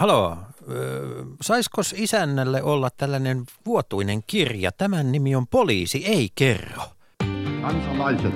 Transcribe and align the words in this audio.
Halo, 0.00 0.36
saisiko 1.42 1.82
isännälle 1.94 2.62
olla 2.62 2.90
tällainen 2.90 3.44
vuotuinen 3.66 4.22
kirja? 4.26 4.72
Tämän 4.72 5.12
nimi 5.12 5.36
on 5.36 5.46
Poliisi 5.46 6.06
ei 6.06 6.28
kerro. 6.34 6.82
Kansalaiset. 7.62 8.34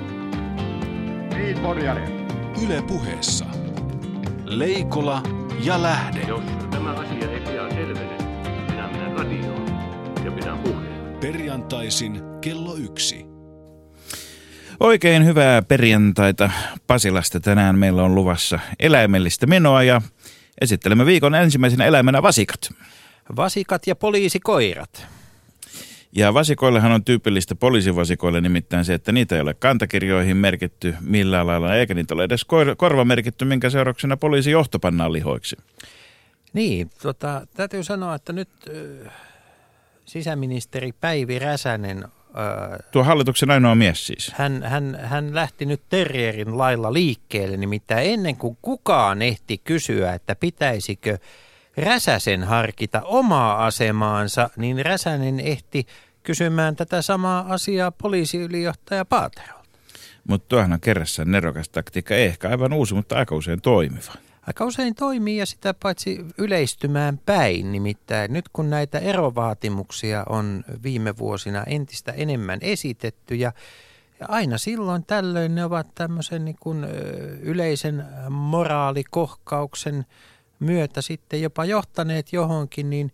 Niin, 1.33 1.57
Yle 2.65 2.81
puheessa. 2.81 3.45
Leikola 4.45 5.23
ja 5.63 5.81
Lähde. 5.81 6.21
Jos 6.27 6.43
tämä 6.71 6.91
asia 6.91 7.31
ei 7.31 7.39
pian 7.39 7.71
selvene, 7.71 8.17
minä 8.69 8.87
menen 8.87 9.17
radioon 9.17 9.67
ja 10.25 10.31
pidän 10.31 10.59
puheen. 10.59 11.17
Perjantaisin 11.19 12.21
kello 12.41 12.75
yksi. 12.75 13.25
Oikein 14.79 15.25
hyvää 15.25 15.61
perjantaita 15.61 16.51
Pasilasta. 16.87 17.39
Tänään 17.39 17.79
meillä 17.79 18.03
on 18.03 18.15
luvassa 18.15 18.59
eläimellistä 18.79 19.47
menoa 19.47 19.83
ja 19.83 20.01
Esittelemme 20.61 21.05
viikon 21.05 21.35
ensimmäisenä 21.35 21.85
eläimenä 21.85 22.21
vasikat. 22.23 22.73
Vasikat 23.35 23.87
ja 23.87 23.95
poliisikoirat. 23.95 25.07
Ja 26.11 26.33
vasikoillehan 26.33 26.91
on 26.91 27.03
tyypillistä 27.03 27.55
poliisivasikoille 27.55 28.41
nimittäin 28.41 28.85
se, 28.85 28.93
että 28.93 29.11
niitä 29.11 29.35
ei 29.35 29.41
ole 29.41 29.53
kantakirjoihin 29.53 30.37
merkitty 30.37 30.95
millään 31.01 31.47
lailla, 31.47 31.75
eikä 31.75 31.93
niitä 31.93 32.13
ole 32.13 32.23
edes 32.23 32.45
korva 32.77 33.05
merkitty, 33.05 33.45
minkä 33.45 33.69
seurauksena 33.69 34.17
poliisi 34.17 34.51
johtopannaan 34.51 35.13
lihoiksi. 35.13 35.57
Niin, 36.53 36.89
tota, 37.01 37.47
täytyy 37.53 37.83
sanoa, 37.83 38.15
että 38.15 38.33
nyt 38.33 38.49
sisäministeri 40.05 40.91
Päivi 40.91 41.39
Räsänen 41.39 42.05
Tuo 42.91 43.03
hallituksen 43.03 43.51
ainoa 43.51 43.75
mies 43.75 44.07
siis. 44.07 44.31
Hän, 44.35 44.63
hän, 44.63 44.99
hän 45.03 45.35
lähti 45.35 45.65
nyt 45.65 45.81
terrierin 45.89 46.57
lailla 46.57 46.93
liikkeelle, 46.93 47.57
nimittäin 47.57 48.13
ennen 48.13 48.35
kuin 48.35 48.57
kukaan 48.61 49.21
ehti 49.21 49.57
kysyä, 49.57 50.13
että 50.13 50.35
pitäisikö 50.35 51.17
Räsäsen 51.77 52.43
harkita 52.43 53.01
omaa 53.01 53.65
asemaansa, 53.65 54.49
niin 54.57 54.85
Räsänen 54.85 55.39
ehti 55.39 55.85
kysymään 56.23 56.75
tätä 56.75 57.01
samaa 57.01 57.45
asiaa 57.49 57.91
poliisiylijohtaja 57.91 59.05
Paaterolta. 59.05 59.69
Mutta 60.27 60.49
tuohan 60.49 60.73
on 60.73 60.79
kerrassaan 60.79 61.31
nerokas 61.31 61.69
taktiikka, 61.69 62.15
ehkä 62.15 62.49
aivan 62.49 62.73
uusi, 62.73 62.93
mutta 62.93 63.17
aika 63.17 63.35
usein 63.35 63.61
toimiva 63.61 64.13
aika 64.49 64.65
usein 64.65 64.95
toimii 64.95 65.37
ja 65.37 65.45
sitä 65.45 65.73
paitsi 65.73 66.25
yleistymään 66.37 67.19
päin. 67.25 67.71
Nimittäin 67.71 68.33
nyt 68.33 68.45
kun 68.53 68.69
näitä 68.69 68.99
erovaatimuksia 68.99 70.25
on 70.29 70.63
viime 70.83 71.17
vuosina 71.17 71.63
entistä 71.63 72.11
enemmän 72.11 72.59
esitetty 72.61 73.35
ja 73.35 73.51
aina 74.27 74.57
silloin 74.57 75.05
tällöin 75.05 75.55
ne 75.55 75.65
ovat 75.65 75.87
tämmöisen 75.95 76.45
niin 76.45 76.57
kuin 76.59 76.83
yleisen 77.41 78.05
moraalikohkauksen 78.29 80.05
myötä 80.59 81.01
sitten 81.01 81.41
jopa 81.41 81.65
johtaneet 81.65 82.33
johonkin, 82.33 82.89
niin 82.89 83.11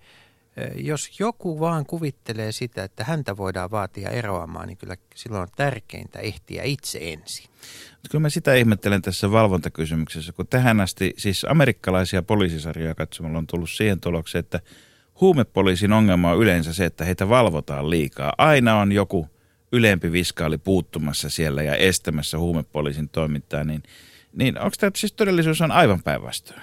jos 0.76 1.20
joku 1.20 1.60
vaan 1.60 1.86
kuvittelee 1.86 2.52
sitä, 2.52 2.84
että 2.84 3.04
häntä 3.04 3.38
voidaan 3.38 3.72
vaatia 3.72 4.10
eroamaan, 4.10 4.68
niin 4.68 4.78
kyllä 4.78 4.96
silloin 5.16 5.42
on 5.42 5.48
tärkeintä 5.56 6.20
ehtiä 6.20 6.64
itse 6.64 7.00
ensin. 7.02 7.50
Kyllä 8.12 8.22
mä 8.22 8.30
sitä 8.30 8.54
ihmettelen 8.54 9.02
tässä 9.02 9.32
valvontakysymyksessä, 9.32 10.34
kun 10.34 10.48
tähän 10.48 10.82
asti 10.82 11.14
siis 11.18 11.46
amerikkalaisia 11.50 12.24
poliisisarjoja 12.24 12.96
katsomalla 12.96 13.38
on 13.38 13.48
tullut 13.48 13.70
siihen 13.70 14.00
tulokseen, 14.00 14.40
että 14.40 14.60
huumepoliisin 15.22 15.94
ongelma 15.94 16.32
on 16.32 16.40
yleensä 16.40 16.74
se, 16.74 16.86
että 16.86 17.06
heitä 17.06 17.30
valvotaan 17.30 17.90
liikaa. 17.90 18.34
Aina 18.38 18.80
on 18.80 18.92
joku 18.92 19.30
ylempi 19.72 20.12
viskaali 20.12 20.58
puuttumassa 20.58 21.30
siellä 21.30 21.64
ja 21.64 21.76
estämässä 21.76 22.40
huumepoliisin 22.40 23.10
toimintaa, 23.10 23.64
niin, 23.64 23.84
niin 24.34 24.60
onko 24.60 24.76
tämä 24.80 24.92
siis 24.96 25.14
todellisuus 25.14 25.62
on 25.62 25.72
aivan 25.72 26.04
päinvastoin? 26.04 26.62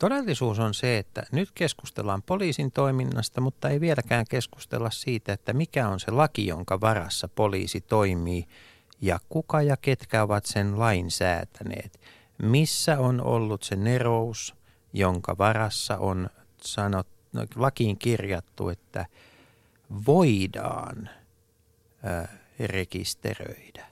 Todellisuus 0.00 0.58
on 0.58 0.74
se, 0.74 0.98
että 0.98 1.22
nyt 1.32 1.50
keskustellaan 1.54 2.22
poliisin 2.22 2.72
toiminnasta, 2.72 3.40
mutta 3.40 3.68
ei 3.68 3.80
vieläkään 3.80 4.24
keskustella 4.28 4.90
siitä, 4.90 5.32
että 5.32 5.52
mikä 5.52 5.88
on 5.88 6.00
se 6.00 6.10
laki, 6.10 6.46
jonka 6.46 6.80
varassa 6.80 7.28
poliisi 7.28 7.80
toimii– 7.80 8.46
ja 9.00 9.20
kuka 9.28 9.62
ja 9.62 9.76
ketkä 9.76 10.22
ovat 10.22 10.46
sen 10.46 10.78
lain 10.78 11.10
säätäneet. 11.10 12.00
Missä 12.42 12.98
on 12.98 13.20
ollut 13.20 13.62
se 13.62 13.76
nerous, 13.76 14.54
jonka 14.92 15.38
varassa 15.38 15.96
on 15.96 16.30
sanot, 16.62 17.06
no, 17.32 17.46
lakiin 17.56 17.98
kirjattu, 17.98 18.68
että 18.68 19.06
voidaan 20.06 21.10
ö, 22.04 22.28
rekisteröidä. 22.66 23.86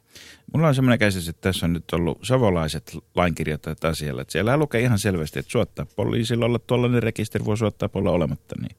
Mulla 0.52 0.68
on 0.68 0.74
semmoinen 0.74 0.98
käsitys, 0.98 1.28
että 1.28 1.40
tässä 1.40 1.66
on 1.66 1.72
nyt 1.72 1.92
ollut 1.92 2.18
savolaiset 2.22 2.98
lainkirjoittajat 3.14 3.84
asialla. 3.84 4.22
Että 4.22 4.32
siellä 4.32 4.56
lukee 4.56 4.80
ihan 4.80 4.98
selvästi, 4.98 5.38
että 5.38 5.52
suottaa 5.52 5.86
poliisilla 5.96 6.46
olla 6.46 6.58
tuollainen 6.58 7.02
rekisteri, 7.02 7.44
voi 7.44 7.56
suottaa 7.56 7.88
olla 7.94 8.10
olematta 8.10 8.54
niin. 8.60 8.76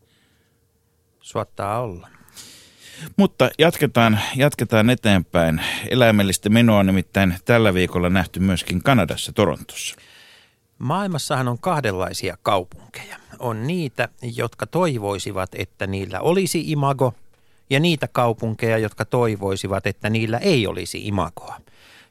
Suottaa 1.22 1.82
olla. 1.82 2.08
Mutta 3.18 3.50
jatketaan, 3.58 4.20
jatketaan 4.36 4.90
eteenpäin. 4.90 5.62
Eläimellistä 5.90 6.50
menoa 6.50 6.84
nimittäin 6.84 7.36
tällä 7.46 7.74
viikolla 7.74 8.10
nähty 8.10 8.40
myöskin 8.40 8.84
Kanadassa, 8.84 9.32
Torontossa. 9.34 9.96
Maailmassahan 10.80 11.48
on 11.48 11.60
kahdenlaisia 11.60 12.38
kaupunkeja. 12.44 13.18
On 13.40 13.68
niitä, 13.68 14.10
jotka 14.36 14.66
toivoisivat, 14.68 15.50
että 15.54 15.88
niillä 15.88 16.20
olisi 16.20 16.72
imago, 16.72 17.14
ja 17.70 17.80
niitä 17.80 18.08
kaupunkeja, 18.08 18.78
jotka 18.78 19.06
toivoisivat, 19.06 19.88
että 19.88 20.10
niillä 20.10 20.38
ei 20.38 20.68
olisi 20.68 21.08
imagoa. 21.08 21.56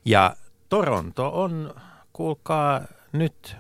Ja 0.04 0.36
Toronto 0.69 1.30
on, 1.42 1.74
kuulkaa 2.12 2.82
nyt 3.12 3.56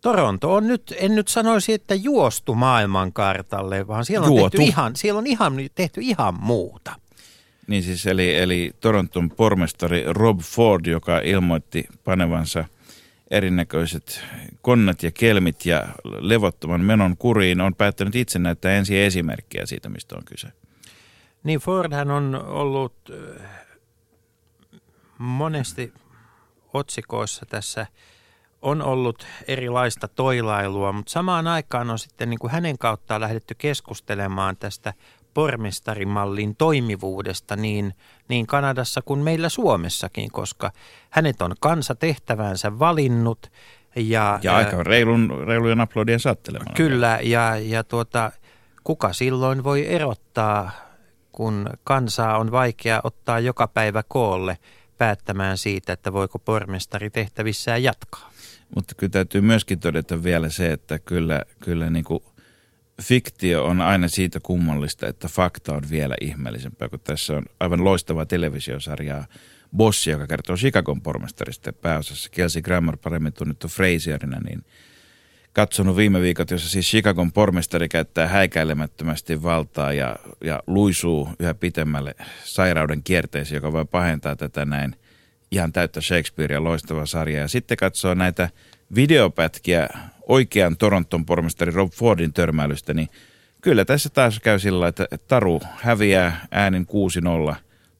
Toronto 0.00 0.54
on 0.54 0.66
nyt, 0.66 0.94
en 0.98 1.14
nyt 1.14 1.28
sanoisi, 1.28 1.72
että 1.72 1.94
juostu 1.94 2.54
maailmankartalle, 2.54 3.86
vaan 3.86 4.04
siellä 4.04 4.26
on, 4.26 4.36
tehty 4.36 4.62
ihan, 4.62 4.96
siellä 4.96 5.18
on 5.18 5.26
ihan, 5.26 5.56
tehty 5.74 6.00
ihan 6.00 6.34
muuta. 6.40 6.94
Niin 7.66 7.82
siis 7.82 8.06
eli, 8.06 8.36
eli 8.36 8.72
Toronton 8.80 9.30
pormestari 9.30 10.04
Rob 10.06 10.40
Ford, 10.40 10.86
joka 10.86 11.18
ilmoitti 11.18 11.88
panevansa 12.04 12.64
erinäköiset 13.30 14.24
konnat 14.62 15.02
ja 15.02 15.10
kelmit 15.10 15.66
ja 15.66 15.88
levottoman 16.04 16.80
menon 16.80 17.16
kuriin, 17.16 17.60
on 17.60 17.74
päättänyt 17.74 18.14
itse 18.14 18.38
näyttää 18.38 18.72
ensi 18.72 19.00
esimerkkiä 19.00 19.66
siitä, 19.66 19.88
mistä 19.88 20.16
on 20.16 20.24
kyse. 20.24 20.48
Niin 21.44 21.60
Fordhan 21.60 22.10
on 22.10 22.34
ollut 22.34 22.94
äh, 23.10 23.50
monesti 25.18 25.92
otsikoissa 26.72 27.46
tässä– 27.46 27.86
on 28.66 28.82
ollut 28.82 29.26
erilaista 29.48 30.08
toilailua, 30.08 30.92
mutta 30.92 31.12
samaan 31.12 31.46
aikaan 31.46 31.90
on 31.90 31.98
sitten 31.98 32.30
niin 32.30 32.38
kuin 32.38 32.50
hänen 32.50 32.78
kauttaan 32.78 33.20
lähdetty 33.20 33.54
keskustelemaan 33.58 34.56
tästä 34.56 34.94
pormestarimallin 35.34 36.56
toimivuudesta 36.56 37.56
niin, 37.56 37.94
niin 38.28 38.46
Kanadassa 38.46 39.02
kuin 39.02 39.20
meillä 39.20 39.48
Suomessakin, 39.48 40.30
koska 40.30 40.72
hänet 41.10 41.42
on 41.42 41.54
kansa 41.60 41.94
tehtävänsä 41.94 42.78
valinnut. 42.78 43.52
Ja, 43.96 44.38
ja 44.42 44.56
aika 44.56 44.82
reilun, 44.82 45.44
reilujen 45.46 45.80
aplodien 45.80 46.20
saattelemalla. 46.20 46.74
Kyllä, 46.76 47.18
ja, 47.22 47.56
ja 47.56 47.84
tuota, 47.84 48.32
kuka 48.84 49.12
silloin 49.12 49.64
voi 49.64 49.86
erottaa, 49.86 50.70
kun 51.32 51.70
kansaa 51.84 52.38
on 52.38 52.50
vaikea 52.50 53.00
ottaa 53.04 53.40
joka 53.40 53.68
päivä 53.68 54.02
koolle 54.08 54.58
päättämään 54.98 55.58
siitä, 55.58 55.92
että 55.92 56.12
voiko 56.12 56.38
pormestari 56.38 57.10
tehtävissään 57.10 57.82
jatkaa. 57.82 58.30
Mutta 58.74 58.94
kyllä 58.94 59.10
täytyy 59.10 59.40
myöskin 59.40 59.80
todeta 59.80 60.22
vielä 60.22 60.50
se, 60.50 60.72
että 60.72 60.98
kyllä, 60.98 61.42
kyllä 61.60 61.90
niin 61.90 62.04
kuin 62.04 62.22
fiktio 63.02 63.64
on 63.64 63.80
aina 63.80 64.08
siitä 64.08 64.40
kummallista, 64.40 65.06
että 65.06 65.28
fakta 65.28 65.74
on 65.74 65.82
vielä 65.90 66.14
ihmeellisempää, 66.20 66.88
kun 66.88 67.00
tässä 67.00 67.36
on 67.36 67.44
aivan 67.60 67.84
loistava 67.84 68.26
televisiosarjaa 68.26 69.26
Bossi, 69.76 70.10
joka 70.10 70.26
kertoo 70.26 70.56
Chicagon 70.56 71.02
pormestarista. 71.02 71.72
Pääosassa 71.72 72.30
Kelsey 72.30 72.62
Grammer 72.62 72.96
paremmin 72.96 73.32
tunnettu 73.32 73.68
Frazierina, 73.68 74.40
niin 74.40 74.64
katsonut 75.52 75.96
viime 75.96 76.20
viikot, 76.20 76.50
jossa 76.50 76.68
siis 76.68 76.86
Chicagon 76.86 77.32
pormestari 77.32 77.88
käyttää 77.88 78.28
häikäilemättömästi 78.28 79.42
valtaa 79.42 79.92
ja, 79.92 80.16
ja 80.44 80.62
luisuu 80.66 81.28
yhä 81.38 81.54
pitemmälle 81.54 82.14
sairauden 82.44 83.02
kierteeseen, 83.02 83.56
joka 83.56 83.72
voi 83.72 83.84
pahentaa 83.84 84.36
tätä 84.36 84.64
näin– 84.64 84.96
ihan 85.50 85.72
täyttä 85.72 86.00
Shakespearea 86.00 86.64
loistava 86.64 87.06
sarja. 87.06 87.40
Ja 87.40 87.48
sitten 87.48 87.76
katsoo 87.76 88.14
näitä 88.14 88.50
videopätkiä 88.94 89.88
oikean 90.26 90.76
Toronton 90.76 91.26
pormestari 91.26 91.72
Rob 91.72 91.92
Fordin 91.92 92.32
törmäilystä, 92.32 92.94
niin 92.94 93.08
kyllä 93.60 93.84
tässä 93.84 94.08
taas 94.08 94.40
käy 94.40 94.58
sillä 94.58 94.88
että 94.88 95.06
Taru 95.28 95.60
häviää 95.76 96.46
äänin 96.50 96.86
6-0 97.50 97.54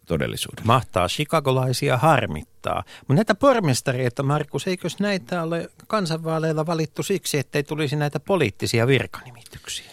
todellisuuden. 0.07 0.67
Mahtaa 0.67 1.09
chicagolaisia 1.09 1.97
harmittaa. 1.97 2.85
Mutta 2.99 3.15
näitä 3.15 3.35
pormestareita, 3.35 4.23
Markus, 4.23 4.67
eikös 4.67 5.01
näitä 5.01 5.43
ole 5.43 5.69
kansanvaaleilla 5.87 6.67
valittu 6.67 7.03
siksi, 7.03 7.39
ettei 7.39 7.63
tulisi 7.63 7.97
näitä 7.97 8.21
poliittisia 8.21 8.87
virkanimityksiä? 8.87 9.91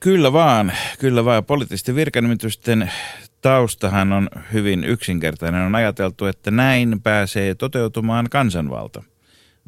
Kyllä 0.00 0.32
vaan, 0.32 0.72
kyllä 0.98 1.24
vaan. 1.24 1.44
Poliittisten 1.44 1.94
virkanimitysten 1.94 2.92
taustahan 3.40 4.12
on 4.12 4.28
hyvin 4.52 4.84
yksinkertainen. 4.84 5.62
On 5.62 5.74
ajateltu, 5.74 6.26
että 6.26 6.50
näin 6.50 7.00
pääsee 7.02 7.54
toteutumaan 7.54 8.26
kansanvalta. 8.30 9.02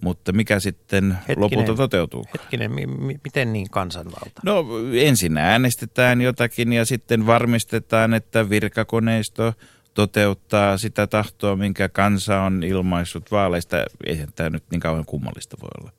mutta 0.03 0.33
mikä 0.33 0.61
sitten 0.61 1.13
Hetkinen. 1.13 1.41
lopulta 1.41 1.75
toteutuu? 1.75 2.27
Hetkinen, 2.35 2.73
mi- 2.73 2.87
mi- 2.87 3.21
miten 3.25 3.53
niin 3.53 3.71
kansanvalta? 3.71 4.41
No 4.45 4.65
ensin 4.95 5.39
äänestetään 5.39 6.21
jotakin 6.21 6.73
ja 6.73 6.85
sitten 6.85 7.27
varmistetaan, 7.27 8.15
että 8.15 8.51
virkakoneisto 8.51 9.53
toteuttaa 9.95 10.79
sitä 10.79 11.07
tahtoa, 11.07 11.57
minkä 11.57 11.89
kansa 11.89 12.41
on 12.41 12.63
ilmaissut 12.63 13.31
vaaleista. 13.31 13.77
Eihän 14.07 14.29
tämä 14.35 14.51
nyt 14.51 14.65
niin 14.71 14.81
kauan 14.81 15.05
kummallista 15.05 15.57
voi 15.63 15.71
olla. 15.81 15.93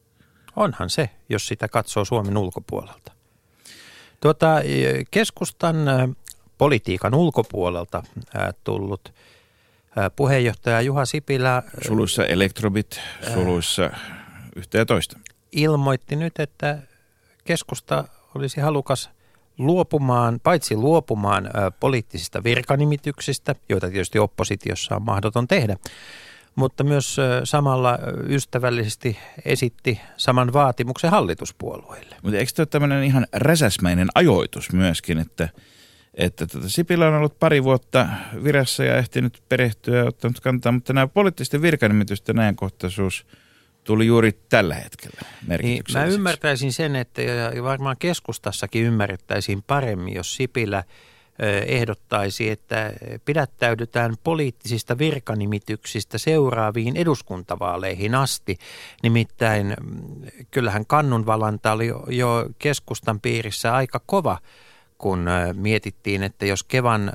Onhan 0.56 0.90
se, 0.90 1.10
jos 1.30 1.48
sitä 1.48 1.68
katsoo 1.68 2.06
Suomen 2.06 2.38
ulkopuolelta. 2.38 3.12
Tuota, 4.22 4.56
keskustan 5.12 5.76
politiikan 6.58 7.16
ulkopuolelta 7.16 8.04
tullut 8.64 9.14
puheenjohtaja 10.16 10.82
Juha 10.82 11.06
Sipilä 11.06 11.64
Suluissa 11.88 12.26
elektrobit, 12.26 13.00
suluissa 13.34 13.90
yhtä 14.56 14.78
ja 14.78 14.86
toista. 14.86 15.20
ilmoitti 15.52 16.16
nyt, 16.16 16.40
että 16.40 16.78
keskusta 17.46 18.04
olisi 18.36 18.62
halukas 18.62 19.10
luopumaan, 19.58 20.40
paitsi 20.44 20.76
luopumaan 20.76 21.50
poliittisista 21.80 22.44
virkanimityksistä, 22.44 23.56
joita 23.70 23.90
tietysti 23.90 24.20
oppositiossa 24.20 24.96
on 24.96 25.02
mahdoton 25.02 25.48
tehdä, 25.48 25.78
mutta 26.56 26.84
myös 26.84 27.18
samalla 27.44 28.00
ystävällisesti 28.30 29.18
esitti 29.46 30.02
saman 30.18 30.54
vaatimuksen 30.54 31.12
hallituspuolueille. 31.12 32.16
Mutta 32.24 32.38
eikö 32.38 32.52
tämä 32.56 32.64
ole 32.64 32.68
tämmöinen 32.68 33.04
ihan 33.04 33.28
räsäsmäinen 33.34 34.08
ajoitus 34.16 34.72
myöskin, 34.74 35.18
että, 35.18 35.50
että 36.14 36.48
tota 36.48 36.70
Sipilä 36.70 37.08
on 37.08 37.14
ollut 37.14 37.40
pari 37.40 37.64
vuotta 37.64 38.08
virassa 38.44 38.84
ja 38.84 38.98
ehtinyt 38.98 39.44
perehtyä 39.50 39.98
ja 39.98 40.06
ottanut 40.06 40.40
kantaa, 40.40 40.72
mutta 40.72 40.94
nämä 40.94 41.08
poliittisten 41.08 41.62
virkanimitysten 41.62 42.40
ajankohtaisuus 42.40 43.26
tuli 43.84 44.06
juuri 44.06 44.32
tällä 44.50 44.76
hetkellä 44.76 45.22
Niin, 45.62 45.84
mä 45.94 46.06
ymmärtäisin 46.06 46.74
sen, 46.74 46.96
että 46.96 47.22
ja 47.22 47.64
varmaan 47.64 47.96
keskustassakin 48.00 48.84
ymmärrettäisiin 48.84 49.64
paremmin, 49.64 50.14
jos 50.14 50.36
Sipilä 50.36 50.84
ehdottaisi, 51.68 52.50
että 52.50 52.94
pidättäydytään 53.26 54.16
poliittisista 54.24 54.98
virkanimityksistä 54.98 56.18
seuraaviin 56.18 56.98
eduskuntavaaleihin 56.98 58.16
asti. 58.16 58.58
Nimittäin 59.04 59.76
mm, 59.82 60.28
kyllähän 60.52 60.86
kannunvalanta 60.86 61.72
oli 61.72 61.88
jo 62.08 62.50
keskustan 62.60 63.22
piirissä 63.22 63.76
aika 63.76 64.02
kova, 64.06 64.38
kun 64.98 65.26
mietittiin, 65.54 66.24
että 66.24 66.46
jos 66.46 66.64
Kevan 66.64 67.10
ö, 67.10 67.12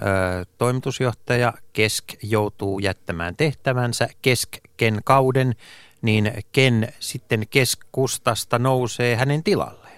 toimitusjohtaja 0.58 1.52
Kesk 1.72 2.04
joutuu 2.22 2.78
jättämään 2.78 3.36
tehtävänsä 3.36 4.08
kesken 4.22 5.00
kauden, 5.04 5.54
niin 6.02 6.32
ken 6.52 6.88
sitten 7.00 7.46
keskustasta 7.50 8.58
nousee 8.58 9.16
hänen 9.16 9.42
tilalleen. 9.42 9.88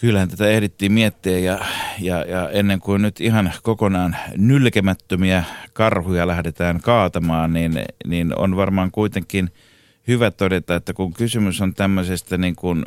Kyllähän 0.00 0.28
tätä 0.28 0.48
ehdittiin 0.48 0.92
miettiä 0.92 1.38
ja, 1.38 1.64
ja, 2.00 2.24
ja 2.24 2.50
ennen 2.50 2.80
kuin 2.80 3.02
nyt 3.02 3.20
ihan 3.20 3.52
kokonaan 3.62 4.16
nylkemättömiä 4.36 5.44
karhuja 5.72 6.26
lähdetään 6.26 6.80
kaatamaan, 6.80 7.52
niin, 7.52 7.84
niin 8.06 8.38
on 8.38 8.56
varmaan 8.56 8.90
kuitenkin 8.90 9.50
hyvä 10.08 10.30
todeta, 10.30 10.76
että 10.76 10.92
kun 10.92 11.12
kysymys 11.12 11.60
on 11.60 11.74
tämmöisestä 11.74 12.38
niin 12.38 12.56
kuin 12.56 12.84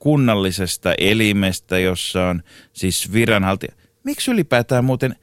kunnallisesta 0.00 0.94
elimestä, 0.98 1.78
jossa 1.78 2.26
on 2.26 2.42
siis 2.72 3.12
viranhaltija. 3.12 3.72
Miksi 4.04 4.30
ylipäätään 4.30 4.84
muuten 4.84 5.16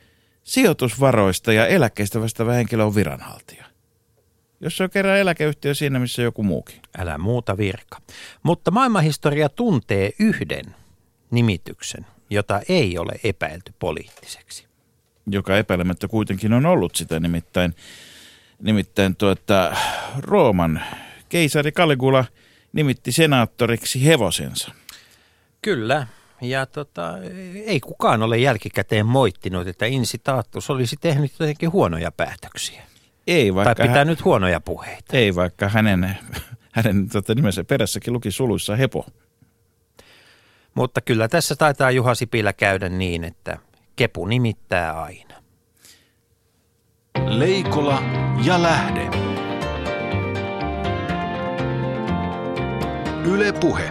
sijoitusvaroista 0.44 1.54
ja 1.54 1.68
eläkkeistä 1.68 2.22
vastaava 2.22 2.52
henkilö 2.52 2.84
on 2.84 2.96
viranhaltija? 2.96 3.66
Jos 4.60 4.78
se 4.78 4.84
on 4.84 4.90
kerran 4.90 5.18
eläkeyhtiö 5.18 5.74
siinä, 5.74 6.00
missä 6.00 6.22
joku 6.22 6.44
muukin. 6.44 6.82
Älä 6.98 7.18
muuta 7.18 7.58
virka. 7.58 7.98
Mutta 8.44 8.72
maailmanhistoria 8.72 9.50
tuntee 9.50 10.12
yhden 10.20 10.66
nimityksen, 11.32 12.06
jota 12.30 12.62
ei 12.70 12.98
ole 12.98 13.14
epäilty 13.24 13.74
poliittiseksi. 13.80 14.68
joka 15.32 15.58
epäilemättä 15.58 16.08
kuitenkin 16.08 16.54
on 16.54 16.66
ollut 16.66 16.96
sitä 16.96 17.20
nimittäin, 17.20 17.76
nimittäin 18.62 19.16
tuota, 19.16 19.76
Rooman 20.20 20.82
keisari 21.30 21.72
Caligula 21.72 22.26
nimitti 22.78 23.12
senaattoriksi 23.12 24.06
hevosensa. 24.06 24.72
Kyllä, 25.62 26.08
ja 26.42 26.66
tota, 26.66 27.14
ei 27.66 27.80
kukaan 27.80 28.24
ole 28.24 28.38
jälkikäteen 28.38 29.06
moittinut, 29.06 29.68
että 29.68 29.86
insitaattus 29.86 30.70
olisi 30.70 30.96
tehnyt 31.02 31.32
jotenkin 31.40 31.72
huonoja 31.72 32.12
päätöksiä. 32.12 32.84
Ei 33.28 33.46
Tai 33.48 33.56
vaikka, 33.56 33.84
pitää 33.84 33.98
hän, 33.98 34.08
nyt 34.08 34.26
huonoja 34.26 34.60
puheita. 34.60 35.18
ei 35.18 35.36
vaikka 35.36 35.70
hänen, 35.70 36.18
hänen 36.72 37.10
tota, 37.10 37.36
nimensä 37.36 37.64
perässäkin 37.64 38.14
luki 38.14 38.32
suluissa 38.32 38.76
hepo. 38.76 39.06
Mutta 40.74 41.02
kyllä 41.02 41.28
tässä 41.28 41.56
taitaa 41.56 41.92
Juha 41.92 42.16
Sipilä 42.16 42.54
käydä 42.54 42.90
niin, 42.90 43.24
että 43.24 43.58
kepu 43.96 44.26
nimittää 44.26 45.02
aina. 45.02 45.36
Leikola 47.28 48.04
ja 48.44 48.64
lähde. 48.64 49.27
Yle 53.28 53.54
Puhe. 53.54 53.90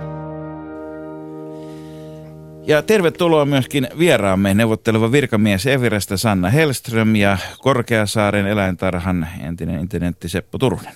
Ja 2.67 2.83
tervetuloa 2.83 3.45
myöskin 3.45 3.89
vieraamme 3.99 4.55
neuvotteleva 4.55 5.13
virkamies 5.13 5.67
Evirasta 5.67 6.17
Sanna 6.17 6.51
Hellström 6.51 7.17
ja 7.17 7.39
Korkeasaaren 7.59 8.47
eläintarhan 8.47 9.29
entinen 9.41 9.81
internetti 9.81 10.29
Seppo 10.29 10.59
Turunen. 10.59 10.93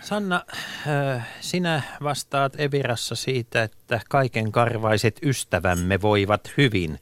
Sanna, 0.00 0.44
äh, 0.88 1.28
sinä 1.40 1.82
vastaat 2.02 2.60
Evirassa 2.60 3.14
siitä, 3.14 3.62
että 3.62 4.00
kaiken 4.08 4.52
karvaiset 4.52 5.18
ystävämme 5.22 6.02
voivat 6.02 6.52
hyvin. 6.56 6.98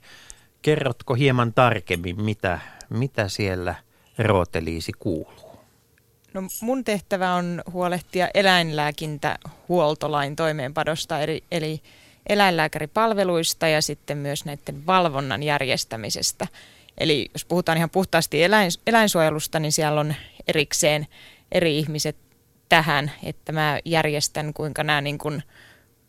Kerrotko 0.61 1.13
hieman 1.13 1.53
tarkemmin, 1.53 2.21
mitä, 2.21 2.59
mitä 2.89 3.27
siellä 3.27 3.75
rooteliisi 4.17 4.91
kuuluu? 4.99 5.44
No 6.35 6.41
mun 6.61 6.83
tehtävä 6.83 7.33
on 7.33 7.61
huolehtia 7.71 8.29
eläinlääkintähuoltolain 8.33 10.35
toimeenpadosta, 10.35 11.19
eli, 11.19 11.43
eli 11.51 11.81
eläinlääkäripalveluista 12.29 13.67
ja 13.67 13.81
sitten 13.81 14.17
myös 14.17 14.45
näiden 14.45 14.85
valvonnan 14.85 15.43
järjestämisestä. 15.43 16.47
Eli 16.97 17.29
jos 17.33 17.45
puhutaan 17.45 17.77
ihan 17.77 17.89
puhtaasti 17.89 18.43
eläin, 18.43 18.71
eläinsuojelusta, 18.87 19.59
niin 19.59 19.71
siellä 19.71 20.01
on 20.01 20.15
erikseen 20.47 21.07
eri 21.51 21.79
ihmiset 21.79 22.17
tähän, 22.69 23.11
että 23.23 23.51
mä 23.51 23.79
järjestän, 23.85 24.53
kuinka 24.53 24.83
nämä 24.83 25.01
niin 25.01 25.17
kuin 25.17 25.43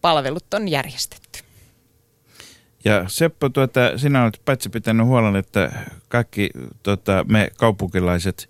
palvelut 0.00 0.54
on 0.54 0.68
järjestetty. 0.68 1.38
Ja 2.84 3.04
Seppo, 3.08 3.48
tuota, 3.48 3.98
sinä 3.98 4.22
olet 4.22 4.40
paitsi 4.44 4.68
pitänyt 4.68 5.06
huolen, 5.06 5.36
että 5.36 5.72
kaikki 6.08 6.50
tuota, 6.82 7.24
me 7.28 7.50
kaupunkilaiset, 7.56 8.48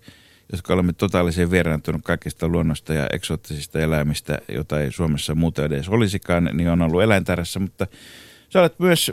jotka 0.51 0.73
olemme 0.73 0.93
totaalisen 0.93 1.51
vieraantunut 1.51 2.01
kaikista 2.03 2.47
luonnosta 2.47 2.93
ja 2.93 3.07
eksoottisista 3.13 3.79
eläimistä, 3.79 4.37
jota 4.49 4.81
ei 4.81 4.91
Suomessa 4.91 5.35
muuten 5.35 5.65
edes 5.65 5.89
olisikaan, 5.89 6.49
niin 6.53 6.69
on 6.69 6.81
ollut 6.81 7.01
eläintarhassa, 7.01 7.59
mutta 7.59 7.87
sä 8.49 8.59
olet 8.59 8.79
myös 8.79 9.11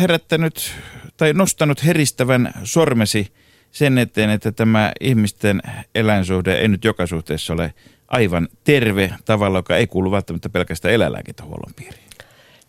herättänyt 0.00 0.72
tai 1.16 1.32
nostanut 1.32 1.84
heristävän 1.84 2.52
sormesi 2.64 3.32
sen 3.70 3.98
eteen, 3.98 4.30
että 4.30 4.52
tämä 4.52 4.92
ihmisten 5.00 5.62
eläinsuhde 5.94 6.54
ei 6.54 6.68
nyt 6.68 6.84
joka 6.84 7.06
suhteessa 7.06 7.52
ole 7.52 7.74
aivan 8.08 8.48
terve 8.64 9.14
tavalla, 9.24 9.58
joka 9.58 9.76
ei 9.76 9.86
kuulu 9.86 10.10
välttämättä 10.10 10.48
pelkästään 10.48 10.94
eläinlääkintähuollon 10.94 11.74
piiriin. 11.76 12.06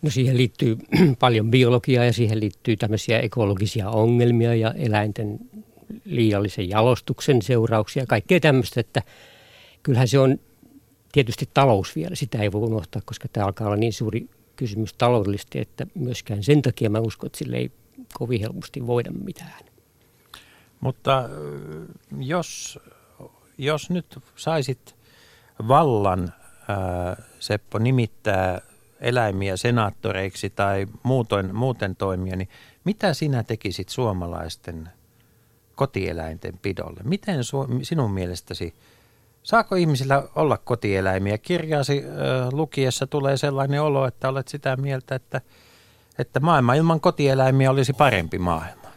No 0.02 0.10
siihen 0.10 0.38
liittyy 0.38 0.78
paljon 1.20 1.52
biologiaa 1.52 2.06
ja 2.06 2.14
siihen 2.14 2.40
liittyy 2.40 2.78
tämmöisiä 2.78 3.20
ekologisia 3.20 3.90
ongelmia 3.90 4.56
ja 4.56 4.74
eläinten 4.74 5.40
liiallisen 6.06 6.70
jalostuksen 6.70 7.42
seurauksia 7.42 8.06
kaikkea 8.06 8.40
tämmöistä, 8.40 8.80
että 8.80 9.02
kyllähän 9.84 10.08
se 10.08 10.20
on 10.20 10.40
tietysti 11.12 11.50
talous 11.54 11.96
vielä, 11.96 12.16
sitä 12.16 12.38
ei 12.38 12.52
voi 12.52 12.62
unohtaa, 12.62 13.02
koska 13.06 13.28
tämä 13.34 13.46
alkaa 13.46 13.68
olla 13.68 13.78
niin 13.78 13.94
suuri 13.94 14.30
kysymys 14.56 14.94
taloudellisesti, 14.94 15.60
että 15.60 15.88
myöskään 15.96 16.44
sen 16.44 16.62
takia 16.62 16.90
mä 16.90 17.00
uskon, 17.00 17.28
että 17.28 17.38
sille 17.38 17.58
ei 17.58 17.72
kovin 18.14 18.42
helposti 18.42 18.88
voida 18.88 19.12
mitään. 19.12 19.66
Mutta 20.80 21.20
ö, 21.20 21.86
jos, 22.20 22.80
jos 23.58 23.90
nyt 23.90 24.20
saisit 24.36 24.96
vallan, 25.68 26.34
ää, 26.68 27.24
Seppo, 27.40 27.80
nimittää 27.80 28.62
eläimiä 29.00 29.58
senaattoreiksi 29.58 30.50
tai 30.50 30.88
muutoin, 31.04 31.56
muuten 31.56 31.96
toimia, 31.96 32.36
niin 32.36 32.50
mitä 32.84 33.14
sinä 33.14 33.44
tekisit 33.44 33.90
suomalaisten 33.90 34.90
kotieläinten 35.78 36.60
pidolle? 36.62 37.00
Miten 37.04 37.40
su- 37.40 37.80
sinun 37.84 38.12
mielestäsi, 38.12 38.74
saako 39.44 39.76
ihmisillä 39.76 40.24
olla 40.36 40.58
kotieläimiä? 40.58 41.38
Kirjaasi 41.38 42.04
ö, 42.06 42.10
lukiessa 42.52 43.08
tulee 43.08 43.38
sellainen 43.38 43.82
olo, 43.82 44.08
että 44.08 44.30
olet 44.30 44.48
sitä 44.48 44.76
mieltä, 44.76 45.16
että, 45.16 45.42
että 46.20 46.40
maailma 46.40 46.74
ilman 46.74 47.00
kotieläimiä 47.00 47.72
olisi 47.72 47.94
parempi 47.94 48.40
maailma. 48.40 48.88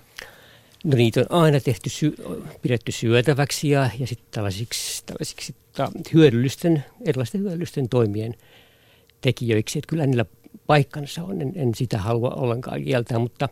No 0.84 0.96
niitä 0.96 1.20
on 1.30 1.42
aina 1.42 1.60
tehty, 1.60 1.90
sy- 1.90 2.16
pidetty 2.62 2.92
syötäväksi 2.92 3.70
ja, 3.70 3.90
ja 3.98 4.06
sitten 4.06 4.28
tällaisiksi, 4.30 5.02
tällaisiksi 5.06 5.54
ta, 5.72 5.90
hyödyllisten, 6.14 6.84
erilaisten 7.06 7.40
hyödyllisten 7.40 7.88
toimien 7.88 8.34
tekijöiksi. 9.20 9.78
Että 9.78 9.88
kyllä 9.88 10.06
niillä 10.06 10.24
paikkansa 10.66 11.24
on, 11.24 11.42
en, 11.42 11.52
en 11.54 11.74
sitä 11.74 11.98
halua 11.98 12.30
ollenkaan 12.30 12.82
kieltää, 12.84 13.18
mutta, 13.18 13.48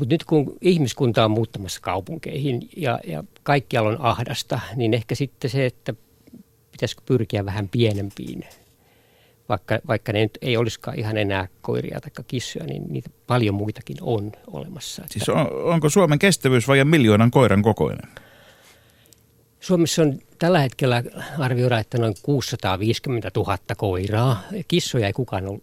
mutta 0.00 0.14
nyt 0.14 0.24
kun 0.24 0.56
ihmiskunta 0.60 1.24
on 1.24 1.30
muuttamassa 1.30 1.80
kaupunkeihin 1.80 2.68
ja, 2.76 3.00
ja 3.06 3.24
kaikkialla 3.42 3.90
on 3.90 4.00
ahdasta, 4.00 4.60
niin 4.76 4.94
ehkä 4.94 5.14
sitten 5.14 5.50
se, 5.50 5.66
että 5.66 5.94
pitäisikö 6.72 7.02
pyrkiä 7.06 7.44
vähän 7.44 7.68
pienempiin 7.68 8.44
vaikka, 9.50 9.78
vaikka 9.88 10.12
ne 10.12 10.20
nyt 10.20 10.38
ei 10.42 10.56
olisikaan 10.56 10.98
ihan 10.98 11.16
enää 11.16 11.48
koiria 11.62 12.00
tai 12.00 12.24
kissoja, 12.26 12.66
niin 12.66 12.82
niitä 12.88 13.10
paljon 13.26 13.54
muitakin 13.54 13.96
on 14.00 14.32
olemassa. 14.46 15.02
Siis 15.10 15.28
on, 15.28 15.52
onko 15.52 15.88
Suomen 15.88 16.18
kestävyys 16.18 16.68
vain 16.68 16.88
miljoonan 16.88 17.30
koiran 17.30 17.62
kokoinen? 17.62 18.10
Suomessa 19.60 20.02
on 20.02 20.18
tällä 20.38 20.60
hetkellä 20.60 21.02
arvioida, 21.38 21.78
että 21.78 21.98
noin 21.98 22.14
650 22.22 23.30
000 23.36 23.58
koiraa. 23.76 24.42
Kissoja 24.68 25.06
ei 25.06 25.12
kukaan 25.12 25.48
ole 25.48 25.60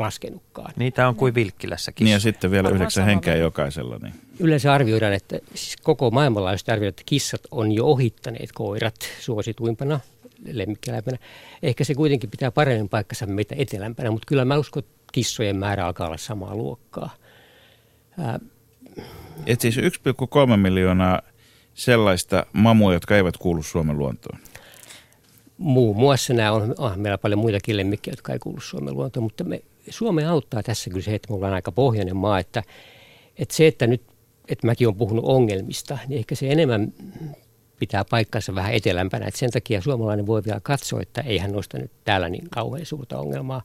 laskenutkaan. 0.00 0.72
Niitä 0.76 1.08
on 1.08 1.14
kuin 1.14 1.34
Vilkkilässäkin. 1.34 2.04
Niin 2.04 2.12
ja 2.12 2.20
sitten 2.20 2.50
vielä 2.50 2.64
Varmaan 2.64 2.82
yhdeksän 2.82 3.04
henkeä 3.04 3.36
jokaisella. 3.36 3.98
Niin. 4.02 4.14
Yleensä 4.40 4.72
arvioidaan, 4.72 5.12
että 5.12 5.38
siis 5.54 5.76
koko 5.76 6.10
maailmanlaajuisesti 6.10 6.70
arvioidaan, 6.70 6.92
että 6.92 7.02
kissat 7.06 7.40
on 7.50 7.72
jo 7.72 7.86
ohittaneet 7.86 8.52
koirat 8.52 8.94
suosituimpana 9.20 10.00
lemmikkieläimenä. 10.52 11.18
Ehkä 11.62 11.84
se 11.84 11.94
kuitenkin 11.94 12.30
pitää 12.30 12.50
paremmin 12.50 12.88
paikkansa 12.88 13.26
meitä 13.26 13.54
etelämpänä, 13.58 14.10
mutta 14.10 14.26
kyllä 14.26 14.44
mä 14.44 14.58
uskon, 14.58 14.82
että 14.82 14.94
kissojen 15.12 15.56
määrä 15.56 15.86
alkaa 15.86 16.06
olla 16.06 16.16
samaa 16.16 16.56
luokkaa. 16.56 17.10
Ää, 18.18 18.40
Et 19.46 19.60
siis 19.60 19.76
1,3 19.76 20.56
miljoonaa 20.56 21.22
sellaista 21.74 22.46
mamua, 22.52 22.92
jotka 22.92 23.16
eivät 23.16 23.36
kuulu 23.36 23.62
Suomen 23.62 23.98
luontoon. 23.98 24.38
muun 25.58 25.96
muassa 25.96 26.34
nämä 26.34 26.52
on, 26.52 26.74
on 26.78 27.00
meillä 27.00 27.18
paljon 27.18 27.40
muitakin 27.40 27.76
lemmikkejä, 27.76 28.12
jotka 28.12 28.32
ei 28.32 28.38
kuulu 28.38 28.60
Suomen 28.60 28.94
luontoon, 28.94 29.24
mutta 29.24 29.44
me, 29.44 29.62
Suomi 29.90 30.24
auttaa 30.24 30.62
tässä 30.62 30.90
kyllä 30.90 31.02
se, 31.02 31.14
että 31.14 31.28
me 31.30 31.36
ollaan 31.36 31.52
aika 31.52 31.72
pohjoinen 31.72 32.16
maa, 32.16 32.38
että, 32.38 32.62
että 33.38 33.54
se, 33.54 33.66
että 33.66 33.86
nyt, 33.86 34.02
että 34.48 34.66
mäkin 34.66 34.88
olen 34.88 34.98
puhunut 34.98 35.24
ongelmista, 35.24 35.98
niin 36.08 36.18
ehkä 36.18 36.34
se 36.34 36.50
enemmän 36.50 36.92
pitää 37.78 38.04
paikkansa 38.10 38.54
vähän 38.54 38.74
etelämpänä, 38.74 39.26
että 39.26 39.40
sen 39.40 39.50
takia 39.50 39.80
suomalainen 39.80 40.26
voi 40.26 40.44
vielä 40.44 40.60
katsoa, 40.62 41.02
että 41.02 41.20
eihän 41.20 41.52
noista 41.52 41.78
nyt 41.78 41.90
täällä 42.04 42.28
niin 42.28 42.50
kauhean 42.50 42.86
suurta 42.86 43.18
ongelmaa. 43.18 43.62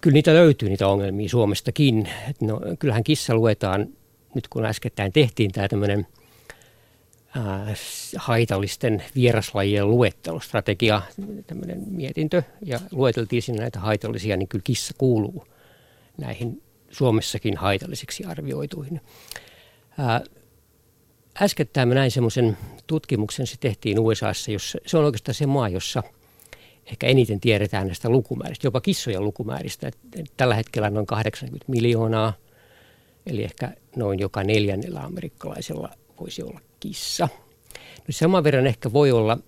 Kyllä 0.00 0.14
niitä 0.14 0.34
löytyy 0.34 0.68
niitä 0.68 0.88
ongelmia 0.88 1.28
Suomestakin. 1.28 2.08
Et 2.30 2.40
No, 2.40 2.60
kyllähän 2.78 3.04
kissa 3.04 3.34
luetaan, 3.34 3.88
nyt 4.34 4.48
kun 4.48 4.64
äskettäin 4.64 5.12
tehtiin 5.12 5.52
tämä 5.52 5.68
tämmöinen 5.68 6.06
haitallisten 8.16 9.02
vieraslajien 9.14 9.90
luettelostrategia, 9.90 11.02
tämmöinen 11.46 11.82
mietintö, 11.86 12.42
ja 12.64 12.80
lueteltiin 12.90 13.42
sinne 13.42 13.60
näitä 13.60 13.80
haitallisia, 13.80 14.36
niin 14.36 14.48
kyllä 14.48 14.62
kissa 14.64 14.94
kuuluu 14.98 15.46
näihin 16.18 16.62
Suomessakin 16.90 17.56
haitallisiksi 17.56 18.24
arvioituihin. 18.24 19.00
Ää, 19.98 20.20
äskettäin 21.42 21.88
mä 21.88 21.94
näin 21.94 22.10
semmoisen 22.10 22.58
tutkimuksen, 22.86 23.46
se 23.46 23.56
tehtiin 23.60 23.98
USAssa, 23.98 24.50
jossa 24.50 24.78
se 24.86 24.98
on 24.98 25.04
oikeastaan 25.04 25.34
se 25.34 25.46
maa, 25.46 25.68
jossa 25.68 26.02
ehkä 26.86 27.06
eniten 27.06 27.40
tiedetään 27.40 27.86
näistä 27.86 28.08
lukumääristä, 28.08 28.66
jopa 28.66 28.80
kissojen 28.80 29.24
lukumääristä. 29.24 29.90
Tällä 30.36 30.54
hetkellä 30.54 30.90
noin 30.90 31.06
80 31.06 31.64
miljoonaa, 31.68 32.32
eli 33.26 33.44
ehkä 33.44 33.72
noin 33.96 34.18
joka 34.18 34.44
neljännellä 34.44 35.00
amerikkalaisella 35.00 35.88
voisi 36.20 36.42
olla 36.42 36.60
kissa. 36.82 37.28
No 37.98 38.06
saman 38.10 38.44
verran 38.44 38.66
ehkä 38.66 38.92
voi 38.92 39.12
olla 39.12 39.38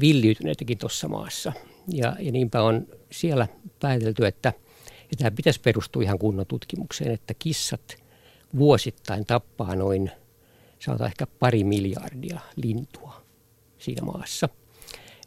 villiytyneitäkin 0.00 0.78
tuossa 0.78 1.08
maassa. 1.08 1.52
Ja, 1.88 2.16
ja 2.18 2.32
niinpä 2.32 2.62
on 2.62 2.86
siellä 3.10 3.48
päätelty, 3.80 4.26
että 4.26 4.52
ja 5.10 5.16
tämä 5.16 5.30
pitäisi 5.30 5.60
perustua 5.60 6.02
ihan 6.02 6.18
kunnon 6.18 6.46
tutkimukseen, 6.46 7.10
että 7.10 7.34
kissat 7.34 7.96
vuosittain 8.58 9.26
tappaa 9.26 9.76
noin, 9.76 10.10
sanotaan 10.78 11.10
ehkä 11.10 11.26
pari 11.26 11.64
miljardia 11.64 12.40
lintua 12.56 13.22
siinä 13.78 14.02
maassa. 14.02 14.48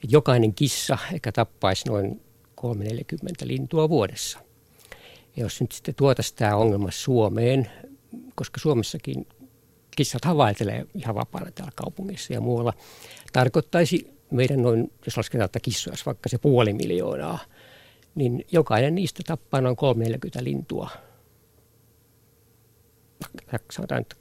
Jokainen 0.09 0.53
kissa 0.53 0.97
ehkä 1.13 1.31
tappaisi 1.31 1.87
noin 1.87 2.21
340 2.55 3.47
lintua 3.47 3.89
vuodessa. 3.89 4.39
Ja 5.35 5.43
jos 5.43 5.61
nyt 5.61 5.71
sitten 5.71 5.95
tuotaisiin 5.95 6.37
tämä 6.37 6.55
ongelma 6.55 6.91
Suomeen, 6.91 7.71
koska 8.35 8.59
Suomessakin 8.59 9.27
kissat 9.95 10.25
havaitelee 10.25 10.85
ihan 10.95 11.15
vapaana 11.15 11.51
täällä 11.51 11.71
kaupungissa 11.75 12.33
ja 12.33 12.41
muualla, 12.41 12.73
tarkoittaisi 13.33 14.13
meidän 14.31 14.61
noin, 14.61 14.91
jos 15.05 15.17
lasketaan, 15.17 15.45
että 15.45 15.59
kissoja 15.59 15.95
vaikka 16.05 16.29
se 16.29 16.37
puoli 16.37 16.73
miljoonaa, 16.73 17.39
niin 18.15 18.45
jokainen 18.51 18.95
niistä 18.95 19.23
tappaa 19.27 19.61
noin 19.61 19.75
340 19.75 20.43
lintua. 20.43 20.89
Sanotaan, 23.71 24.01
että 24.01 24.15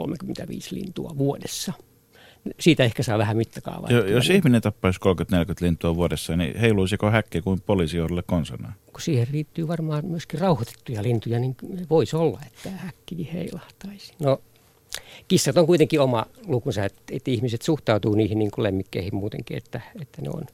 25-35 0.00 0.04
lintua 0.70 1.14
vuodessa. 1.18 1.72
Siitä 2.60 2.84
ehkä 2.84 3.02
saa 3.02 3.18
vähän 3.18 3.36
mittakaavaa. 3.36 3.90
Jo, 3.90 4.06
jos 4.06 4.24
kyllä 4.24 4.36
ihminen 4.36 4.62
tappaisi 4.62 5.00
30-40 5.52 5.54
lintua 5.60 5.96
vuodessa, 5.96 6.36
niin 6.36 6.58
heiluisiko 6.58 7.10
häkki 7.10 7.40
kuin 7.40 7.60
poliisijohdolle 7.60 8.22
konsana? 8.26 8.72
kun 8.92 9.00
siihen 9.00 9.28
riittyy 9.28 9.68
varmaan 9.68 10.06
myöskin 10.06 10.40
rauhoitettuja 10.40 11.02
lintuja, 11.02 11.38
niin 11.38 11.56
voisi 11.90 12.16
olla, 12.16 12.40
että 12.46 12.70
häkki 12.70 13.32
heilahtaisi. 13.32 14.12
No, 14.18 14.42
kissat 15.28 15.56
on 15.56 15.66
kuitenkin 15.66 16.00
oma 16.00 16.26
lukunsa, 16.46 16.84
että, 16.84 17.02
että 17.10 17.30
ihmiset 17.30 17.62
suhtautuu 17.62 18.14
niihin 18.14 18.38
niin 18.38 18.50
kuin 18.50 18.62
lemmikkeihin 18.62 19.14
muutenkin, 19.14 19.56
että, 19.56 19.80
että 20.02 20.22
ne, 20.22 20.28
on, 20.30 20.44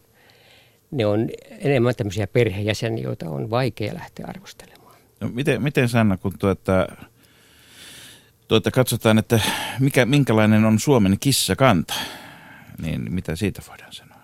ne 0.91 1.07
on 1.07 1.29
enemmän 1.59 1.95
tämmöisiä 1.95 2.27
perhejäseniä, 2.27 3.05
joita 3.05 3.31
on 3.31 3.51
vaikea 3.51 3.95
lähteä 3.95 4.27
arvostelemaan. 4.29 4.97
No, 5.21 5.29
miten, 5.29 5.63
miten 5.63 5.89
Sanna, 5.89 6.17
kun 6.17 6.33
tuota, 6.39 6.89
tuota 8.49 8.71
katsotaan, 8.71 9.19
että 9.19 9.41
mikä, 9.81 10.07
minkälainen 10.07 10.65
on 10.65 10.79
Suomen 10.79 11.17
kissakanta, 11.21 11.95
niin 12.83 13.13
mitä 13.13 13.37
siitä 13.37 13.63
voidaan 13.69 13.93
sanoa? 13.93 14.19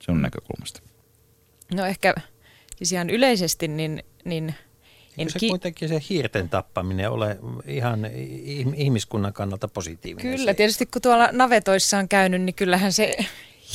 Se 0.00 0.12
on 0.12 0.22
näkökulmasta. 0.22 0.82
No 1.74 1.86
ehkä 1.86 2.14
siis 2.76 2.92
ihan 2.92 3.10
yleisesti, 3.10 3.68
niin, 3.68 4.02
niin 4.24 4.54
Eikö 5.18 5.30
se 5.30 5.38
ki- 5.38 5.48
kuitenkin 5.48 5.88
se 5.88 6.02
hiirten 6.10 6.48
tappaminen 6.48 7.10
ole 7.10 7.38
ihan 7.66 8.06
ihmiskunnan 8.76 9.32
kannalta 9.32 9.68
positiivinen? 9.68 10.36
Kyllä, 10.36 10.52
se? 10.52 10.54
tietysti 10.54 10.86
kun 10.86 11.02
tuolla 11.02 11.28
navetoissa 11.32 11.98
on 11.98 12.08
käynyt, 12.08 12.42
niin 12.42 12.54
kyllähän 12.54 12.92
se 12.92 13.16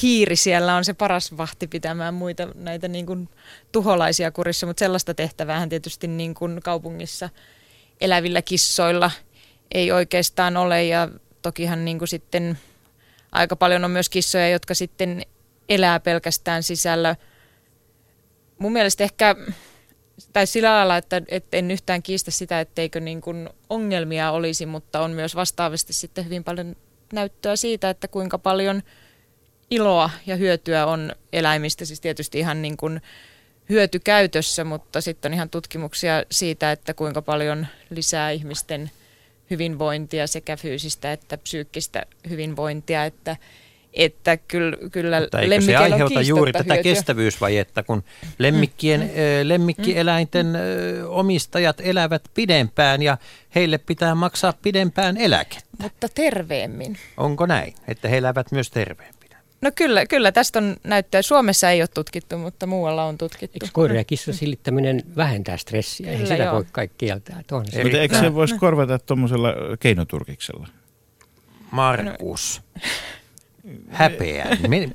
hiiri 0.01 0.36
siellä 0.36 0.75
on 0.75 0.86
se 0.86 0.94
paras 0.94 1.38
vahti 1.38 1.67
pitämään 1.67 2.13
muita 2.13 2.48
näitä 2.56 2.88
niin 2.88 3.06
kuin 3.06 3.29
tuholaisia 3.72 4.32
kurissa, 4.32 4.67
mutta 4.67 4.79
sellaista 4.79 5.13
tehtäväähän 5.13 5.70
tietysti 5.70 6.08
niin 6.08 6.34
kuin 6.34 6.60
kaupungissa 6.63 7.29
elävillä 8.01 8.41
kissoilla 8.41 9.12
ei 9.72 9.91
oikeastaan 9.91 10.58
ole 10.58 10.84
ja 10.84 11.10
tokihan 11.41 11.86
niin 11.86 12.00
kuin 12.00 12.08
sitten 12.08 12.58
aika 13.32 13.56
paljon 13.56 13.86
on 13.86 13.91
myös 13.91 14.10
kissoja, 14.10 14.50
jotka 14.50 14.74
sitten 14.74 15.22
elää 15.70 16.00
pelkästään 16.00 16.63
sisällä. 16.63 17.15
Mun 18.60 18.74
mielestä 18.74 19.03
ehkä, 19.03 19.36
tai 20.33 20.47
sillä 20.47 20.69
lailla, 20.69 20.97
että, 20.97 21.21
että 21.27 21.57
en 21.57 21.71
yhtään 21.71 22.03
kiistä 22.03 22.31
sitä, 22.31 22.59
etteikö 22.59 23.00
niin 23.00 23.21
kuin 23.21 23.50
ongelmia 23.69 24.31
olisi, 24.31 24.65
mutta 24.65 25.01
on 25.01 25.12
myös 25.12 25.36
vastaavasti 25.36 25.93
sitten 25.93 26.25
hyvin 26.25 26.43
paljon 26.43 26.75
näyttöä 27.13 27.55
siitä, 27.55 27.89
että 27.89 28.07
kuinka 28.07 28.38
paljon 28.38 28.83
iloa 29.71 30.09
ja 30.25 30.36
hyötyä 30.36 30.86
on 30.86 31.15
eläimistä, 31.33 31.86
siis 31.86 32.01
tietysti 32.01 32.39
ihan 32.39 32.62
niin 32.62 32.77
kuin 32.77 33.01
hyötykäytössä, 33.69 34.63
mutta 34.63 35.01
sitten 35.01 35.29
on 35.29 35.33
ihan 35.33 35.50
tutkimuksia 35.50 36.24
siitä, 36.31 36.71
että 36.71 36.93
kuinka 36.93 37.21
paljon 37.21 37.67
lisää 37.89 38.31
ihmisten 38.31 38.91
hyvinvointia, 39.50 40.27
sekä 40.27 40.57
fyysistä 40.57 41.12
että 41.12 41.38
psyykkistä 41.38 42.05
hyvinvointia, 42.29 43.05
että, 43.05 43.38
että 43.97 44.37
kyllä, 44.37 44.77
kyllä 44.91 45.19
Mutta 45.19 45.39
eikö 45.39 45.61
se 45.61 45.75
aiheuta 45.75 46.21
juuri 46.21 46.53
tätä 46.53 46.73
hyötyä. 46.73 46.83
kestävyysvajetta, 46.93 47.83
kun 47.83 48.03
lemmikkien, 48.39 49.01
Mm. 49.01 49.07
lemmikkieläinten 49.43 50.55
ö, 50.55 51.09
omistajat 51.09 51.81
elävät 51.81 52.21
pidempään 52.33 53.01
ja 53.01 53.17
heille 53.55 53.77
pitää 53.77 54.15
maksaa 54.15 54.53
pidempään 54.61 55.17
eläke. 55.17 55.57
Mutta 55.81 56.07
terveemmin. 56.15 56.97
Onko 57.17 57.45
näin, 57.45 57.73
että 57.87 58.07
he 58.07 58.17
elävät 58.17 58.51
myös 58.51 58.71
terveempinä? 58.71 59.17
No 59.61 59.71
kyllä, 59.75 60.05
kyllä 60.05 60.31
tästä 60.31 60.59
on 60.59 60.75
näyttöä. 60.83 61.21
Suomessa 61.21 61.69
ei 61.71 61.81
ole 61.81 61.87
tutkittu, 61.93 62.37
mutta 62.37 62.67
muualla 62.67 63.03
on 63.03 63.17
tutkittu. 63.17 63.55
Eikö 63.65 63.67
koira 63.73 63.95
ja 63.95 64.03
kissa 64.03 64.33
silittäminen 64.33 65.03
vähentää 65.15 65.57
stressiä? 65.57 66.09
Ei 66.11 66.15
Kyllä, 66.15 66.29
sitä 66.29 66.43
joo. 66.43 66.55
voi 66.55 66.65
kaikki 66.71 66.95
kieltää. 67.05 67.43
se- 67.69 67.83
Mutta 67.83 67.97
eikö 67.97 68.19
se 68.19 68.33
voisi 68.33 68.55
korvata 68.57 68.99
tuommoisella 68.99 69.53
keinoturkiksella? 69.79 70.67
Markus, 71.71 72.61
häpeä. 73.89 74.57
Me, 74.67 74.89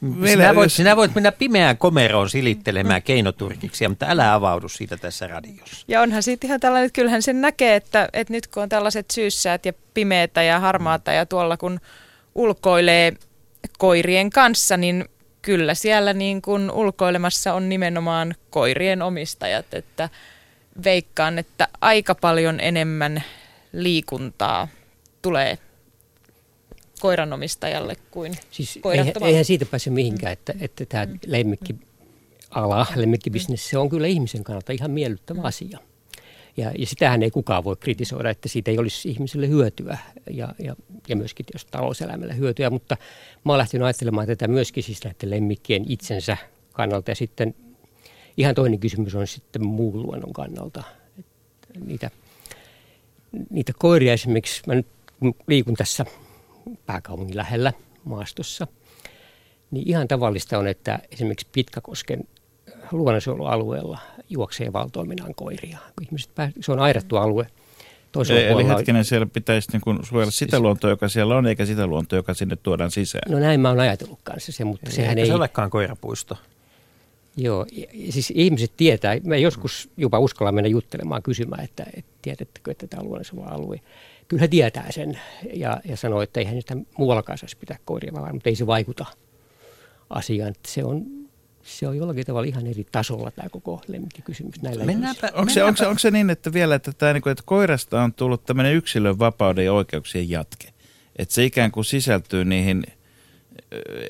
Meillä 0.00 0.42
Sinä 0.44 0.54
voit, 0.54 0.64
jos- 0.64 0.76
sinä 0.76 0.96
voit 0.96 1.14
mennä 1.14 1.32
pimeään 1.32 1.78
komeroon 1.78 2.30
silittelemään 2.30 3.02
keinoturkiksi, 3.02 3.88
mutta 3.88 4.06
älä 4.08 4.34
avaudu 4.34 4.68
siitä 4.68 4.96
tässä 4.96 5.26
radiossa. 5.26 5.84
Ja 5.88 6.00
onhan 6.00 6.22
siitä 6.22 6.46
ihan 6.46 6.60
tällainen, 6.60 6.86
että 6.86 6.94
kyllähän 6.94 7.22
sen 7.22 7.40
näkee, 7.40 7.76
että, 7.76 8.08
että 8.12 8.32
nyt 8.32 8.46
kun 8.46 8.62
on 8.62 8.68
tällaiset 8.68 9.10
syyssäät 9.10 9.66
ja 9.66 9.72
pimeätä 9.94 10.42
ja 10.42 10.60
harmaata 10.60 11.12
ja 11.12 11.26
tuolla 11.26 11.56
kun 11.56 11.80
ulkoilee 12.34 13.12
koirien 13.78 14.30
kanssa, 14.30 14.76
niin 14.76 15.04
kyllä 15.42 15.74
siellä 15.74 16.12
niin 16.12 16.42
kuin 16.42 16.70
ulkoilemassa 16.70 17.54
on 17.54 17.68
nimenomaan 17.68 18.34
koirien 18.50 19.02
omistajat, 19.02 19.74
että 19.74 20.08
veikkaan, 20.84 21.38
että 21.38 21.68
aika 21.80 22.14
paljon 22.14 22.60
enemmän 22.60 23.22
liikuntaa 23.72 24.68
tulee 25.22 25.58
koiranomistajalle 27.06 27.96
kuin 28.10 28.32
Siis 28.50 28.68
eihän, 28.70 28.82
koirattomalle. 28.82 29.30
eihän 29.30 29.44
siitä 29.44 29.66
pääse 29.66 29.90
mihinkään, 29.90 30.32
että, 30.32 30.54
että 30.60 30.86
tämä 30.86 31.06
lemmikkiala, 31.26 32.86
lemmikkibisnes, 32.96 33.70
se 33.70 33.78
on 33.78 33.88
kyllä 33.88 34.06
ihmisen 34.06 34.44
kannalta 34.44 34.72
ihan 34.72 34.90
miellyttävä 34.90 35.40
asia. 35.42 35.78
Ja, 36.56 36.72
ja 36.78 36.86
sitähän 36.86 37.22
ei 37.22 37.30
kukaan 37.30 37.64
voi 37.64 37.76
kritisoida, 37.76 38.30
että 38.30 38.48
siitä 38.48 38.70
ei 38.70 38.78
olisi 38.78 39.10
ihmiselle 39.10 39.48
hyötyä 39.48 39.98
ja, 40.30 40.54
ja, 40.58 40.76
ja 41.08 41.16
myöskin 41.16 41.46
jos 41.52 41.64
talouselämälle 41.64 42.36
hyötyä, 42.36 42.70
mutta 42.70 42.96
mä 43.44 43.52
oon 43.52 43.58
lähtenyt 43.58 43.84
ajattelemaan 43.84 44.26
tätä 44.26 44.48
myöskin 44.48 44.82
siis 44.82 45.04
näiden 45.04 45.30
lemmikkien 45.30 45.84
itsensä 45.88 46.36
kannalta 46.72 47.10
ja 47.10 47.14
sitten 47.14 47.54
ihan 48.36 48.54
toinen 48.54 48.80
kysymys 48.80 49.14
on 49.14 49.26
sitten 49.26 49.66
muun 49.66 50.02
luonnon 50.02 50.32
kannalta. 50.32 50.82
Että 51.18 51.80
niitä, 51.86 52.10
niitä 53.50 53.72
koiria 53.78 54.12
esimerkiksi, 54.12 54.62
mä 54.66 54.74
nyt 54.74 54.86
kun 55.20 55.34
liikun 55.46 55.74
tässä 55.74 56.06
pääkaupungin 56.86 57.36
lähellä 57.36 57.72
maastossa, 58.04 58.66
niin 59.70 59.88
ihan 59.88 60.08
tavallista 60.08 60.58
on, 60.58 60.68
että 60.68 60.98
esimerkiksi 61.10 61.46
Pitkäkosken 61.52 62.24
luonnonsuojelualueella 62.92 63.98
juoksee 64.30 64.72
valtoiminaan 64.72 65.34
koiria. 65.34 65.78
Ihmiset 66.02 66.34
pääs, 66.34 66.52
se 66.60 66.72
on 66.72 66.78
aidattu 66.78 67.16
alue. 67.16 67.46
Toisella 68.12 68.40
Eli 68.40 68.48
puolella, 68.48 68.76
hetkinen, 68.76 69.04
siellä 69.04 69.26
pitäisi 69.26 69.72
niin 69.72 69.80
kuin 69.80 69.98
suojella 70.04 70.30
sitä 70.30 70.50
Siis- 70.50 70.62
luontoa, 70.62 70.90
joka 70.90 71.08
siellä 71.08 71.36
on, 71.36 71.46
eikä 71.46 71.66
sitä 71.66 71.86
luontoa, 71.86 72.16
joka 72.16 72.34
sinne 72.34 72.56
tuodaan 72.56 72.90
sisään. 72.90 73.32
no 73.32 73.38
näin 73.38 73.60
mä 73.60 73.68
oon 73.68 73.80
ajatellut 73.80 74.18
kanssa 74.24 74.52
se, 74.52 74.64
mutta 74.64 74.90
sehän 74.90 75.10
Eikä 75.10 75.20
ei... 75.20 75.26
se 75.26 75.34
olekaan 75.34 75.70
koirapuisto. 75.70 76.38
Joo, 77.36 77.66
siis 78.10 78.32
ihmiset 78.36 78.72
tietää, 78.76 79.16
mä 79.24 79.36
joskus 79.36 79.90
jopa 79.96 80.18
uskallan 80.18 80.54
mennä 80.54 80.68
juttelemaan 80.68 81.22
kysymään, 81.22 81.64
että, 81.64 81.86
että 81.96 82.12
tiedättekö, 82.22 82.70
että 82.70 82.86
tämä 82.86 83.02
luonnonsuojelualue, 83.02 83.80
kyllä 84.28 84.40
he 84.40 84.48
tietää 84.48 84.92
sen 84.92 85.20
ja, 85.54 85.80
ja 85.84 85.96
sanoo, 85.96 86.22
että 86.22 86.40
eihän 86.40 86.60
sitä 86.60 86.76
muuallakaan 86.98 87.38
saisi 87.38 87.56
pitää 87.56 87.78
koiria 87.84 88.12
valaa, 88.12 88.32
mutta 88.32 88.48
ei 88.48 88.56
se 88.56 88.66
vaikuta 88.66 89.06
asiaan. 90.10 90.54
Se 90.66 90.84
on, 90.84 91.06
se 91.62 91.88
on 91.88 91.96
jollakin 91.96 92.26
tavalla 92.26 92.48
ihan 92.48 92.66
eri 92.66 92.86
tasolla 92.92 93.30
tämä 93.30 93.48
koko 93.48 93.82
lemmikkikysymys 93.88 94.62
näillä 94.62 94.84
Mennäänpä, 94.84 95.30
Onko 95.34 95.52
se, 95.52 95.64
onko, 95.64 95.76
se, 95.76 95.86
onko 95.86 95.98
se 95.98 96.10
niin, 96.10 96.30
että 96.30 96.52
vielä, 96.52 96.74
että, 96.74 96.92
tämä, 96.92 97.12
niin 97.12 97.22
kuin, 97.22 97.30
että 97.30 97.44
koirasta 97.46 98.02
on 98.02 98.14
tullut 98.14 98.44
tämmöinen 98.44 98.74
yksilön 98.74 99.18
vapauden 99.18 99.64
ja 99.64 99.72
oikeuksien 99.72 100.30
jatke? 100.30 100.68
Että 101.16 101.34
se 101.34 101.44
ikään 101.44 101.70
kuin 101.70 101.84
sisältyy 101.84 102.44
niihin, 102.44 102.84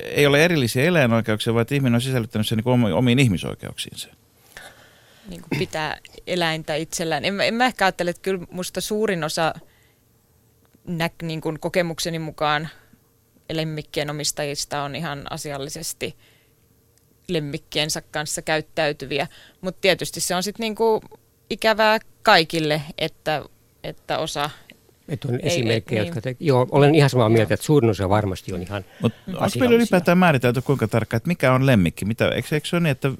ei 0.03 0.27
ole 0.27 0.45
erillisiä 0.45 0.83
eläinoikeuksia, 0.83 1.53
vaan 1.53 1.61
että 1.61 1.75
ihminen 1.75 1.95
on 1.95 2.01
sisällyttänyt 2.01 2.47
sen 2.47 2.57
niin 2.65 2.93
omiin 2.93 3.19
ihmisoikeuksiinsa. 3.19 4.07
niin 5.29 5.41
kuin 5.41 5.59
pitää 5.59 5.97
eläintä 6.27 6.75
itsellään. 6.75 7.25
En, 7.25 7.33
mä- 7.33 7.43
en 7.43 7.53
mä 7.53 7.65
ehkä 7.65 7.85
ajattele, 7.85 8.09
että 8.09 8.21
kyllä 8.21 8.45
musta 8.51 8.81
suurin 8.81 9.23
osa 9.23 9.53
näk, 10.87 11.13
niin 11.21 11.41
kuin 11.41 11.59
kokemukseni 11.59 12.19
mukaan 12.19 12.69
lemmikkien 13.53 14.09
omistajista 14.09 14.83
on 14.83 14.95
ihan 14.95 15.23
asiallisesti 15.29 16.15
lemmikkiensä 17.27 18.01
kanssa 18.11 18.41
käyttäytyviä. 18.41 19.27
Mutta 19.61 19.81
tietysti 19.81 20.19
se 20.21 20.35
on 20.35 20.43
sitten 20.43 20.63
niinku 20.63 21.01
ikävää 21.49 21.99
kaikille, 22.23 22.81
että, 22.97 23.43
että 23.83 24.17
osa 24.17 24.49
Että 25.09 25.27
on 25.27 25.33
Ei- 25.33 25.39
esimerkkejä, 25.43 26.01
ei- 26.01 26.07
jotka... 26.07 26.21
Te, 26.21 26.35
joo, 26.39 26.67
olen 26.71 26.95
ihan 26.95 27.09
samaa 27.09 27.29
mieltä, 27.29 27.51
Joo. 27.51 27.55
että 27.55 27.65
suurin 27.65 27.89
osa 27.89 28.09
varmasti 28.09 28.53
on 28.53 28.61
ihan 28.61 28.85
Mutta 29.01 29.19
onko 29.27 29.49
meillä 29.59 29.75
ylipäätään 29.75 30.17
määritelty 30.17 30.61
kuinka 30.61 30.87
tarkkaan, 30.87 31.17
että 31.17 31.27
mikä 31.27 31.53
on 31.53 31.65
lemmikki? 31.65 32.05
Mitä, 32.05 32.29
eikö, 32.29 32.47
eikö 32.55 32.67
se 32.67 32.75
ole 32.75 32.83
niin, 32.83 32.91
että 32.91 33.11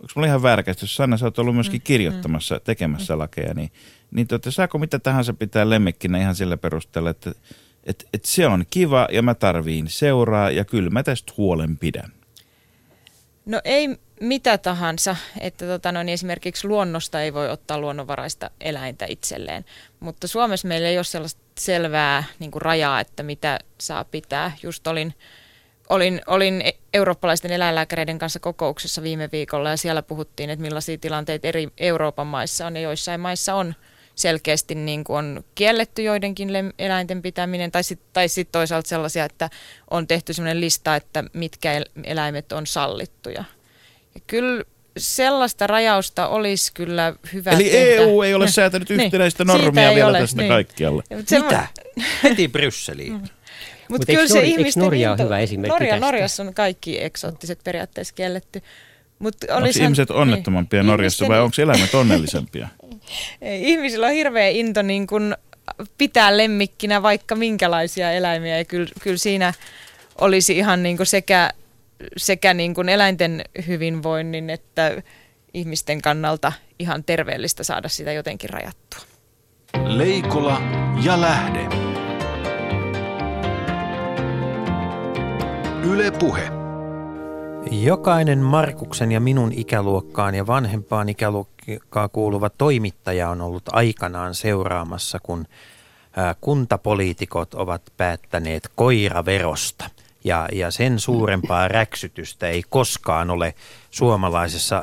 onko 0.00 0.12
mulla 0.14 0.26
ihan 0.26 0.42
väärä 0.42 0.62
käsitys? 0.62 0.96
Sanna, 0.96 1.16
sä 1.16 1.24
oot 1.24 1.38
ollut 1.38 1.54
myöskin 1.54 1.82
kirjoittamassa, 1.82 2.60
tekemässä 2.60 3.18
lakeja, 3.18 3.54
niin, 3.54 3.72
niin 4.10 4.28
tuota, 4.28 4.50
saako 4.50 4.78
mitä 4.78 4.98
tahansa 4.98 5.34
pitää 5.34 5.70
lemmikkinä 5.70 6.18
ihan 6.18 6.34
sillä 6.34 6.56
perusteella, 6.56 7.10
että 7.10 7.32
et, 7.84 8.08
et 8.12 8.24
se 8.24 8.46
on 8.46 8.64
kiva 8.70 9.08
ja 9.12 9.22
mä 9.22 9.34
tarviin 9.34 9.88
seuraa 9.88 10.50
ja 10.50 10.64
kyllä 10.64 10.90
mä 10.90 11.02
tästä 11.02 11.32
huolen 11.36 11.78
pidän. 11.78 12.12
No 13.46 13.60
ei 13.64 13.98
mitä 14.20 14.58
tahansa, 14.58 15.16
että 15.40 15.66
tota 15.66 15.92
noin, 15.92 16.08
esimerkiksi 16.08 16.68
luonnosta 16.68 17.20
ei 17.20 17.34
voi 17.34 17.50
ottaa 17.50 17.78
luonnonvaraista 17.78 18.50
eläintä 18.60 19.06
itselleen, 19.08 19.64
mutta 20.00 20.26
Suomessa 20.26 20.68
meillä 20.68 20.88
ei 20.88 20.98
ole 20.98 21.04
sellaista 21.04 21.40
selvää 21.58 22.24
niin 22.38 22.50
kuin 22.50 22.62
rajaa, 22.62 23.00
että 23.00 23.22
mitä 23.22 23.58
saa 23.80 24.04
pitää. 24.04 24.52
Just 24.62 24.86
olin, 24.86 25.14
olin, 25.88 26.20
olin 26.26 26.62
e- 26.62 26.72
eurooppalaisten 26.94 27.52
eläinlääkäreiden 27.52 28.18
kanssa 28.18 28.40
kokouksessa 28.40 29.02
viime 29.02 29.28
viikolla 29.32 29.70
ja 29.70 29.76
siellä 29.76 30.02
puhuttiin, 30.02 30.50
että 30.50 30.62
millaisia 30.62 30.98
tilanteita 30.98 31.48
eri 31.48 31.68
Euroopan 31.78 32.26
maissa 32.26 32.66
on 32.66 32.76
ja 32.76 32.82
joissain 32.82 33.20
maissa 33.20 33.54
on 33.54 33.74
selkeästi 34.14 34.74
niin 34.74 35.04
kuin 35.04 35.16
on 35.18 35.44
kielletty 35.54 36.02
joidenkin 36.02 36.50
eläinten 36.78 37.22
pitäminen 37.22 37.72
tai 37.72 37.82
sitten 37.84 38.08
tai 38.12 38.28
sit 38.28 38.52
toisaalta 38.52 38.88
sellaisia, 38.88 39.24
että 39.24 39.50
on 39.90 40.06
tehty 40.06 40.32
sellainen 40.32 40.60
lista, 40.60 40.96
että 40.96 41.24
mitkä 41.32 41.72
el- 41.72 41.84
eläimet 42.04 42.52
on 42.52 42.66
sallittuja. 42.66 43.44
Ja 44.14 44.20
kyllä 44.26 44.64
sellaista 44.96 45.66
rajausta 45.66 46.28
olisi 46.28 46.72
kyllä 46.72 47.14
hyvä 47.32 47.50
Eli 47.50 47.64
tehdä. 47.64 48.02
EU 48.02 48.22
ei 48.22 48.34
ole 48.34 48.48
säätänyt 48.58 48.88
Niin, 48.88 49.00
yhtenäistä 49.00 49.44
siitä 49.44 49.58
normia 49.58 49.94
vielä 49.94 50.08
ole, 50.10 50.18
tästä 50.18 50.42
niin. 50.42 50.48
kaikkialle. 50.48 51.02
Mitä? 51.30 51.66
Heti 52.22 52.48
Brysseliin. 52.48 53.20
Mutta 53.88 54.02
Mut 54.02 54.06
kyllä 54.06 54.20
eikö 54.20 54.28
se 54.32 54.38
Norja- 54.38 54.44
eikö 54.44 54.60
ihmisten 54.60 54.82
Norja 54.82 55.14
into- 55.14 55.22
hyvä 55.24 55.38
esimerkki 55.38 55.72
Norja, 55.74 55.90
tästä? 55.92 56.06
Norjassa 56.06 56.42
on 56.42 56.54
kaikki 56.54 57.04
eksoottiset 57.04 57.58
periaatteessa 57.64 58.14
kielletty. 58.14 58.62
Mut 59.18 59.36
Onko 59.50 59.68
ihmiset 59.80 60.10
onnettomampia 60.10 60.82
niin. 60.82 60.86
Norjassa 60.90 61.24
Ihmisten- 61.24 61.28
vai 61.36 61.40
onko 61.44 61.62
eläimet 61.62 61.94
onnellisempia? 61.94 62.68
Ei, 63.42 63.68
ihmisillä 63.70 64.06
on 64.06 64.12
hirveä 64.12 64.48
into 64.48 64.82
niin 64.82 65.06
kun 65.06 65.36
pitää 65.98 66.36
lemmikkinä 66.36 67.02
vaikka 67.02 67.34
minkälaisia 67.34 68.12
eläimiä 68.12 68.58
ja 68.58 68.64
kyllä, 68.64 68.88
kyllä 69.02 69.16
siinä 69.16 69.54
olisi 70.20 70.58
ihan 70.58 70.82
niin 70.82 70.96
kuin 70.96 71.06
sekä, 71.06 71.50
sekä 72.16 72.54
niin 72.54 72.74
kuin 72.74 72.88
eläinten 72.88 73.44
hyvinvoinnin 73.66 74.50
että 74.50 75.02
ihmisten 75.54 76.02
kannalta 76.02 76.52
ihan 76.78 77.04
terveellistä 77.04 77.64
saada 77.64 77.88
sitä 77.88 78.12
jotenkin 78.12 78.50
rajattua. 78.50 79.00
Leikola 79.84 80.62
ja 81.04 81.20
lähde. 81.20 81.95
Yle 85.86 86.10
Puhe. 86.10 86.50
Jokainen 87.70 88.38
Markuksen 88.38 89.12
ja 89.12 89.20
minun 89.20 89.52
ikäluokkaan 89.52 90.34
ja 90.34 90.46
vanhempaan 90.46 91.08
ikäluokkaan 91.08 92.10
kuuluva 92.10 92.50
toimittaja 92.50 93.30
on 93.30 93.40
ollut 93.40 93.62
aikanaan 93.72 94.34
seuraamassa, 94.34 95.18
kun 95.22 95.46
kuntapoliitikot 96.40 97.54
ovat 97.54 97.82
päättäneet 97.96 98.70
koiraverosta. 98.74 99.90
Ja, 100.24 100.48
ja 100.52 100.70
sen 100.70 101.00
suurempaa 101.00 101.68
räksytystä 101.68 102.48
ei 102.48 102.62
koskaan 102.68 103.30
ole 103.30 103.54
suomalaisessa 103.90 104.76
ää, 104.76 104.82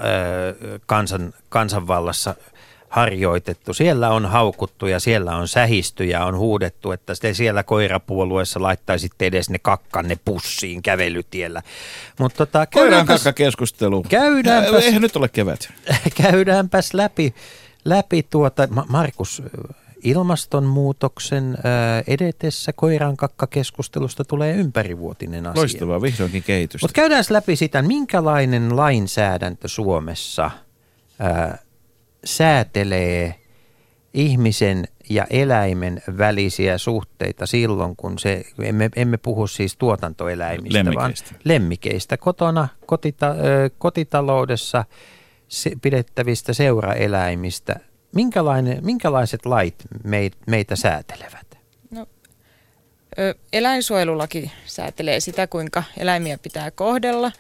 kansan, 0.85 1.33
kansanvallassa 1.49 2.35
harjoitettu. 2.93 3.73
Siellä 3.73 4.10
on 4.10 4.25
haukuttu 4.25 4.88
ja 4.88 4.99
siellä 4.99 5.36
on 5.36 5.47
sähisty 5.47 6.06
ja 6.06 6.25
on 6.25 6.38
huudettu, 6.38 6.91
että 6.91 7.13
te 7.21 7.34
siellä 7.34 7.63
koirapuolueessa 7.63 8.62
laittaisitte 8.62 9.25
edes 9.25 9.49
ne 9.49 9.60
kakkanne 9.60 10.17
pussiin 10.25 10.82
kävelytiellä. 10.82 11.62
Mutta 12.19 12.38
tota, 12.38 12.65
Koiraan 12.65 13.06
käydäänpäs- 13.08 13.08
kakka 13.13 13.34
keskustelu. 13.34 14.03
Käydäänpäs- 14.10 14.84
Eihän 14.84 15.01
nyt 15.01 15.15
ole 15.15 15.29
kevät. 15.29 15.73
käydäänpäs 16.21 16.93
läpi, 16.93 17.34
läpi 17.86 18.23
tuota, 18.29 18.67
Ma- 18.71 18.86
Markus, 18.89 19.43
ilmastonmuutoksen 20.03 21.58
edetessä 22.08 22.73
koiran 22.73 23.17
kakkakeskustelusta 23.17 24.23
tulee 24.25 24.53
ympärivuotinen 24.53 25.47
asia. 25.47 25.60
Loistavaa, 25.60 26.01
vihdoinkin 26.01 26.43
kehitystä. 26.43 26.84
Mutta 26.86 26.95
käydään 26.95 27.23
läpi 27.29 27.56
sitä, 27.56 27.82
minkälainen 27.82 28.75
lainsäädäntö 28.75 29.67
Suomessa 29.67 30.51
ää, 31.19 31.58
säätelee 32.25 33.36
ihmisen 34.13 34.88
ja 35.09 35.25
eläimen 35.29 36.01
välisiä 36.17 36.77
suhteita 36.77 37.45
silloin, 37.45 37.95
kun 37.95 38.19
se, 38.19 38.43
emme, 38.63 38.89
emme 38.95 39.17
puhu 39.17 39.47
siis 39.47 39.77
tuotantoeläimistä, 39.77 40.77
Lemmikeistä. 40.79 41.29
vaan 41.31 41.41
lemmikeistä. 41.43 42.17
Kotona, 42.17 42.67
kotita, 42.86 43.36
kotitaloudessa 43.77 44.86
se, 45.47 45.71
pidettävistä 45.81 46.53
seuraeläimistä. 46.53 47.75
Minkälainen, 48.15 48.86
minkälaiset 48.86 49.45
lait 49.45 49.75
meit, 50.03 50.33
meitä 50.47 50.75
säätelevät? 50.75 51.53
Ö, 53.19 53.36
eläinsuojelulaki 53.53 54.51
säätelee 54.65 55.19
sitä, 55.19 55.47
kuinka 55.47 55.83
eläimiä 55.97 56.38
pitää 56.38 56.71
kohdella. 56.71 57.31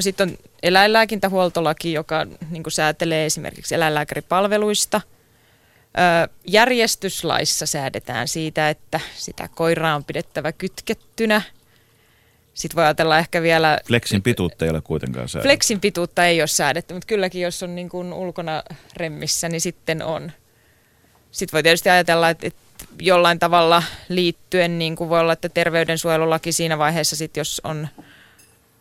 No 0.00 0.02
sitten 0.02 0.28
on 0.28 0.38
eläinlääkintähuoltolaki, 0.62 1.92
joka 1.92 2.26
niin 2.50 2.62
säätelee 2.68 3.26
esimerkiksi 3.26 3.74
eläinlääkäripalveluista. 3.74 5.00
Ö, 5.04 6.28
järjestyslaissa 6.46 7.66
säädetään 7.66 8.28
siitä, 8.28 8.70
että 8.70 9.00
sitä 9.16 9.48
koiraa 9.54 9.96
on 9.96 10.04
pidettävä 10.04 10.52
kytkettynä. 10.52 11.42
Sitten 12.54 12.76
voi 12.76 12.84
ajatella 12.84 13.18
ehkä 13.18 13.42
vielä... 13.42 13.78
Flexin 13.86 14.22
pituutta 14.22 14.64
ei 14.64 14.70
ole 14.70 14.80
kuitenkaan 14.80 15.28
säädetty. 15.28 15.48
Flexin 15.48 15.80
pituutta 15.80 16.26
ei 16.26 16.40
ole 16.40 16.46
säädetty, 16.46 16.94
mutta 16.94 17.06
kylläkin 17.06 17.42
jos 17.42 17.62
on 17.62 17.74
niin 17.74 17.88
kuin 17.88 18.12
ulkona 18.12 18.62
remmissä, 18.96 19.48
niin 19.48 19.60
sitten 19.60 20.02
on. 20.02 20.32
Sitten 21.30 21.56
voi 21.56 21.62
tietysti 21.62 21.90
ajatella, 21.90 22.30
että, 22.30 22.46
että 22.46 22.60
jollain 23.00 23.38
tavalla 23.38 23.82
liittyen, 24.08 24.78
niin 24.78 24.96
kuin 24.96 25.10
voi 25.10 25.20
olla, 25.20 25.32
että 25.32 25.48
terveydensuojelulaki 25.48 26.52
siinä 26.52 26.78
vaiheessa, 26.78 27.16
sit 27.16 27.36
jos 27.36 27.60
on 27.64 27.88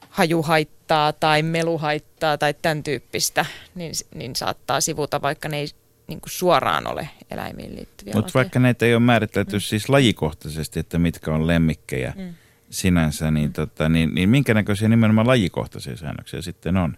hajuhaittaa 0.09 1.13
tai 1.13 1.43
meluhaittaa 1.43 2.37
tai 2.37 2.53
tämän 2.53 2.83
tyyppistä, 2.83 3.45
niin, 3.75 3.93
niin 4.15 4.35
saattaa 4.35 4.81
sivuta, 4.81 5.21
vaikka 5.21 5.49
ne 5.49 5.57
ei 5.57 5.67
niin 6.07 6.21
kuin 6.21 6.31
suoraan 6.31 6.87
ole 6.87 7.09
eläimiin 7.31 7.75
liittyviä 7.75 8.13
Mutta 8.13 8.31
vaikka 8.33 8.59
näitä 8.59 8.85
ei 8.85 8.93
ole 8.93 8.99
määritelty 8.99 9.55
mm. 9.55 9.59
siis 9.59 9.89
lajikohtaisesti, 9.89 10.79
että 10.79 10.99
mitkä 10.99 11.33
on 11.33 11.47
lemmikkejä 11.47 12.13
mm. 12.17 12.33
sinänsä, 12.69 13.31
niin, 13.31 13.53
tota, 13.53 13.89
niin, 13.89 14.15
niin 14.15 14.29
minkä 14.29 14.53
näköisiä 14.53 14.89
nimenomaan 14.89 15.27
lajikohtaisia 15.27 15.97
säännöksiä 15.97 16.41
sitten 16.41 16.77
on? 16.77 16.97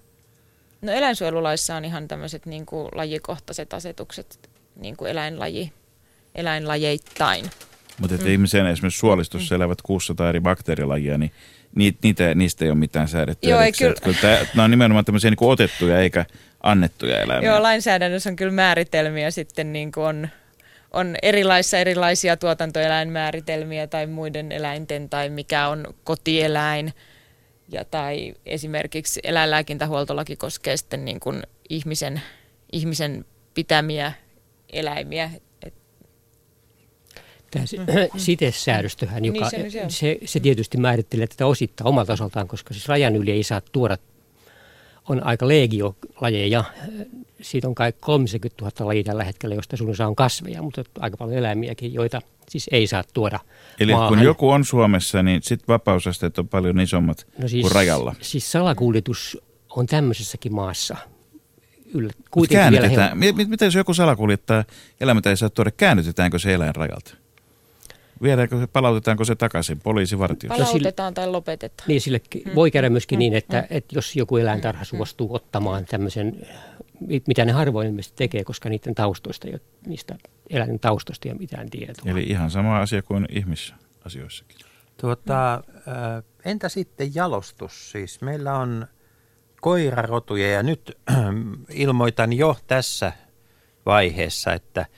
No 0.82 0.92
eläinsuojelulaissa 0.92 1.76
on 1.76 1.86
ihan 1.86 2.08
tämmöiset 2.08 2.46
niin 2.46 2.66
kuin 2.66 2.90
lajikohtaiset 2.96 3.74
asetukset, 3.74 4.50
niin 4.76 4.98
kuin 4.98 5.12
eläinlaji, 5.12 5.74
eläinlajeittain. 6.36 7.46
Mutta 8.00 8.16
että 8.16 8.28
mm. 8.28 8.34
ihmisen 8.34 8.68
esimerkiksi 8.68 9.00
suolistossa 9.00 9.56
mm. 9.56 9.62
elävät 9.62 9.82
600 9.82 10.30
eri 10.30 10.40
bakteerilajia, 10.40 11.18
niin 11.18 11.32
niitä, 11.76 12.36
niistä 12.36 12.66
ei 12.66 12.72
ole 12.72 12.78
mitään 12.80 13.08
säädettyä. 13.08 13.50
Joo, 13.50 13.62
ei 13.62 13.72
kyllä. 13.72 13.96
kyllä 14.04 14.18
tämä, 14.22 14.38
nämä 14.54 14.64
on 14.64 14.72
nimenomaan 14.72 15.06
tämmöisiä 15.06 15.30
niin 15.30 15.38
otettuja 15.42 16.00
eikä 16.00 16.26
annettuja 16.64 17.22
eläimiä. 17.22 17.50
Joo, 17.50 17.64
lainsäädännössä 17.64 18.30
on 18.30 18.36
kyllä 18.36 18.52
määritelmiä 18.52 19.32
sitten 19.32 19.74
niin 19.74 19.92
kuin 19.92 20.06
on, 20.06 20.30
on 20.92 21.16
erilaisia 21.22 21.80
erilaisia 21.80 22.38
tuotantoeläinmääritelmiä 22.38 23.88
tai 23.88 24.08
muiden 24.08 24.52
eläinten 24.52 25.10
tai 25.10 25.30
mikä 25.30 25.68
on 25.68 25.94
kotieläin. 26.04 26.94
Ja 27.70 27.86
tai 27.86 28.34
esimerkiksi 28.46 29.20
eläinlääkintähuoltolaki 29.24 30.36
koskee 30.36 30.78
sitten 30.78 31.06
niin 31.06 31.20
kuin 31.20 31.44
ihmisen, 31.70 32.22
ihmisen 32.72 33.26
pitämiä 33.54 34.14
eläimiä. 34.74 35.30
Tämä 37.52 37.66
sitesäädöstöhän, 38.18 39.26
joka 39.26 39.50
niin 39.52 39.72
se, 39.72 39.90
se, 39.90 40.18
se 40.26 40.40
tietysti 40.40 40.78
määrittelee 40.78 41.28
tätä 41.28 41.46
osittain 41.46 41.88
omalta 41.88 42.14
osaltaan, 42.14 42.48
koska 42.48 42.74
siis 42.74 42.88
rajan 42.88 43.16
yli 43.16 43.32
ei 43.32 43.44
saa 43.44 43.62
tuoda, 43.72 43.98
on 45.10 45.26
aika 45.26 45.48
legiolajeja, 45.48 46.64
siitä 47.42 47.68
on 47.68 47.76
kai 47.76 47.94
30 48.00 48.64
000 48.66 48.88
lajia 48.88 49.04
tällä 49.04 49.24
hetkellä, 49.24 49.56
josta 49.56 49.78
suurin 49.78 49.92
osa 49.92 50.08
on 50.08 50.16
kasveja, 50.16 50.62
mutta 50.62 50.84
aika 51.00 51.18
paljon 51.18 51.38
eläimiäkin, 51.38 51.94
joita 51.94 52.22
siis 52.50 52.70
ei 52.72 52.88
saa 52.88 53.04
tuoda 53.14 53.40
Eli 53.80 53.92
maahan. 53.92 54.10
kun 54.10 54.24
joku 54.24 54.50
on 54.50 54.66
Suomessa, 54.66 55.24
niin 55.24 55.44
sitten 55.44 55.68
vapausasteet 55.68 56.40
on 56.40 56.48
paljon 56.48 56.80
isommat 56.80 57.28
no 57.38 57.48
siis, 57.48 57.62
kuin 57.62 57.76
rajalla. 57.76 58.16
Siis 58.22 58.52
salakuljetus 58.52 59.38
on 59.70 59.86
tämmöisessäkin 59.86 60.54
maassa 60.54 60.98
yllä, 61.94 62.14
kuitenkin 62.32 62.82
vielä 62.82 63.16
Mitä 63.48 63.66
jos 63.66 63.76
joku 63.76 63.94
salakuljettaa 63.94 64.64
eläimet 65.02 65.26
ei 65.26 65.38
saa 65.38 65.50
tuoda, 65.50 65.72
käännytetäänkö 65.72 66.40
se 66.40 66.54
eläin 66.54 66.76
rajalta? 66.76 67.21
Viedäänkö 68.22 68.60
se, 68.60 68.68
palautetaanko 68.68 69.26
se 69.26 69.36
takaisin 69.36 69.80
poliisivartio? 69.80 70.48
Palautetaan 70.48 71.14
tai 71.14 71.28
lopetetaan. 71.28 71.88
Niin, 71.88 72.02
sille 72.02 72.22
hmm. 72.46 72.56
voi 72.56 72.72
käydä 72.72 72.90
myöskin 72.90 73.16
hmm. 73.16 73.20
niin, 73.20 73.34
että, 73.34 73.60
hmm. 73.60 73.78
että 73.78 73.96
jos 73.96 74.16
joku 74.16 74.38
eläintarha 74.38 74.84
suostuu 74.84 75.36
ottamaan 75.36 75.86
tämmöisen, 75.86 76.48
mitä 77.28 77.46
ne 77.46 77.52
harvoin 77.52 77.88
ilmeisesti 77.88 78.18
tekee, 78.18 78.44
koska 78.44 78.70
niiden 78.70 78.96
taustoista, 78.96 79.48
niistä 79.86 80.16
eläinten 80.50 80.80
taustoista 80.80 81.28
ei 81.28 81.32
ole 81.32 81.40
mitään 81.40 81.70
tietoa. 81.70 82.12
Eli 82.12 82.24
ihan 82.24 82.52
sama 82.52 82.80
asia 82.80 83.02
kuin 83.02 83.26
ihmisasioissakin. 83.30 84.58
Tuota, 84.98 85.64
entä 86.46 86.70
sitten 86.70 87.16
jalostus? 87.16 87.92
Siis 87.92 88.22
meillä 88.22 88.58
on 88.58 88.88
koirarotuja 89.62 90.52
ja 90.52 90.64
nyt 90.64 90.98
ilmoitan 91.70 92.34
jo 92.34 92.58
tässä 92.68 93.12
vaiheessa, 93.86 94.54
että– 94.54 94.86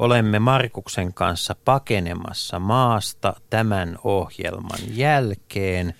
olemme 0.00 0.38
Markuksen 0.38 1.14
kanssa 1.14 1.56
pakenemassa 1.64 2.58
maasta 2.58 3.34
tämän 3.50 3.98
ohjelman 4.04 4.78
jälkeen. 4.88 5.94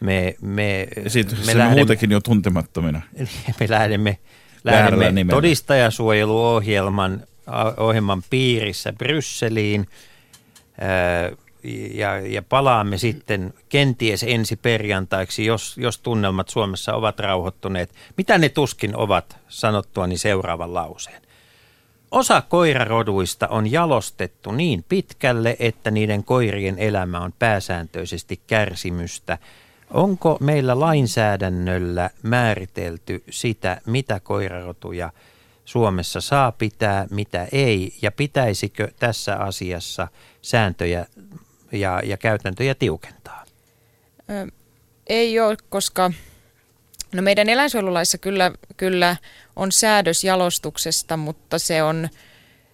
Me, 0.00 0.34
me, 0.40 0.88
Siitä 1.06 1.36
me 1.46 1.58
lähdemme, 1.58 1.76
muutenkin 1.76 2.10
jo 2.10 2.20
tuntemattomina. 2.20 3.02
Me 3.60 3.66
lähdemme, 3.68 4.18
lähdemme 4.64 5.24
todistajasuojeluohjelman 5.30 7.22
ohjelman 7.76 8.22
piirissä 8.30 8.92
Brysseliin 8.92 9.86
ja, 11.94 12.20
ja 12.20 12.42
palaamme 12.42 12.98
sitten 12.98 13.54
kenties 13.68 14.22
ensi 14.28 14.56
perjantaiksi, 14.56 15.44
jos, 15.44 15.76
jos 15.78 15.98
tunnelmat 15.98 16.48
Suomessa 16.48 16.94
ovat 16.94 17.18
rauhoittuneet. 17.18 17.90
Mitä 18.16 18.38
ne 18.38 18.48
tuskin 18.48 18.96
ovat 18.96 19.36
sanottuani 19.48 20.18
seuraavan 20.18 20.74
lauseen? 20.74 21.21
Osa 22.12 22.42
koiraroduista 22.42 23.48
on 23.48 23.72
jalostettu 23.72 24.52
niin 24.52 24.84
pitkälle, 24.88 25.56
että 25.58 25.90
niiden 25.90 26.24
koirien 26.24 26.78
elämä 26.78 27.20
on 27.20 27.32
pääsääntöisesti 27.38 28.40
kärsimystä. 28.46 29.38
Onko 29.90 30.36
meillä 30.40 30.80
lainsäädännöllä 30.80 32.10
määritelty 32.22 33.24
sitä, 33.30 33.80
mitä 33.86 34.20
koirarotuja 34.20 35.12
Suomessa 35.64 36.20
saa 36.20 36.52
pitää, 36.52 37.06
mitä 37.10 37.48
ei, 37.52 37.94
ja 38.02 38.12
pitäisikö 38.12 38.88
tässä 38.98 39.36
asiassa 39.36 40.08
sääntöjä 40.42 41.06
ja, 41.72 42.00
ja 42.04 42.16
käytäntöjä 42.16 42.74
tiukentaa? 42.74 43.44
Ö, 44.30 44.46
ei 45.06 45.40
ole, 45.40 45.56
koska 45.68 46.10
no 47.14 47.22
meidän 47.22 47.48
eläinsuojelulaissa 47.48 48.18
kyllä, 48.18 48.52
kyllä 48.76 49.16
on 49.56 49.72
säädös 49.72 50.24
jalostuksesta, 50.24 51.16
mutta 51.16 51.58
se 51.58 51.82
on 51.82 52.08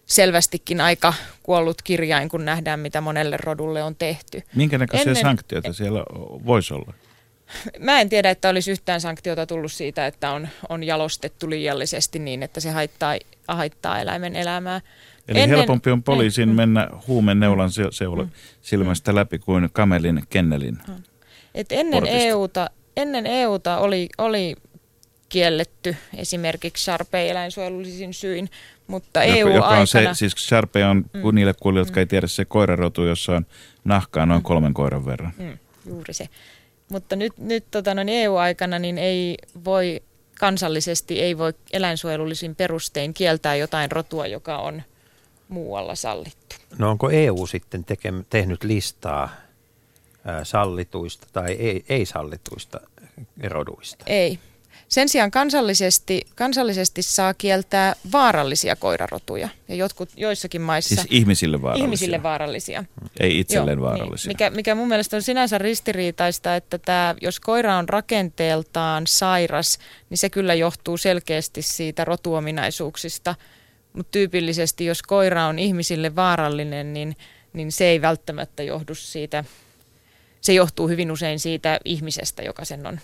selvästikin 0.07 0.81
aika 0.81 1.15
kuollut 1.43 1.83
kirjain, 1.83 2.29
kun 2.29 2.45
nähdään, 2.45 2.81
mitä 2.81 3.01
monelle 3.01 3.37
rodulle 3.37 3.83
on 3.83 3.97
tehty. 3.97 4.43
Minkä 4.55 4.79
näköisiä 4.79 5.11
Ennen... 5.11 5.23
sanktioita 5.23 5.73
siellä 5.73 6.01
voisi 6.47 6.75
olla? 6.75 6.95
Mä 7.79 8.01
en 8.01 8.09
tiedä, 8.09 8.31
että 8.31 8.49
olisi 8.49 8.71
yhtään 8.71 9.01
sanktiota 9.01 9.47
tullut 9.47 9.73
siitä, 9.73 10.07
että 10.07 10.31
on, 10.31 10.49
on 10.69 10.85
jalostettu 10.85 11.51
liiallisesti 11.51 12.19
niin, 12.19 12.43
että 12.43 12.61
se 12.61 12.71
haittaa, 12.71 13.17
haittaa 13.49 14.01
eläimen 14.01 14.37
elämää. 14.37 14.81
Eli 15.29 15.41
Ennen... 15.41 15.59
helpompi 15.59 15.91
on 15.91 16.03
poliisin 16.03 16.49
mennä 16.49 16.89
huumenneulan 17.07 17.71
seula 17.91 18.25
mm. 18.25 18.31
silmästä 18.63 19.15
läpi 19.15 19.39
kuin 19.39 19.69
kamelin 19.73 20.23
kennelin. 20.31 20.79
Et 21.55 21.73
ennen, 21.73 22.07
EUta, 22.07 22.71
ennen 22.99 23.27
EUta 23.27 23.79
oli, 23.79 24.09
oli 24.19 24.57
kielletty 25.29 25.97
esimerkiksi 26.17 26.85
Sharpei 26.85 27.29
eläinsuojelullisin 27.29 28.15
syin, 28.15 28.51
mutta 28.87 29.23
EU 29.23 29.49
joka 29.49 29.69
on 29.69 29.87
se, 29.87 30.09
siis 30.13 30.33
Sharpei 30.33 30.83
on 30.83 31.05
mm. 31.13 31.35
niille 31.35 31.55
kuulijoille, 31.55 31.89
jotka 31.89 31.99
mm. 31.99 32.03
ei 32.03 32.07
tiedä 32.07 32.27
se 32.27 32.45
koirarotu, 32.45 33.05
jossa 33.05 33.33
on 33.33 33.47
nahkaa 33.85 34.27
noin 34.27 34.41
mm. 34.41 34.45
kolmen 34.45 34.75
koiran 34.75 35.07
verran. 35.07 35.33
Mm. 35.39 35.59
Juuri 35.87 36.15
se. 36.15 36.29
Mutta 36.89 37.17
nyt, 37.17 37.33
nyt 37.39 37.65
tota, 37.71 37.95
noin 37.95 38.09
EU-aikana 38.09 38.79
niin 38.79 38.99
ei 38.99 39.37
voi 39.65 40.03
kansallisesti 40.39 41.21
ei 41.21 41.39
voi 41.39 41.53
eläinsuojelullisin 41.73 42.57
perustein 42.57 43.15
kieltää 43.15 43.57
jotain 43.57 43.93
rotua, 43.93 44.27
joka 44.27 44.59
on 44.59 44.83
muualla 45.49 45.95
sallittu. 45.95 46.57
No 46.79 46.91
onko 46.91 47.11
EU 47.11 47.47
sitten 47.47 47.85
teke, 47.85 48.13
tehnyt 48.31 48.65
listaa 48.65 49.31
sallituista 50.43 51.27
tai 51.33 51.53
ei, 51.53 51.85
ei 51.89 52.07
sallituista 52.07 52.81
roduista? 53.49 54.05
Ei. 54.07 54.39
Sen 54.89 55.09
sijaan 55.09 55.31
kansallisesti, 55.31 56.27
kansallisesti 56.35 57.03
saa 57.03 57.35
kieltää 57.35 57.95
vaarallisia 58.13 58.77
koirarotuja. 58.77 59.49
Ja 59.69 59.75
jotkut 59.75 60.09
joissakin 60.17 60.61
maissa... 60.61 60.95
Siis 60.95 61.07
ihmisille 61.11 61.63
vaarallisia? 61.63 61.85
Ihmisille 61.85 62.23
vaarallisia. 62.23 62.85
Ei 63.21 63.39
itselleen 63.39 63.79
Joo, 63.79 63.89
vaarallisia. 63.89 64.29
Niin. 64.29 64.35
Mikä, 64.35 64.51
mikä 64.51 64.75
mun 64.75 64.89
mielestä 64.89 65.17
on 65.17 65.23
sinänsä 65.23 65.59
ristiriitaista, 65.59 66.57
että 66.57 66.79
tämä, 66.79 67.15
jos 67.21 67.41
koira 67.41 67.77
on 67.77 67.89
rakenteeltaan 67.89 69.07
sairas, 69.07 69.79
niin 70.11 70.19
se 70.19 70.31
kyllä 70.31 70.55
johtuu 70.55 70.97
selkeästi 70.97 71.63
siitä 71.63 72.05
rotuominaisuuksista. 72.05 73.35
Mutta 73.93 74.11
tyypillisesti, 74.11 74.85
jos 74.85 75.03
koira 75.03 75.47
on 75.47 75.59
ihmisille 75.59 76.17
vaarallinen, 76.17 76.95
niin, 76.95 77.17
niin 77.53 77.73
se 77.73 77.85
ei 77.85 78.01
välttämättä 78.01 78.63
johdu 78.63 78.95
siitä... 78.95 79.45
Se 80.41 80.53
johtuu 80.53 80.89
hyvin 80.89 81.13
usein 81.13 81.41
siitä 81.41 81.81
ihmisestä, 81.85 82.43
joka 82.43 82.65
sen 82.65 82.87
on 82.87 83.01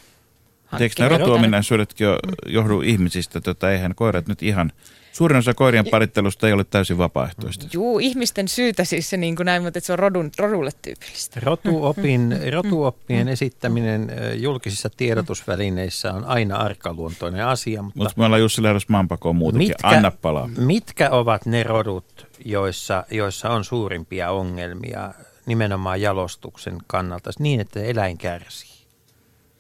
Eikö 0.80 0.94
nämä 0.98 1.08
rotuominaisuudetkin 1.08 2.04
jo 2.04 2.18
johdu 2.46 2.80
ihmisistä? 2.80 3.40
Tota, 3.40 3.72
eihän 3.72 3.94
koirat 3.94 4.26
nyt 4.26 4.42
ihan... 4.42 4.72
Suurin 5.12 5.38
osa 5.38 5.54
koirien 5.54 5.86
parittelusta 5.90 6.46
ei 6.46 6.52
ole 6.52 6.64
täysin 6.64 6.98
vapaaehtoista. 6.98 7.66
Juu, 7.72 7.98
ihmisten 7.98 8.48
syytä 8.48 8.84
siis 8.84 9.10
se 9.10 9.16
niin 9.16 9.36
kuin 9.36 9.44
näin, 9.46 9.62
mutta 9.62 9.78
että 9.78 9.86
se 9.86 9.92
on 9.92 9.98
rodun, 9.98 10.30
rodulle 10.38 10.70
tyypillistä. 10.82 11.40
Rotuopin, 11.42 12.38
rotuoppien 12.52 13.28
esittäminen 13.28 14.12
julkisissa 14.34 14.90
tiedotusvälineissä 14.96 16.12
on 16.12 16.24
aina 16.24 16.56
arkaluontoinen 16.56 17.46
asia, 17.46 17.82
mutta 17.82 17.98
Mutta 17.98 18.12
me 18.16 18.24
ollaan 18.24 18.40
Jussi 18.40 18.62
lähdössä 18.62 18.86
maanpakoon 18.90 19.36
muutenkin. 19.36 19.68
mitkä, 19.68 19.88
Anna 19.88 20.10
palaa. 20.10 20.48
mitkä 20.58 21.10
ovat 21.10 21.46
ne 21.46 21.62
rodut, 21.62 22.26
joissa, 22.44 23.04
joissa 23.10 23.50
on 23.50 23.64
suurimpia 23.64 24.30
ongelmia 24.30 25.14
nimenomaan 25.46 26.00
jalostuksen 26.00 26.78
kannalta 26.86 27.30
niin, 27.38 27.60
että 27.60 27.80
eläin 27.80 28.18
kärsii? 28.18 28.74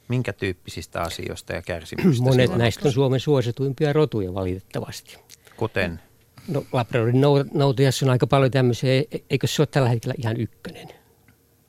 Minkä 0.08 0.32
tyyppisistä 0.32 1.02
asioista 1.02 1.52
ja 1.52 1.62
kärsimyksistä? 1.62 2.24
Monet 2.24 2.40
silloin 2.40 2.58
näistä 2.58 2.88
on 2.88 2.92
Suomen 2.92 3.20
suosituimpia 3.20 3.92
rotuja 3.92 4.34
valitettavasti. 4.34 5.16
Kuten 5.56 6.00
No 6.48 6.64
Labradorin 6.72 7.20
nautajassa 7.54 8.06
on 8.06 8.10
aika 8.10 8.26
paljon 8.26 8.50
tämmöisiä, 8.50 8.92
e- 8.94 9.04
eikö 9.30 9.46
se 9.46 9.62
ole 9.62 9.68
tällä 9.70 9.88
hetkellä 9.88 10.14
ihan 10.18 10.40
ykkönen? 10.40 10.88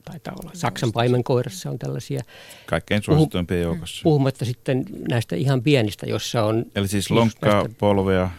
Taitaa 0.04 0.34
olla. 0.42 0.50
Saksan 0.54 0.92
paimenkoirassa 0.92 1.70
on 1.70 1.78
tällaisia. 1.78 2.22
Kaikkein 2.66 3.02
suosituimpien 3.02 3.62
joukossa. 3.62 4.02
Puhumatta 4.02 4.44
sitten 4.44 4.84
näistä 5.10 5.36
ihan 5.36 5.62
pienistä, 5.62 6.06
jossa 6.06 6.44
on... 6.44 6.64
Eli 6.74 6.88
siis 6.88 7.10
lonkkaa, 7.10 7.52
näistä- 7.52 7.74
polvea, 7.78 8.30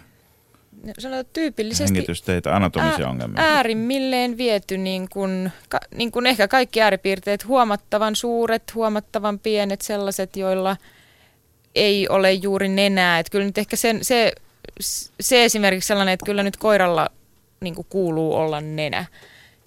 Sanotaan 1.00 1.26
tyypillisesti 1.34 1.96
hengitysteitä, 1.96 2.56
anatomisia 2.56 3.06
ää- 3.06 3.12
ongelmia. 3.12 3.44
äärimmilleen 3.44 4.38
viety, 4.38 4.78
niin 4.78 5.10
kuin, 5.10 5.52
ka, 5.70 5.80
niin 5.96 6.12
kuin 6.12 6.26
ehkä 6.28 6.48
kaikki 6.48 6.82
ääripiirteet, 6.82 7.48
huomattavan 7.48 8.16
suuret, 8.16 8.76
huomattavan 8.76 9.40
pienet, 9.40 9.82
sellaiset, 9.82 10.36
joilla 10.36 10.78
ei 11.76 12.10
ole 12.10 12.34
juuri 12.34 12.70
nenää. 12.70 13.20
Että 13.20 13.30
kyllä 13.30 13.46
nyt 13.46 13.58
ehkä 13.58 13.76
sen, 13.76 14.06
se, 14.06 14.32
se 15.20 15.46
esimerkiksi 15.46 15.88
sellainen, 15.88 16.14
että 16.14 16.26
kyllä 16.26 16.44
nyt 16.44 16.58
koiralla 16.58 17.10
niin 17.60 17.76
kuin 17.76 17.88
kuuluu 17.90 18.36
olla 18.36 18.62
nenä, 18.62 19.06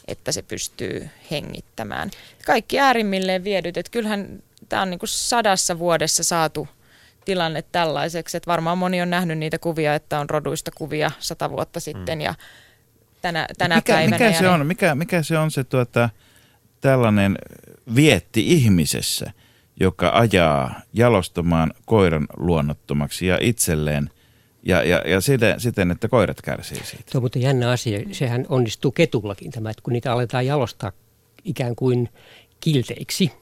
että 0.08 0.32
se 0.32 0.42
pystyy 0.42 1.08
hengittämään. 1.30 2.10
Kaikki 2.46 2.80
äärimmilleen 2.80 3.44
viedyt, 3.44 3.76
että 3.76 3.90
kyllähän 3.90 4.42
tämä 4.68 4.82
on 4.82 4.90
niin 4.90 4.98
kuin 4.98 5.08
sadassa 5.08 5.78
vuodessa 5.78 6.24
saatu 6.24 6.68
tilanne 7.24 7.62
tällaiseksi, 7.62 8.36
että 8.36 8.50
varmaan 8.50 8.78
moni 8.78 9.02
on 9.02 9.10
nähnyt 9.10 9.38
niitä 9.38 9.58
kuvia, 9.58 9.94
että 9.94 10.20
on 10.20 10.30
roduista 10.30 10.70
kuvia 10.74 11.10
sata 11.18 11.50
vuotta 11.50 11.80
sitten 11.80 12.20
ja 12.20 12.34
tänä, 13.22 13.46
tänä 13.58 13.74
mikä, 13.74 13.92
päivänä. 13.92 14.16
mikä, 14.16 14.30
ja 14.30 14.38
se 14.38 14.48
on, 14.48 14.66
mikä, 14.66 14.94
mikä 14.94 15.22
se 15.22 15.38
on 15.38 15.50
se 15.50 15.64
tuota, 15.64 16.08
tällainen 16.80 17.38
vietti 17.94 18.52
ihmisessä, 18.52 19.32
joka 19.80 20.10
ajaa 20.14 20.80
jalostamaan 20.92 21.74
koiran 21.86 22.26
luonnottomaksi 22.36 23.26
ja 23.26 23.38
itselleen 23.40 24.10
ja, 24.62 24.82
ja, 24.82 25.02
ja 25.06 25.20
siten, 25.20 25.60
siten, 25.60 25.90
että 25.90 26.08
koirat 26.08 26.42
kärsii 26.42 26.84
siitä. 26.84 27.04
Se 27.10 27.18
on 27.18 27.22
muuten 27.22 27.42
jännä 27.42 27.70
asia. 27.70 28.00
Sehän 28.12 28.46
onnistuu 28.48 28.92
ketullakin 28.92 29.50
tämä, 29.50 29.70
että 29.70 29.82
kun 29.82 29.92
niitä 29.92 30.12
aletaan 30.12 30.46
jalostaa 30.46 30.92
ikään 31.44 31.76
kuin 31.76 32.08
kilteiksi, 32.60 33.32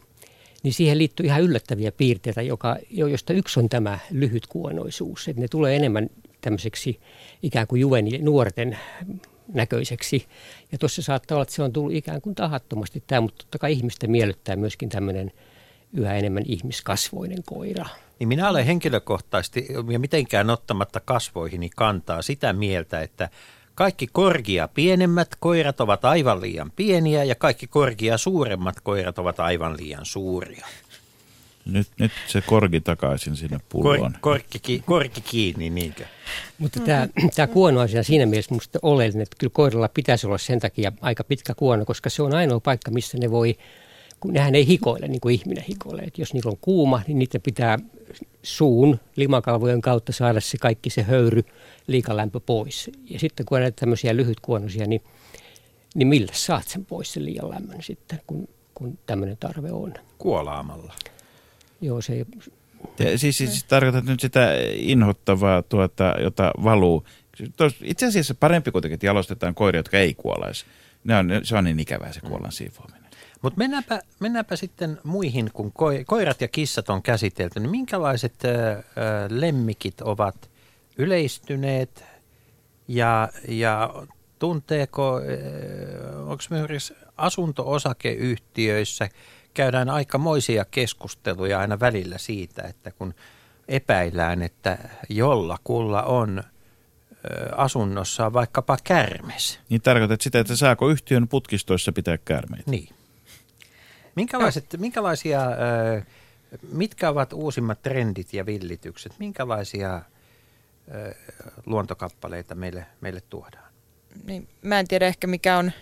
niin 0.62 0.74
siihen 0.74 0.98
liittyy 0.98 1.26
ihan 1.26 1.42
yllättäviä 1.42 1.92
piirteitä, 1.92 2.42
joka, 2.42 2.76
jo- 2.90 3.06
josta 3.06 3.32
yksi 3.32 3.60
on 3.60 3.68
tämä 3.68 3.98
lyhyt 4.10 4.46
kuonoisuus. 4.46 5.28
Että 5.28 5.42
ne 5.42 5.48
tulee 5.48 5.76
enemmän 5.76 6.10
tämmöiseksi 6.40 7.00
ikään 7.42 7.66
kuin 7.66 7.80
juveni, 7.80 8.18
nuorten 8.18 8.78
näköiseksi. 9.54 10.26
Ja 10.72 10.78
tuossa 10.78 11.02
saattaa 11.02 11.36
olla, 11.36 11.42
että 11.42 11.54
se 11.54 11.62
on 11.62 11.72
tullut 11.72 11.94
ikään 11.94 12.20
kuin 12.20 12.34
tahattomasti 12.34 13.02
tämä, 13.06 13.20
mutta 13.20 13.44
totta 13.44 13.58
kai 13.58 13.72
ihmistä 13.72 14.06
miellyttää 14.06 14.56
myöskin 14.56 14.88
tämmöinen 14.88 15.32
yhä 15.92 16.14
enemmän 16.14 16.44
ihmiskasvoinen 16.46 17.42
koira. 17.46 17.86
Niin 18.18 18.28
minä 18.28 18.50
olen 18.50 18.66
henkilökohtaisesti 18.66 19.66
ja 19.90 19.98
mitenkään 19.98 20.50
ottamatta 20.50 21.00
kasvoihini 21.00 21.70
kantaa 21.76 22.22
sitä 22.22 22.52
mieltä, 22.52 23.02
että 23.02 23.28
kaikki 23.78 24.06
korgia 24.12 24.68
pienemmät 24.68 25.28
koirat 25.40 25.80
ovat 25.80 26.04
aivan 26.04 26.40
liian 26.40 26.72
pieniä 26.76 27.24
ja 27.24 27.34
kaikki 27.34 27.66
korgia 27.66 28.18
suuremmat 28.18 28.80
koirat 28.80 29.18
ovat 29.18 29.40
aivan 29.40 29.76
liian 29.76 30.06
suuria. 30.06 30.66
Nyt, 31.66 31.88
nyt 31.98 32.12
se 32.26 32.40
korgi 32.40 32.80
takaisin 32.80 33.36
sinne 33.36 33.58
Kor, 33.58 33.66
pulloon. 33.68 34.14
korkki, 34.20 34.58
ki- 34.58 34.82
korkki 34.86 35.20
kiinni, 35.20 35.70
niinkö? 35.70 36.04
Mutta 36.58 36.80
tämä, 36.80 37.08
tämä 37.34 37.46
kuono 37.46 37.80
asia 37.80 38.02
siinä 38.02 38.26
mielessä 38.26 38.50
minusta 38.50 38.78
oleellinen, 38.82 39.22
että 39.22 39.36
kyllä 39.38 39.50
koiralla 39.54 39.88
pitäisi 39.88 40.26
olla 40.26 40.38
sen 40.38 40.60
takia 40.60 40.92
aika 41.00 41.24
pitkä 41.24 41.54
kuono, 41.54 41.84
koska 41.84 42.10
se 42.10 42.22
on 42.22 42.34
ainoa 42.34 42.60
paikka, 42.60 42.90
missä 42.90 43.18
ne 43.18 43.30
voi, 43.30 43.54
kun 44.20 44.32
nehän 44.32 44.54
ei 44.54 44.66
hikoile 44.66 45.08
niin 45.08 45.20
kuin 45.20 45.34
ihminen 45.34 45.64
hikoilee. 45.68 46.04
Että 46.04 46.20
jos 46.20 46.34
niillä 46.34 46.50
on 46.50 46.58
kuuma, 46.60 47.02
niin 47.06 47.18
niiden 47.18 47.40
pitää 47.40 47.78
suun 48.42 49.00
limakalvojen 49.16 49.80
kautta 49.80 50.12
saada 50.12 50.40
se 50.40 50.58
kaikki 50.58 50.90
se 50.90 51.02
höyry, 51.02 51.42
liikalämpö 51.86 52.40
pois. 52.40 52.90
Ja 53.10 53.18
sitten 53.18 53.46
kun 53.46 53.56
on 53.58 53.62
näitä 53.62 53.80
tämmöisiä 53.80 54.16
lyhytkuonoisia, 54.16 54.86
niin, 54.86 55.02
niin 55.94 56.08
millä 56.08 56.32
saat 56.34 56.68
sen 56.68 56.84
pois 56.84 57.12
sen 57.12 57.24
liian 57.24 57.50
lämmön 57.50 57.82
sitten, 57.82 58.20
kun, 58.26 58.48
kun 58.74 58.98
tämmöinen 59.06 59.36
tarve 59.36 59.72
on. 59.72 59.94
Kuolaamalla. 60.18 60.94
Joo, 61.80 62.00
se 62.00 62.12
ei, 62.12 62.24
Ja 62.98 63.18
siis, 63.18 63.38
siis 63.38 63.64
tarkoitat 63.64 64.04
nyt 64.04 64.20
sitä 64.20 64.52
inhottavaa, 64.72 65.62
tuota, 65.62 66.14
jota 66.22 66.52
valuu. 66.64 67.04
Itse 67.82 68.06
asiassa 68.06 68.34
parempi 68.34 68.70
kuitenkin, 68.70 68.94
että 68.94 69.06
jalostetaan 69.06 69.54
koiria, 69.54 69.78
jotka 69.78 69.98
ei 69.98 70.14
kuolaisi. 70.14 70.66
Ne 71.04 71.16
on, 71.16 71.30
se 71.42 71.56
on 71.56 71.64
niin 71.64 71.80
ikävää 71.80 72.12
se 72.12 72.20
kuolan 72.20 72.52
siivoaminen. 72.52 72.97
Mutta 73.42 73.58
mennäänpä, 73.58 74.00
mennäänpä 74.20 74.56
sitten 74.56 75.00
muihin, 75.04 75.50
kun 75.52 75.72
koi, 75.72 76.04
koirat 76.04 76.40
ja 76.40 76.48
kissat 76.48 76.90
on 76.90 77.02
käsitelty, 77.02 77.60
niin 77.60 77.70
minkälaiset 77.70 78.44
ö, 78.44 78.82
lemmikit 79.28 80.00
ovat 80.00 80.50
yleistyneet 80.98 82.04
ja, 82.88 83.28
ja 83.48 83.94
tunteeko, 84.38 85.20
onko 86.26 86.42
myös 86.50 86.94
asunto-osakeyhtiöissä 87.16 89.08
käydään 89.54 89.90
aikamoisia 89.90 90.64
keskusteluja 90.70 91.60
aina 91.60 91.80
välillä 91.80 92.18
siitä, 92.18 92.62
että 92.62 92.90
kun 92.90 93.14
epäillään, 93.68 94.42
että 94.42 94.78
jollakulla 95.08 96.02
on 96.02 96.42
asunnossa 97.56 98.32
vaikkapa 98.32 98.76
kärmes. 98.84 99.60
Niin 99.68 99.82
tarkoitat 99.82 100.20
sitä, 100.20 100.40
että 100.40 100.56
saako 100.56 100.88
yhtiön 100.88 101.28
putkistoissa 101.28 101.92
pitää 101.92 102.18
käärmeitä? 102.18 102.70
Niin. 102.70 102.88
Minkälaiset, 104.18 104.76
minkälaisia, 104.78 105.40
mitkä 106.72 107.08
ovat 107.08 107.32
uusimmat 107.32 107.82
trendit 107.82 108.34
ja 108.34 108.46
villitykset? 108.46 109.12
Minkälaisia 109.18 110.02
luontokappaleita 111.66 112.54
meille, 112.54 112.86
meille 113.00 113.20
tuodaan? 113.20 113.68
niin 114.24 114.48
mä 114.62 114.80
en 114.80 114.88
tiedä 114.88 115.06
ehkä 115.06 115.26
mikä 115.26 115.56
on, 115.56 115.72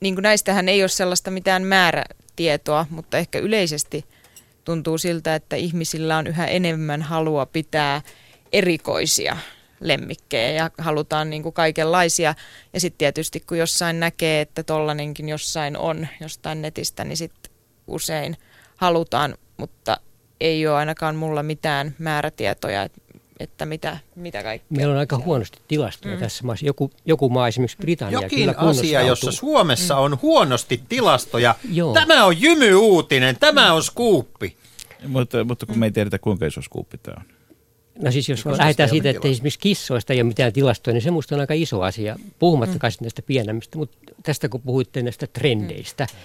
niin 0.00 0.14
kuin 0.14 0.22
näistähän 0.22 0.68
ei 0.68 0.82
ole 0.82 0.88
sellaista 0.88 1.30
mitään 1.30 1.62
määrätietoa, 1.62 2.86
mutta 2.90 3.18
ehkä 3.18 3.38
yleisesti 3.38 4.04
tuntuu 4.64 4.98
siltä, 4.98 5.34
että 5.34 5.56
ihmisillä 5.56 6.16
on 6.16 6.26
yhä 6.26 6.46
enemmän 6.46 7.02
halua 7.02 7.46
pitää 7.46 8.02
erikoisia 8.52 9.36
lemmikkejä 9.80 10.50
ja 10.50 10.70
halutaan 10.78 11.30
niin 11.30 11.42
kuin 11.42 11.52
kaikenlaisia. 11.52 12.34
Ja 12.72 12.80
sitten 12.80 12.98
tietysti 12.98 13.40
kun 13.40 13.58
jossain 13.58 14.00
näkee, 14.00 14.40
että 14.40 14.62
tollanenkin 14.62 15.28
jossain 15.28 15.76
on 15.76 16.08
jostain 16.20 16.62
netistä, 16.62 17.04
niin 17.04 17.16
sitten 17.16 17.51
usein 17.92 18.36
halutaan, 18.76 19.34
mutta 19.56 19.96
ei 20.40 20.66
ole 20.66 20.76
ainakaan 20.76 21.16
mulla 21.16 21.42
mitään 21.42 21.94
määrätietoja, 21.98 22.82
että, 22.82 23.00
että 23.40 23.66
mitä, 23.66 23.98
mitä 24.16 24.42
kaikkea. 24.42 24.76
meillä 24.76 24.92
on 24.92 24.98
aika 24.98 25.18
huonosti 25.18 25.58
tilastoja 25.68 26.14
mm. 26.14 26.20
tässä 26.20 26.44
maassa. 26.44 26.66
Joku, 26.66 26.90
joku 27.04 27.28
maa, 27.28 27.48
esimerkiksi 27.48 27.76
Britannia, 27.76 28.22
Jokin 28.22 28.38
kyllä 28.38 28.54
asia, 28.56 29.02
jossa 29.02 29.32
Suomessa 29.32 29.96
on 29.96 30.18
huonosti 30.22 30.82
tilastoja. 30.88 31.54
Joo. 31.72 31.94
Tämä 31.94 32.24
on 32.24 32.40
jymyuutinen, 32.40 33.36
tämä 33.40 33.72
on 33.72 33.82
skuuppi. 33.82 34.56
Mutta, 35.06 35.44
mutta 35.44 35.66
kun 35.66 35.78
me 35.78 35.86
ei 35.86 35.92
tiedetä, 35.92 36.18
kuinka 36.18 36.46
iso 36.46 36.62
skuuppi 36.62 36.98
tämä 36.98 37.16
on. 37.18 37.24
No 38.02 38.10
siis 38.10 38.28
jos 38.28 38.42
Koska 38.42 38.58
lähdetään 38.58 38.88
siitä, 38.88 39.10
että 39.10 39.28
esimerkiksi 39.28 39.58
kissoista 39.58 40.12
ei 40.12 40.20
ole 40.20 40.28
mitään 40.28 40.52
tilastoja, 40.52 40.94
niin 40.94 41.02
se 41.02 41.10
musta 41.10 41.34
on 41.34 41.40
aika 41.40 41.54
iso 41.54 41.82
asia, 41.82 42.16
puhumattakaan 42.38 42.92
mm. 43.00 43.04
näistä 43.04 43.22
pienemmistä. 43.22 43.78
Mutta 43.78 43.96
tästä 44.22 44.48
kun 44.48 44.60
puhuitte 44.60 45.02
näistä 45.02 45.26
trendeistä, 45.26 46.06
mm. 46.12 46.18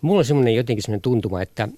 Mulla 0.00 0.18
on 0.18 0.24
semmoinen 0.24 0.54
jotenkin 0.54 0.82
semmoinen 0.82 1.02
tuntuma, 1.02 1.42
että, 1.42 1.68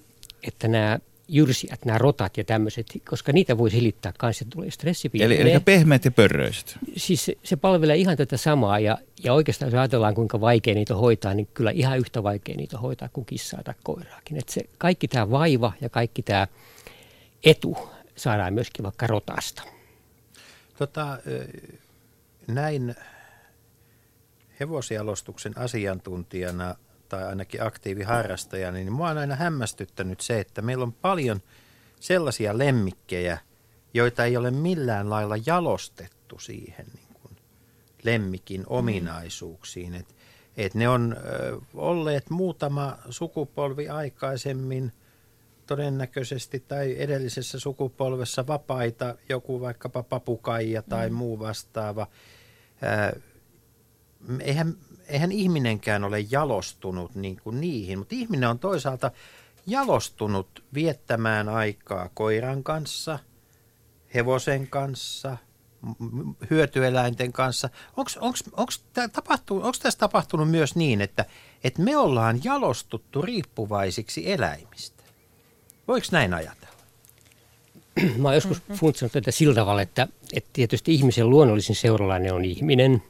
että 0.42 0.68
nämä 0.68 0.98
jyrsijät, 1.28 1.84
nämä 1.84 1.98
rotat 1.98 2.36
ja 2.36 2.44
tämmöiset, 2.44 2.86
koska 3.08 3.32
niitä 3.32 3.58
voi 3.58 3.70
silittää 3.70 4.12
kanssa, 4.18 4.44
tulee 4.50 4.70
stressipiirteitä. 4.70 5.42
Eli, 5.42 5.50
eli 5.50 5.60
pehmeät 5.60 6.04
ja 6.04 6.10
pörröiset. 6.10 6.78
Siis 6.96 7.24
se, 7.24 7.36
se 7.42 7.56
palvelee 7.56 7.96
ihan 7.96 8.16
tätä 8.16 8.36
samaa 8.36 8.78
ja, 8.78 8.98
ja 9.24 9.34
oikeastaan 9.34 9.66
jos 9.72 9.78
ajatellaan 9.78 10.14
kuinka 10.14 10.40
vaikea 10.40 10.74
niitä 10.74 10.94
hoitaa, 10.94 11.34
niin 11.34 11.48
kyllä 11.54 11.70
ihan 11.70 11.98
yhtä 11.98 12.22
vaikea 12.22 12.56
niitä 12.56 12.78
hoitaa 12.78 13.08
kuin 13.12 13.24
kissaa 13.24 13.62
tai 13.64 13.74
koiraakin. 13.82 14.38
Et 14.38 14.48
se, 14.48 14.60
kaikki 14.78 15.08
tämä 15.08 15.30
vaiva 15.30 15.72
ja 15.80 15.88
kaikki 15.88 16.22
tämä 16.22 16.46
etu 17.44 17.78
saadaan 18.16 18.54
myöskin 18.54 18.82
vaikka 18.82 19.06
rotasta. 19.06 19.62
Tota, 20.78 21.18
näin 22.46 22.94
hevosjalostuksen 24.60 25.58
asiantuntijana 25.58 26.74
tai 27.12 27.24
ainakin 27.24 27.62
aktiiviharrastajana, 27.62 28.76
niin 28.76 28.92
mua 28.92 29.08
on 29.08 29.18
aina 29.18 29.36
hämmästyttänyt 29.36 30.20
se, 30.20 30.40
että 30.40 30.62
meillä 30.62 30.82
on 30.82 30.92
paljon 30.92 31.40
sellaisia 32.00 32.58
lemmikkejä, 32.58 33.38
joita 33.94 34.24
ei 34.24 34.36
ole 34.36 34.50
millään 34.50 35.10
lailla 35.10 35.34
jalostettu 35.46 36.38
siihen 36.38 36.86
niin 36.94 37.16
kuin 37.22 37.36
lemmikin 38.02 38.64
ominaisuuksiin. 38.66 39.94
Et, 39.94 40.06
et 40.56 40.74
ne 40.74 40.88
on 40.88 41.16
ö, 41.16 41.60
olleet 41.74 42.30
muutama 42.30 42.98
sukupolvi 43.10 43.88
aikaisemmin 43.88 44.92
todennäköisesti 45.66 46.60
tai 46.68 46.96
edellisessä 46.98 47.60
sukupolvessa 47.60 48.46
vapaita, 48.46 49.14
joku 49.28 49.60
vaikkapa 49.60 50.02
papukaija 50.02 50.82
tai 50.82 51.10
mm. 51.10 51.16
muu 51.16 51.38
vastaava. 51.38 52.06
Ö, 52.82 53.20
eihän, 54.40 54.76
eihän 55.08 55.32
ihminenkään 55.32 56.04
ole 56.04 56.20
jalostunut 56.20 57.14
niin 57.14 57.40
kuin 57.44 57.60
niihin, 57.60 57.98
mutta 57.98 58.14
ihminen 58.14 58.48
on 58.48 58.58
toisaalta 58.58 59.10
jalostunut 59.66 60.64
viettämään 60.74 61.48
aikaa 61.48 62.10
koiran 62.14 62.62
kanssa, 62.62 63.18
hevosen 64.14 64.66
kanssa, 64.66 65.36
hyötyeläinten 66.50 67.32
kanssa. 67.32 67.68
Onko 68.52 69.72
tässä 69.82 69.98
tapahtunut 69.98 70.50
myös 70.50 70.76
niin, 70.76 71.00
että, 71.00 71.24
että 71.64 71.82
me 71.82 71.96
ollaan 71.96 72.40
jalostuttu 72.44 73.22
riippuvaisiksi 73.22 74.32
eläimistä? 74.32 75.02
Voiko 75.88 76.06
näin 76.12 76.34
ajatella? 76.34 76.72
Mä 78.16 78.28
oon 78.28 78.34
joskus 78.34 78.62
funtsinut 78.74 79.12
tätä 79.12 79.30
sillä 79.30 79.54
tavalla, 79.54 79.82
että, 79.82 80.08
että 80.32 80.50
tietysti 80.52 80.94
ihmisen 80.94 81.30
luonnollisin 81.30 81.76
seuralainen 81.76 82.34
on 82.34 82.44
ihminen. 82.44 83.02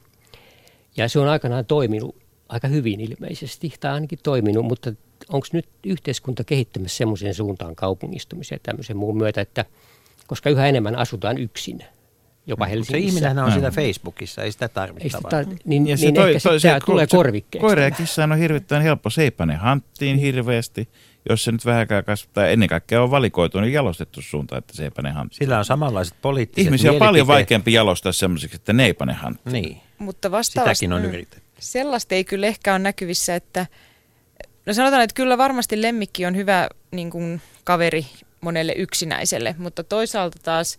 Ja 0.97 1.09
se 1.09 1.19
on 1.19 1.29
aikanaan 1.29 1.65
toiminut 1.65 2.17
aika 2.49 2.69
hyvin 2.69 3.01
ilmeisesti, 3.01 3.73
tai 3.81 3.93
ainakin 3.93 4.19
toiminut, 4.23 4.67
mutta 4.67 4.93
onko 5.29 5.47
nyt 5.53 5.69
yhteiskunta 5.85 6.45
kehittymässä 6.45 6.97
semmoiseen 6.97 7.35
suuntaan 7.35 7.77
kaupungistumiseen 7.77 8.57
ja 8.57 8.61
tämmöisen 8.63 8.97
muun 8.97 9.17
myötä, 9.17 9.41
että 9.41 9.65
koska 10.27 10.51
yhä 10.51 10.67
enemmän 10.67 10.97
asutaan 10.97 11.39
yksin, 11.39 11.85
jopa 12.47 12.67
Helsingissä. 12.67 12.93
Se 12.93 12.99
ihminenhän 12.99 13.39
on 13.39 13.51
mm. 13.51 13.55
sitä 13.55 13.71
Facebookissa, 13.71 14.43
ei 14.43 14.53
sitä 14.53 14.69
tarvitse. 14.69 15.07
Ei 15.07 15.11
sitä 15.11 15.43
tar- 15.43 15.57
niin, 15.65 15.87
ja 15.87 15.97
se 15.97 16.05
niin 16.05 16.15
toi, 16.15 16.35
ehkä 16.35 16.49
toi, 16.49 16.61
se, 16.61 16.79
tulee 16.87 17.07
korvikkeeksi. 17.07 17.67
Koira 17.67 17.83
ja 17.83 17.91
kissa 17.91 18.25
on 18.25 18.39
hirvittävän 18.39 18.83
helppo. 18.83 19.11
Se 19.11 19.23
ei 19.23 19.31
pane 19.31 19.57
hanttiin 19.57 20.19
hirveästi, 20.19 20.89
jos 21.29 21.45
se 21.45 21.53
nyt 21.53 21.67
vähänkään 21.67 22.05
kasvattaa. 22.05 22.47
Ennen 22.47 22.69
kaikkea 22.69 23.03
on 23.03 23.11
valikoitu 23.11 23.61
niin 23.61 23.73
jalostettu 23.73 24.23
suuntaan, 24.23 24.59
että 24.59 24.77
se 24.77 24.85
ei 24.85 24.91
pane 24.91 25.11
hanttiin. 25.11 25.39
Sillä 25.39 25.59
on 25.59 25.65
samanlaiset 25.65 26.15
poliittiset 26.23 26.67
Ihmisiä 26.67 26.93
on 26.93 26.99
paljon 26.99 27.27
vaikeampi 27.27 27.73
jalostaa 27.73 28.13
semmoiseksi, 28.13 28.57
että 28.57 28.73
ne 28.73 28.85
ei 28.85 28.95
pane 28.95 29.13
hanttiin. 29.13 29.53
Niin. 29.53 29.81
Mutta 30.03 30.31
vastaavasti 30.31 30.79
Sitäkin 30.79 30.93
on 30.93 31.05
yritetty. 31.05 31.43
Sellaista 31.59 32.15
ei 32.15 32.25
kyllä 32.25 32.47
ehkä 32.47 32.73
ole 32.73 32.79
näkyvissä, 32.79 33.35
että 33.35 33.67
No 34.67 34.73
sanotaan, 34.73 35.03
että 35.03 35.15
kyllä 35.15 35.38
varmasti 35.38 35.83
lemmikki 35.83 36.27
on 36.27 36.37
hyvä 36.37 36.69
niin 36.91 37.11
kuin, 37.11 37.41
kaveri 37.65 38.07
monelle 38.41 38.73
yksinäiselle, 38.77 39.55
mutta 39.59 39.85
toisaalta 39.85 40.38
taas 40.43 40.79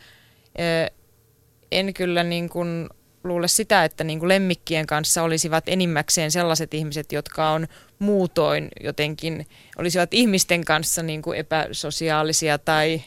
en 1.72 1.94
kyllä 1.94 2.24
niin 2.24 2.50
kuin, 2.50 2.90
luule 3.24 3.48
sitä, 3.48 3.84
että 3.84 4.04
niin 4.04 4.20
kuin 4.20 4.30
lemmikkien 4.30 4.88
kanssa 4.88 5.24
olisivat 5.24 5.64
enimmäkseen 5.68 6.32
sellaiset 6.32 6.74
ihmiset, 6.74 7.12
jotka 7.12 7.50
on 7.50 7.68
muutoin 8.00 8.70
jotenkin, 8.84 9.48
olisivat 9.78 10.14
ihmisten 10.14 10.66
kanssa 10.66 11.04
niin 11.04 11.22
kuin 11.22 11.40
epäsosiaalisia 11.40 12.58
tai, 12.58 13.02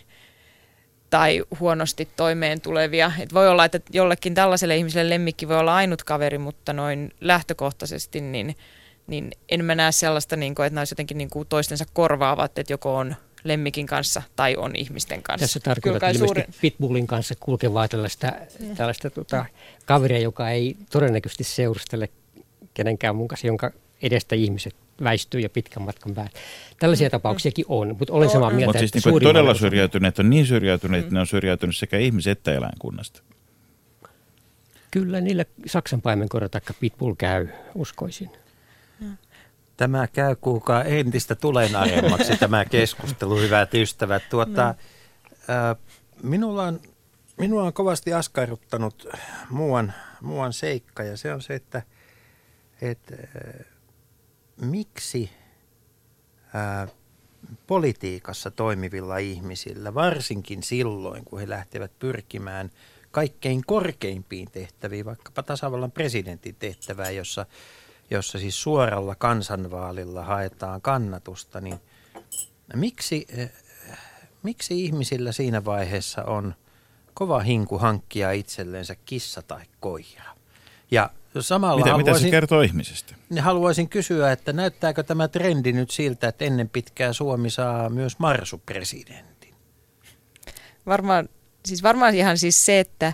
tai 1.16 1.42
huonosti 1.60 2.08
toimeen 2.16 2.60
tulevia. 2.60 3.12
Et 3.18 3.34
voi 3.34 3.48
olla, 3.48 3.64
että 3.64 3.80
jollekin 3.92 4.34
tällaiselle 4.34 4.76
ihmiselle 4.76 5.10
lemmikki 5.10 5.48
voi 5.48 5.58
olla 5.58 5.74
ainut 5.74 6.04
kaveri, 6.04 6.38
mutta 6.38 6.72
noin 6.72 7.12
lähtökohtaisesti 7.20 8.20
niin, 8.20 8.56
niin 9.06 9.30
en 9.48 9.64
mä 9.64 9.74
näe 9.74 9.92
sellaista, 9.92 10.36
niin 10.36 10.54
kuin, 10.54 10.66
että 10.66 10.74
nämä 10.74 10.84
jotenkin 10.90 11.18
niin 11.18 11.30
kuin 11.30 11.48
toistensa 11.48 11.84
korvaavat, 11.92 12.58
että 12.58 12.72
joko 12.72 12.96
on 12.96 13.16
lemmikin 13.44 13.86
kanssa 13.86 14.22
tai 14.36 14.56
on 14.56 14.76
ihmisten 14.76 15.22
kanssa. 15.22 15.44
Tässä 15.44 15.60
tarkoittaa 15.60 16.10
ilmeisesti 16.10 16.42
suuri... 16.42 16.58
Pitbullin 16.60 17.06
kanssa 17.06 17.34
kulkevaa 17.40 17.88
tällaista, 17.88 18.32
tällaista 18.76 19.10
tota, 19.10 19.44
kaveria, 19.86 20.18
joka 20.18 20.50
ei 20.50 20.76
todennäköisesti 20.90 21.44
seurustele 21.44 22.08
kenenkään 22.74 23.16
mukaan, 23.16 23.38
jonka 23.44 23.70
edestä 24.02 24.34
ihmiset 24.34 24.74
väistyy 25.02 25.40
ja 25.40 25.48
pitkän 25.48 25.82
matkan 25.82 26.14
päällä. 26.14 26.30
Tällaisia 26.78 27.08
mm. 27.08 27.10
tapauksiakin 27.10 27.64
on, 27.68 27.96
mutta 27.98 28.14
olen 28.14 28.30
samaa 28.30 28.50
mieltä, 28.50 28.66
Mutta 28.66 28.78
siis 28.78 29.04
niin 29.04 29.22
todella 29.22 29.50
osa... 29.50 29.60
syrjäytyneet 29.60 30.18
on 30.18 30.30
niin 30.30 30.46
syrjäytyneet, 30.46 31.02
mm. 31.02 31.06
että 31.06 31.14
ne 31.14 31.20
on 31.20 31.26
syrjäytynyt 31.26 31.76
sekä 31.76 31.96
ihmis- 31.98 32.26
että 32.26 32.52
eläinkunnasta. 32.52 33.22
Kyllä 34.90 35.20
niillä 35.20 35.44
Saksan 35.66 36.02
paimenkorra 36.02 36.48
tai 36.48 36.60
pitbull 36.80 37.14
käy, 37.14 37.48
uskoisin. 37.74 38.30
Tämä 39.76 40.06
käy 40.06 40.36
kuulkaa 40.40 40.84
entistä 40.84 41.34
tulenaremmaksi 41.34 42.36
tämä 42.40 42.64
keskustelu, 42.64 43.40
hyvät 43.40 43.74
ystävät. 43.74 44.22
Tuota, 44.30 44.74
ää, 45.48 45.76
minulla, 46.22 46.62
on, 46.62 46.80
minua 47.38 47.62
on 47.62 47.72
kovasti 47.72 48.12
askarruttanut 48.12 49.08
muuan, 49.50 49.92
muuan 50.20 50.52
seikka 50.52 51.02
ja 51.02 51.16
se 51.16 51.34
on 51.34 51.42
se, 51.42 51.54
että, 51.54 51.82
että 52.80 53.16
miksi 54.60 55.30
ää, 56.54 56.88
politiikassa 57.66 58.50
toimivilla 58.50 59.16
ihmisillä, 59.18 59.94
varsinkin 59.94 60.62
silloin, 60.62 61.24
kun 61.24 61.40
he 61.40 61.48
lähtevät 61.48 61.98
pyrkimään 61.98 62.70
kaikkein 63.10 63.62
korkeimpiin 63.66 64.50
tehtäviin, 64.50 65.04
vaikkapa 65.04 65.42
tasavallan 65.42 65.92
presidentin 65.92 66.54
tehtävään, 66.54 67.16
jossa 67.16 67.46
jossa 68.10 68.38
siis 68.38 68.62
suoralla 68.62 69.14
kansanvaalilla 69.14 70.24
haetaan 70.24 70.80
kannatusta, 70.80 71.60
niin 71.60 71.80
miksi, 72.74 73.26
eh, 73.28 73.52
miksi 74.42 74.84
ihmisillä 74.84 75.32
siinä 75.32 75.64
vaiheessa 75.64 76.24
on 76.24 76.54
kova 77.14 77.40
hinku 77.40 77.78
hankkia 77.78 78.32
itsellensä 78.32 78.96
kissa 79.04 79.42
tai 79.42 79.64
koira? 79.80 80.35
Ja 80.90 81.10
samalla 81.40 81.84
mitä, 81.84 81.96
mitä 81.96 82.18
se 82.18 82.30
kertoo 82.30 82.62
ihmisestä? 82.62 83.14
Niin 83.30 83.44
haluaisin 83.44 83.88
kysyä, 83.88 84.32
että 84.32 84.52
näyttääkö 84.52 85.02
tämä 85.02 85.28
trendi 85.28 85.72
nyt 85.72 85.90
siltä, 85.90 86.28
että 86.28 86.44
ennen 86.44 86.68
pitkää 86.68 87.12
Suomi 87.12 87.50
saa 87.50 87.88
myös 87.88 88.18
marsupresidentin? 88.18 89.54
Varmaan, 90.86 91.28
siis 91.66 91.82
varmaan 91.82 92.14
ihan 92.14 92.38
siis 92.38 92.66
se, 92.66 92.80
että 92.80 93.12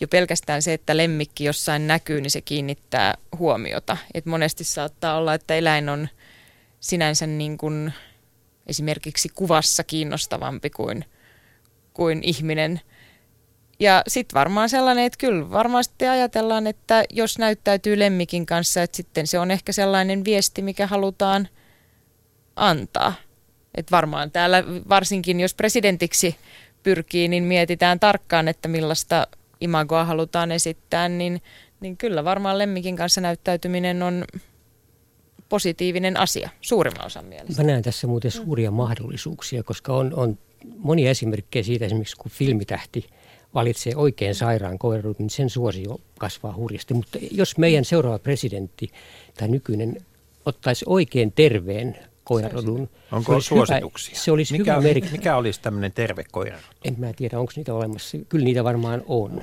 jo 0.00 0.08
pelkästään 0.08 0.62
se, 0.62 0.72
että 0.72 0.96
lemmikki 0.96 1.44
jossain 1.44 1.86
näkyy, 1.86 2.20
niin 2.20 2.30
se 2.30 2.40
kiinnittää 2.40 3.14
huomiota. 3.38 3.96
Et 4.14 4.26
monesti 4.26 4.64
saattaa 4.64 5.16
olla, 5.16 5.34
että 5.34 5.54
eläin 5.54 5.88
on 5.88 6.08
sinänsä 6.80 7.26
niin 7.26 7.58
kuin 7.58 7.92
esimerkiksi 8.66 9.28
kuvassa 9.34 9.84
kiinnostavampi 9.84 10.70
kuin, 10.70 11.04
kuin 11.94 12.20
ihminen. 12.22 12.80
Ja 13.82 14.02
sitten 14.08 14.34
varmaan 14.34 14.68
sellainen, 14.68 15.04
että 15.04 15.18
kyllä 15.18 15.50
varmasti 15.50 16.08
ajatellaan, 16.08 16.66
että 16.66 17.04
jos 17.10 17.38
näyttäytyy 17.38 17.98
lemmikin 17.98 18.46
kanssa, 18.46 18.82
että 18.82 18.96
sitten 18.96 19.26
se 19.26 19.38
on 19.38 19.50
ehkä 19.50 19.72
sellainen 19.72 20.24
viesti, 20.24 20.62
mikä 20.62 20.86
halutaan 20.86 21.48
antaa. 22.56 23.14
Et 23.74 23.90
varmaan 23.90 24.30
täällä, 24.30 24.64
varsinkin 24.88 25.40
jos 25.40 25.54
presidentiksi 25.54 26.36
pyrkii, 26.82 27.28
niin 27.28 27.44
mietitään 27.44 28.00
tarkkaan, 28.00 28.48
että 28.48 28.68
millaista 28.68 29.26
imagoa 29.60 30.04
halutaan 30.04 30.52
esittää, 30.52 31.08
niin, 31.08 31.42
niin 31.80 31.96
kyllä 31.96 32.24
varmaan 32.24 32.58
lemmikin 32.58 32.96
kanssa 32.96 33.20
näyttäytyminen 33.20 34.02
on 34.02 34.24
positiivinen 35.48 36.16
asia 36.16 36.50
suurimman 36.60 37.06
osan 37.06 37.24
mielestä. 37.24 37.62
Mä 37.62 37.66
näen 37.66 37.82
tässä 37.82 38.06
muuten 38.06 38.30
suuria 38.30 38.70
mahdollisuuksia, 38.70 39.62
koska 39.62 39.96
on, 39.96 40.14
on 40.14 40.38
monia 40.78 41.10
esimerkkejä 41.10 41.62
siitä 41.62 41.84
esimerkiksi, 41.84 42.16
kun 42.16 42.30
filmitähti 42.30 43.08
valitsee 43.54 43.92
oikein 43.96 44.34
sairaan 44.34 44.78
koirun, 44.78 45.14
niin 45.18 45.30
sen 45.30 45.50
suosio 45.50 46.00
kasvaa 46.18 46.54
hurjasti. 46.54 46.94
Mutta 46.94 47.18
jos 47.30 47.58
meidän 47.58 47.84
seuraava 47.84 48.18
presidentti 48.18 48.90
tai 49.38 49.48
nykyinen 49.48 49.96
ottaisi 50.46 50.84
oikein 50.88 51.32
terveen 51.32 51.96
koirarodun. 52.24 52.88
Onko 53.12 53.40
se 53.40 53.46
suosituksia? 53.46 54.10
Hyvä, 54.14 54.24
se 54.24 54.32
olisi 54.32 54.58
mikä, 54.58 54.72
hyvä 54.72 54.82
merkki. 54.82 55.12
Mikä 55.12 55.36
olisi 55.36 55.60
tämmöinen 55.60 55.92
terve 55.92 56.24
koirarodu? 56.32 56.66
En 56.84 56.94
mä 56.98 57.12
tiedä, 57.12 57.38
onko 57.38 57.52
niitä 57.56 57.74
olemassa. 57.74 58.18
Kyllä 58.28 58.44
niitä 58.44 58.64
varmaan 58.64 59.02
on. 59.06 59.42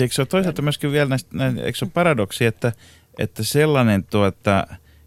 Eikö 0.00 0.14
se 0.14 0.20
ole 0.22 0.26
toisaalta 0.26 0.62
myöskin 0.62 0.92
vielä 0.92 1.08
näistä, 1.08 1.28
eikö 1.64 1.78
se 1.78 1.84
ole 1.84 1.90
paradoksi, 1.94 2.44
että, 2.44 2.72
että 3.18 3.44
sellainen 3.44 4.04
tuota, 4.04 4.66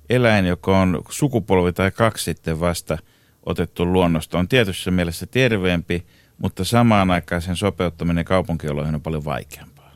eläin, 0.10 0.46
joka 0.46 0.80
on 0.80 1.02
sukupolvi 1.10 1.74
tai 1.74 1.92
kaksi 1.92 2.24
sitten 2.24 2.60
vasta 2.60 2.98
otettu 3.46 3.86
luonnosta, 3.86 4.40
on 4.40 4.48
tietyssä 4.48 4.92
mielessä 4.92 5.26
terveempi, 5.26 6.06
mutta 6.40 6.64
samaan 6.64 7.12
aikaan 7.12 7.42
sen 7.42 7.56
sopeuttaminen 7.56 8.26
kaupunkioloihin 8.26 8.96
on 8.96 9.02
paljon 9.02 9.26
vaikeampaa. 9.26 9.92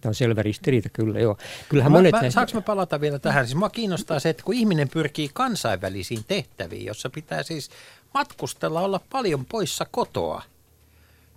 Tämä 0.00 0.10
on 0.10 0.14
selvä 0.14 0.42
ristiriita 0.42 0.88
kyllä, 0.88 1.20
joo. 1.20 1.36
Kyllähän 1.68 1.92
mä, 1.92 1.98
monet 1.98 2.12
mä, 2.12 2.30
saanko 2.30 2.52
mä 2.54 2.60
palata 2.60 3.00
vielä 3.00 3.18
tähän? 3.18 3.46
Siis 3.46 3.56
mua 3.56 3.70
kiinnostaa 3.70 4.20
se, 4.20 4.28
että 4.28 4.42
kun 4.42 4.54
ihminen 4.54 4.88
pyrkii 4.88 5.30
kansainvälisiin 5.32 6.24
tehtäviin, 6.28 6.86
jossa 6.86 7.10
pitää 7.10 7.42
siis 7.42 7.70
matkustella, 8.14 8.80
olla 8.80 9.00
paljon 9.10 9.44
poissa 9.44 9.86
kotoa, 9.90 10.42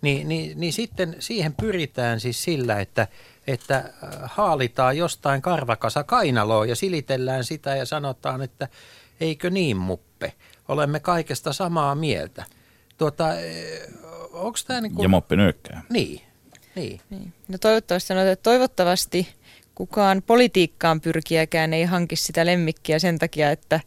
niin, 0.02 0.28
niin, 0.28 0.60
niin 0.60 0.74
sitten 0.74 1.16
siihen 1.20 1.54
pyritään 1.54 2.20
siis 2.20 2.44
sillä, 2.44 2.80
että, 2.80 3.08
että 3.48 3.78
äh, 3.78 3.92
haalitaan 4.24 4.98
jostain 4.98 5.42
karvakasa 5.42 6.04
kainaloa 6.04 6.66
ja 6.66 6.76
silitellään 6.76 7.44
sitä 7.44 7.76
ja 7.76 7.86
sanotaan, 7.86 8.42
että 8.42 8.68
eikö 9.20 9.50
niin 9.50 9.78
muppe, 9.78 10.34
olemme 10.68 11.00
kaikesta 11.00 11.54
samaa 11.54 11.96
mieltä. 11.96 12.46
Tuota, 12.98 13.28
onko 14.34 14.60
tämä 14.68 14.82
niin 14.82 14.94
kuin... 14.94 15.04
Ja 15.04 15.10
moppi 15.10 15.36
nyökkää. 15.36 15.84
Niin, 15.90 16.22
niin. 16.76 17.02
Niin. 17.10 17.34
No 17.48 17.58
toivottavasti 17.58 18.08
sanotaan, 18.08 18.32
että 18.32 18.44
toivottavasti 18.44 19.28
kukaan 19.76 20.24
politiikkaan 20.28 21.02
pyrkiäkään 21.02 21.74
ei 21.74 21.84
hanki 21.84 22.16
sitä 22.16 22.46
lemmikkiä 22.46 23.00
sen 23.00 23.20
takia, 23.20 23.52
että 23.52 23.80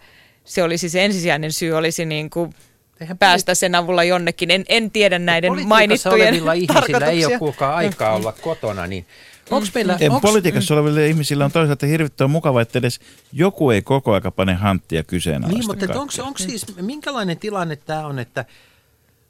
se 0.44 0.62
olisi 0.62 0.88
se 0.88 1.04
ensisijainen 1.04 1.52
syy, 1.52 1.72
olisi 1.72 2.04
niin 2.04 2.30
kuin 2.30 2.54
Eihän 3.00 3.18
päästä 3.18 3.54
sen 3.54 3.74
avulla 3.74 4.04
jonnekin. 4.04 4.50
En, 4.50 4.64
en 4.68 4.90
tiedä 4.90 5.18
näiden 5.18 5.48
Politiikassa 5.48 6.10
mainittujen 6.10 6.34
ihmisillä 6.54 6.54
ei 6.54 6.60
ole 6.60 6.66
tarkoituksia. 6.66 7.38
kuulkaa 7.38 7.76
aikaa 7.76 8.12
olla 8.12 8.32
kotona, 8.32 8.86
niin 8.86 9.06
onko 9.50 9.68
meillä... 9.74 9.96
Ei, 10.00 10.08
onks- 10.08 10.20
politiikassa 10.20 10.74
oleville 10.74 11.08
ihmisillä 11.08 11.44
on 11.44 11.52
toisaalta 11.52 11.86
hirvittävän 11.86 12.30
mukava, 12.30 12.60
että 12.60 12.78
edes 12.78 13.00
joku 13.32 13.70
ei 13.70 13.82
koko 13.82 14.14
aika 14.14 14.30
pane 14.30 14.54
hanttia 14.54 15.02
kyseenalaista 15.02 15.72
Niin, 15.72 15.80
mutta 15.88 16.22
onko 16.22 16.38
siis, 16.38 16.76
minkälainen 16.80 17.38
tilanne 17.38 17.76
tämä 17.76 18.06
on, 18.06 18.18
että 18.18 18.44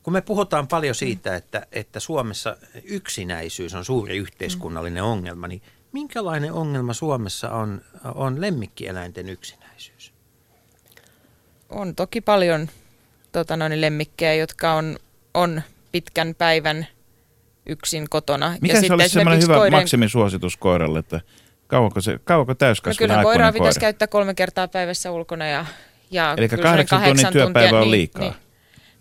kun 0.06 0.12
me 0.12 0.20
puhutaan 0.20 0.68
paljon 0.68 0.94
siitä, 0.94 1.36
että, 1.36 1.66
että 1.72 2.00
Suomessa 2.00 2.56
yksinäisyys 2.84 3.74
on 3.74 3.84
suuri 3.84 4.16
yhteiskunnallinen 4.16 5.02
ongelma, 5.02 5.48
niin 5.48 5.62
minkälainen 5.92 6.52
ongelma 6.52 6.92
Suomessa 6.92 7.50
on, 7.50 7.82
on 8.14 8.40
lemmikkieläinten 8.40 9.28
yksinäisyys? 9.28 10.12
On 11.68 11.94
toki 11.94 12.20
paljon 12.20 12.68
tota 13.32 13.56
noin, 13.56 13.80
lemmikkejä, 13.80 14.34
jotka 14.34 14.72
on, 14.72 14.96
on 15.34 15.62
pitkän 15.92 16.34
päivän 16.34 16.86
yksin 17.66 18.06
kotona. 18.10 18.56
Mikä 18.60 18.80
se 18.80 18.92
olisi 18.92 19.18
esimerkiksi 19.18 19.48
hyvä 19.48 19.58
koirien- 19.58 19.70
maksimisuositus 19.70 20.56
koiralle, 20.56 20.98
että 20.98 21.20
kauanko, 21.66 22.00
se, 22.00 22.18
kauanko 22.24 22.50
No 22.50 22.54
täyskasvainen 22.54 22.98
kyllähän 22.98 23.18
aikuinen 23.18 23.38
koiraa 23.38 23.52
koira? 23.52 23.62
pitäisi 23.62 23.80
käyttää 23.80 24.08
kolme 24.08 24.34
kertaa 24.34 24.68
päivässä 24.68 25.10
ulkona. 25.10 25.46
Ja, 25.46 25.66
ja 26.10 26.34
Eli 26.36 26.48
kyllä 26.48 26.62
kahdeksan 26.62 27.00
semmoinen 27.00 27.32
tunnin 27.32 27.44
työpäivä 27.52 27.80
on 27.80 27.90
liikaa. 27.90 28.45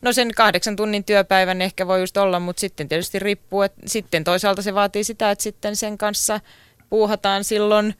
No 0.06 0.14
sen 0.14 0.32
kahdeksan 0.36 0.76
tunnin 0.76 1.04
työpäivän 1.04 1.62
ehkä 1.62 1.88
voi 1.88 2.00
just 2.00 2.18
olla, 2.18 2.40
mutta 2.40 2.60
sitten 2.60 2.90
tietysti 2.90 3.20
riippuu, 3.20 3.62
että 3.62 3.82
sitten 3.86 4.24
toisaalta 4.24 4.62
se 4.62 4.74
vaatii 4.74 5.04
sitä, 5.04 5.32
että 5.32 5.44
sitten 5.44 5.76
sen 5.76 5.98
kanssa 5.98 6.40
puuhataan 6.90 7.44
silloin 7.44 7.94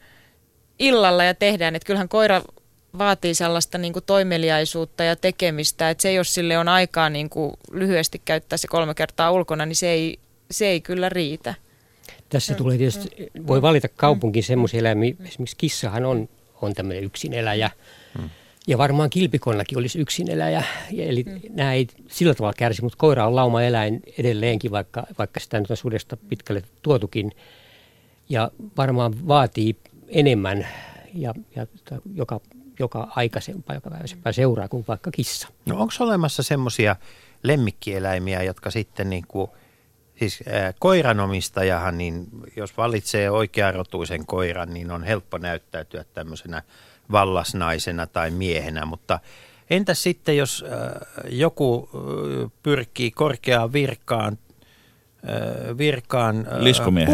illalla 0.78 1.24
ja 1.24 1.34
tehdään. 1.34 1.76
Että 1.76 1.86
kyllähän 1.86 2.08
koira 2.08 2.42
vaatii 2.98 3.34
sellaista 3.34 3.78
niin 3.78 3.92
kuin 3.92 4.04
toimeliaisuutta 4.04 5.04
ja 5.04 5.16
tekemistä, 5.16 5.90
että 5.90 6.02
se 6.02 6.12
jos 6.12 6.34
sille 6.34 6.58
on 6.58 6.68
aikaa 6.68 7.10
niin 7.10 7.30
kuin 7.30 7.52
lyhyesti 7.72 8.22
käyttää 8.24 8.56
se 8.56 8.68
kolme 8.68 8.94
kertaa 8.94 9.32
ulkona, 9.32 9.66
niin 9.66 9.76
se 9.76 9.88
ei, 9.90 10.18
se 10.50 10.66
ei 10.66 10.80
kyllä 10.80 11.08
riitä. 11.08 11.54
Tässä 12.28 12.54
tulee 12.54 12.78
tietysti, 12.78 13.30
voi 13.46 13.62
valita 13.62 13.88
kaupunkiin 13.88 14.42
semmoisia 14.42 14.80
eläimiä, 14.80 15.14
esimerkiksi 15.24 15.56
kissahan 15.56 16.04
on, 16.04 16.28
on 16.62 16.74
tämmöinen 16.74 17.04
yksineläjä. 17.04 17.70
Ja 18.66 18.78
varmaan 18.78 19.10
kilpikonnakin 19.10 19.78
olisi 19.78 19.98
yksineläjä, 19.98 20.62
ja 20.90 21.04
eli 21.04 21.24
nämä 21.50 21.72
ei 21.72 21.86
sillä 22.08 22.34
tavalla 22.34 22.54
kärsi, 22.58 22.82
mutta 22.82 22.98
koira 22.98 23.26
on 23.26 23.36
lauma-eläin 23.36 24.02
edelleenkin, 24.18 24.70
vaikka, 24.70 25.06
vaikka 25.18 25.40
sitä 25.40 25.60
nyt 25.60 25.70
on 25.70 25.76
sudesta 25.76 26.16
pitkälle 26.16 26.62
tuotukin. 26.82 27.32
Ja 28.28 28.50
varmaan 28.76 29.28
vaatii 29.28 29.76
enemmän 30.08 30.66
ja, 31.14 31.34
ja 31.56 31.66
tota, 31.66 32.02
joka, 32.14 32.40
joka 32.78 33.08
aikaisempaa, 33.16 33.76
joka 33.76 33.90
päiväisempää 33.90 34.32
seuraa 34.32 34.68
kuin 34.68 34.84
vaikka 34.88 35.10
kissa. 35.10 35.48
No 35.66 35.80
onko 35.80 35.92
olemassa 36.00 36.42
semmoisia 36.42 36.96
lemmikkieläimiä, 37.42 38.42
jotka 38.42 38.70
sitten 38.70 39.10
niin 39.10 39.24
kuin, 39.28 39.50
siis 40.18 40.44
ää, 40.48 40.74
koiranomistajahan, 40.78 41.98
niin 41.98 42.26
jos 42.56 42.76
valitsee 42.76 43.30
oikearotuisen 43.30 44.26
koiran, 44.26 44.74
niin 44.74 44.90
on 44.90 45.04
helppo 45.04 45.38
näyttäytyä 45.38 46.04
tämmöisenä 46.04 46.62
vallasnaisena 47.12 48.06
tai 48.06 48.30
miehenä, 48.30 48.86
mutta 48.86 49.20
entäs 49.70 50.02
sitten, 50.02 50.36
jos 50.36 50.64
ää, 50.70 51.06
joku 51.28 51.90
ää, 51.94 52.00
pyrkii 52.62 53.10
korkeaan 53.10 53.72
virkaan, 53.72 54.38
ää, 55.26 55.78
virkaan 55.78 56.46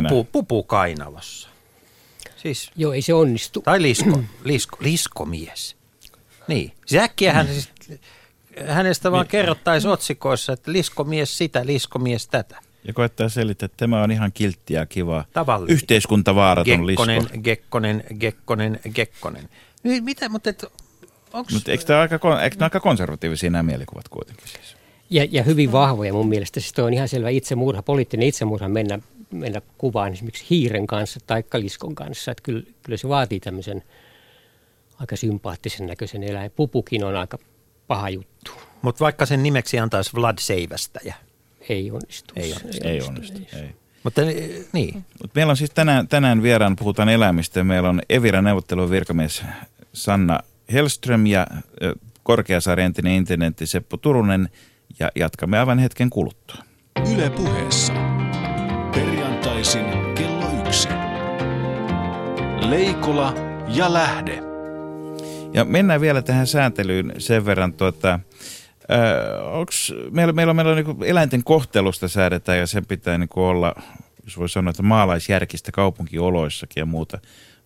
pupu, 0.08 0.28
pupukainalossa? 0.32 1.48
Siis 2.36 2.70
Joo, 2.76 2.92
ei 2.92 3.02
se 3.02 3.14
onnistu. 3.14 3.60
tai 3.60 3.82
lisko, 3.82 4.22
lisko, 4.44 4.76
liskomies. 4.80 5.76
Niin. 6.48 6.72
Siis 6.86 7.02
äkkiähän 7.02 7.46
siis, 7.46 7.70
hänestä 8.66 9.12
vaan 9.12 9.26
kerrottaisiin 9.26 9.90
otsikoissa, 9.90 10.52
että 10.52 10.72
liskomies 10.72 11.38
sitä, 11.38 11.66
liskomies 11.66 12.28
tätä. 12.28 12.58
Ja 12.84 12.92
koettaa 12.92 13.28
selittää, 13.28 13.66
että 13.66 13.76
tämä 13.76 14.02
on 14.02 14.10
ihan 14.10 14.32
kilttiä 14.32 14.80
ja 14.80 14.86
kiva. 14.86 15.24
Tavallinen. 15.32 15.74
Yhteiskuntavaaraton 15.74 16.80
Gekkonen, 16.84 17.16
lisko. 17.16 17.38
Gekkonen, 17.42 18.04
Gekkonen, 18.18 18.80
Gekkonen. 18.94 19.48
Niin, 19.82 20.04
mitä, 20.04 20.28
mutta 20.28 20.50
et, 20.50 20.64
onks, 21.32 21.54
Mutta 21.54 21.70
eikö 21.70 21.84
tämä 21.84 22.00
aika, 22.00 22.16
kon- 22.16 22.42
eikö 22.42 22.56
nämä 22.56 22.66
aika 22.66 22.80
konservatiivisia 22.80 23.50
nämä 23.50 23.62
mielikuvat 23.62 24.08
kuitenkin 24.08 24.48
siis? 24.48 24.76
Ja, 25.10 25.26
ja 25.30 25.42
hyvin 25.42 25.72
vahvoja 25.72 26.12
mun 26.12 26.28
mielestä. 26.28 26.60
Siis 26.60 26.72
toi 26.72 26.84
on 26.84 26.94
ihan 26.94 27.08
selvä 27.08 27.28
itsemurha, 27.28 27.82
poliittinen 27.82 28.28
itsemurha 28.28 28.68
mennä, 28.68 28.98
mennä 29.30 29.62
kuvaan 29.78 30.12
esimerkiksi 30.12 30.46
hiiren 30.50 30.86
kanssa 30.86 31.20
tai 31.26 31.44
liskon 31.54 31.94
kanssa. 31.94 32.30
Että 32.30 32.42
kyllä, 32.42 32.62
kyllä 32.82 32.96
se 32.96 33.08
vaatii 33.08 33.40
tämmöisen 33.40 33.82
aika 34.98 35.16
sympaattisen 35.16 35.86
näköisen 35.86 36.22
eläin. 36.22 36.50
Pupukin 36.50 37.04
on 37.04 37.16
aika 37.16 37.38
paha 37.86 38.08
juttu. 38.10 38.52
Mutta 38.82 39.04
vaikka 39.04 39.26
sen 39.26 39.42
nimeksi 39.42 39.78
antaisi 39.78 40.10
Vlad 40.14 40.38
Seivästäjä. 40.40 41.14
Ei 41.68 41.90
onnistu. 41.90 42.34
Ei 42.36 42.52
onnistu. 42.52 42.88
Ei 42.88 43.02
onnistu. 43.02 43.40
Ei. 43.52 43.74
Mutta 44.04 44.22
eh, 44.22 44.66
niin, 44.72 45.04
Mut 45.22 45.34
meillä 45.34 45.50
on 45.50 45.56
siis 45.56 45.70
tänään, 45.70 46.08
tänään 46.08 46.42
vieraan, 46.42 46.76
puhutaan 46.76 47.08
eläimistä. 47.08 47.64
Meillä 47.64 47.88
on 47.88 48.02
Evira 48.08 48.42
neuvottelun 48.42 48.90
virkamies 48.90 49.42
Sanna 49.92 50.40
Hellström 50.72 51.26
ja 51.26 51.46
ö, 51.82 51.94
Korkeasaaren 52.22 52.84
entinen 52.84 53.12
intendentti 53.12 53.66
Seppo 53.66 53.96
Turunen. 53.96 54.48
Ja 54.98 55.10
jatkamme 55.14 55.58
aivan 55.58 55.78
hetken 55.78 56.10
kuluttua. 56.10 56.56
Yle 57.14 57.30
puheessa. 57.30 57.92
Perjantaisin 58.94 59.84
kello 60.14 60.66
yksi. 60.66 60.88
Leikola 62.68 63.34
ja 63.68 63.92
lähde. 63.92 64.42
Ja 65.54 65.64
mennään 65.64 66.00
vielä 66.00 66.22
tähän 66.22 66.46
sääntelyyn 66.46 67.12
sen 67.18 67.46
verran, 67.46 67.72
tuota, 67.72 68.20
ö, 68.90 69.42
onks, 69.42 69.92
meillä, 70.10 70.32
meillä 70.32 70.50
on, 70.50 70.56
meillä 70.56 70.72
on 70.72 70.84
niin 70.84 71.04
eläinten 71.04 71.44
kohtelusta 71.44 72.08
säädetään 72.08 72.58
ja 72.58 72.66
sen 72.66 72.86
pitää 72.86 73.18
niin 73.18 73.28
olla, 73.36 73.74
jos 74.24 74.38
voi 74.38 74.48
sanoa, 74.48 74.70
että 74.70 74.82
maalaisjärkistä 74.82 75.72
kaupunkioloissakin 75.72 76.80
ja 76.80 76.86
muuta. 76.86 77.18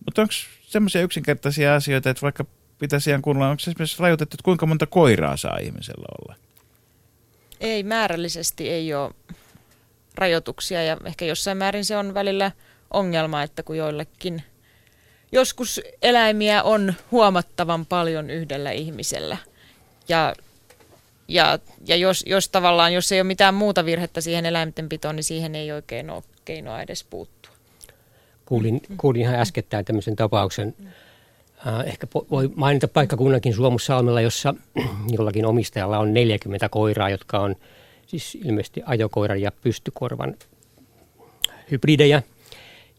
Mutta 0.04 0.22
onko 0.22 0.34
semmoisia 0.66 1.02
yksinkertaisia 1.02 1.74
asioita, 1.74 2.10
että 2.10 2.22
vaikka 2.22 2.44
pitäisi 2.78 3.10
ihan 3.10 3.22
kuunnella, 3.22 3.50
onko 3.50 3.60
esimerkiksi 3.60 4.02
rajoitettu, 4.02 4.34
että 4.34 4.44
kuinka 4.44 4.66
monta 4.66 4.86
koiraa 4.86 5.36
saa 5.36 5.58
ihmisellä 5.58 6.06
olla? 6.20 6.34
Ei 7.60 7.82
määrällisesti 7.82 8.70
ei 8.70 8.94
ole 8.94 9.14
rajoituksia 10.14 10.82
ja 10.82 10.96
ehkä 11.04 11.24
jossain 11.24 11.58
määrin 11.58 11.84
se 11.84 11.96
on 11.96 12.14
välillä 12.14 12.52
ongelma, 12.90 13.42
että 13.42 13.62
kun 13.62 13.76
joillekin 13.76 14.42
joskus 15.32 15.80
eläimiä 16.02 16.62
on 16.62 16.94
huomattavan 17.10 17.86
paljon 17.86 18.30
yhdellä 18.30 18.70
ihmisellä. 18.70 19.36
Ja, 20.08 20.34
ja, 21.28 21.58
ja 21.86 21.96
jos, 21.96 22.24
jos 22.26 22.48
tavallaan, 22.48 22.92
jos 22.92 23.12
ei 23.12 23.20
ole 23.20 23.26
mitään 23.26 23.54
muuta 23.54 23.84
virhettä 23.84 24.20
siihen 24.20 24.46
eläintenpitoon, 24.46 25.16
niin 25.16 25.24
siihen 25.24 25.54
ei 25.54 25.72
oikein 25.72 26.10
ole 26.10 26.22
keinoa 26.44 26.82
edes 26.82 27.04
puuttua. 27.04 27.35
Kuulin, 28.46 28.80
kuulin 28.96 29.20
ihan 29.20 29.34
äskettäin 29.34 29.84
tämmöisen 29.84 30.16
tapauksen. 30.16 30.74
Äh, 31.66 31.80
ehkä 31.86 32.06
po- 32.06 32.26
voi 32.30 32.50
mainita 32.54 32.88
paikkakunnankin 32.88 33.54
Suomussalmella, 33.54 34.20
jossa 34.20 34.54
jollakin 35.16 35.46
omistajalla 35.46 35.98
on 35.98 36.14
40 36.14 36.68
koiraa, 36.68 37.10
jotka 37.10 37.38
on 37.38 37.56
siis 38.06 38.38
ilmeisesti 38.44 38.82
ajokoiran 38.86 39.40
ja 39.40 39.52
pystykorvan 39.52 40.34
hybridejä. 41.70 42.22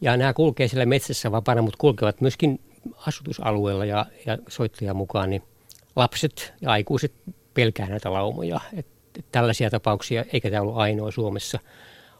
Ja 0.02 0.18
nämä 0.18 0.34
kulkee 0.34 0.68
siellä 0.68 0.86
metsässä 0.86 1.32
vapaana, 1.32 1.62
mutta 1.62 1.78
kulkevat 1.78 2.22
myöskin 2.22 2.60
asutusalueella 3.08 3.86
ja, 3.86 4.06
ja 4.26 4.38
soittajan 4.50 4.96
mukaan 4.96 5.30
niin 5.30 5.44
lapset 5.96 6.54
ja 6.62 6.72
aikuiset 6.72 7.14
pelkää 7.54 7.90
näitä 7.90 8.14
laumoja. 8.14 8.60
Et, 8.74 8.86
et 9.20 9.26
tällaisia 9.32 9.70
tapauksia, 9.70 10.26
eikä 10.34 10.50
tämä 10.50 10.62
ollut 10.62 10.78
ainoa 10.78 11.12
Suomessa. 11.12 11.60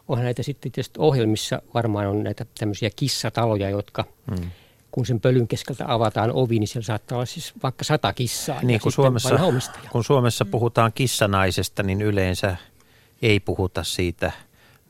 Onhan 0.08 0.24
näitä 0.24 0.42
sitten 0.42 0.72
tietysti 0.72 1.00
ohjelmissa 1.00 1.62
varmaan 1.74 2.06
on 2.06 2.24
näitä 2.24 2.46
tämmöisiä 2.58 2.90
kissataloja, 2.96 3.70
jotka 3.70 4.04
hmm. 4.30 4.50
kun 4.90 5.06
sen 5.06 5.20
pölyn 5.20 5.48
keskeltä 5.48 5.84
avataan 5.88 6.30
ovi, 6.32 6.58
niin 6.58 6.68
siellä 6.68 6.86
saattaa 6.86 7.16
olla 7.16 7.26
siis 7.26 7.52
vaikka 7.62 7.84
sata 7.84 8.12
kissaa. 8.12 8.62
niin 8.62 8.80
kun 8.80 8.92
Suomessa, 8.92 9.38
kun 9.92 10.04
Suomessa 10.04 10.44
puhutaan 10.44 10.92
kissanaisesta, 10.92 11.82
niin 11.82 12.02
yleensä 12.02 12.56
ei 13.22 13.40
puhuta 13.40 13.84
siitä 13.84 14.32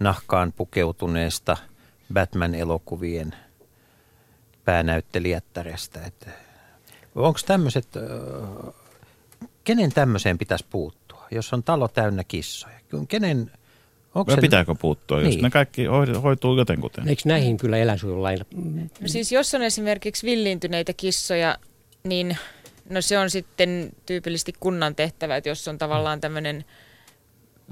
nahkaan 0.00 0.52
pukeutuneesta 0.52 1.56
Batman-elokuvien 2.12 3.34
päänäyttelijättärestä. 4.64 6.00
Että 6.06 6.30
onko 7.14 7.40
tämmöiset, 7.46 7.88
kenen 9.64 9.92
tämmöiseen 9.92 10.38
pitäisi 10.38 10.66
puuttua, 10.70 11.26
jos 11.30 11.52
on 11.52 11.62
talo 11.62 11.88
täynnä 11.88 12.24
kissoja? 12.24 12.78
Kenen, 13.08 13.50
onko 14.18 14.30
Vai 14.30 14.34
se, 14.36 14.40
pitääkö 14.40 14.74
puuttua, 14.74 15.20
jos 15.20 15.28
Niin. 15.28 15.42
ne 15.42 15.50
kaikki 15.50 15.84
hoi- 15.84 16.20
hoituu 16.22 16.58
jotenkuten? 16.58 17.08
Eikö 17.08 17.22
näihin 17.24 17.56
kyllä 17.56 17.76
eläinsuojelulailla? 17.76 18.44
No 19.00 19.08
siis 19.08 19.32
jos 19.32 19.54
on 19.54 19.62
esimerkiksi 19.62 20.26
villiintyneitä 20.26 20.92
kissoja, 20.92 21.58
niin 22.04 22.38
no 22.90 23.00
se 23.00 23.18
on 23.18 23.30
sitten 23.30 23.90
tyypillisesti 24.06 24.52
kunnan 24.60 24.94
tehtävä, 24.94 25.36
että 25.36 25.48
jos 25.48 25.68
on 25.68 25.78
tavallaan 25.78 26.20
tämmöinen 26.20 26.64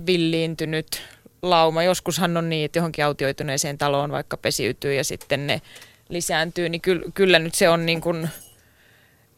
villiintynyt 0.07 1.03
lauma. 1.42 1.82
Joskushan 1.82 2.36
on 2.36 2.49
niin, 2.49 2.64
että 2.64 2.78
johonkin 2.78 3.05
autioituneeseen 3.05 3.78
taloon 3.78 4.11
vaikka 4.11 4.36
pesiytyy 4.36 4.94
ja 4.94 5.05
sitten 5.05 5.47
ne 5.47 5.62
lisääntyy, 6.09 6.68
niin 6.68 6.80
kyllä, 6.80 7.03
kyllä 7.14 7.38
nyt 7.38 7.55
se 7.55 7.68
on 7.68 7.86
niin 7.86 8.01
kuin 8.01 8.28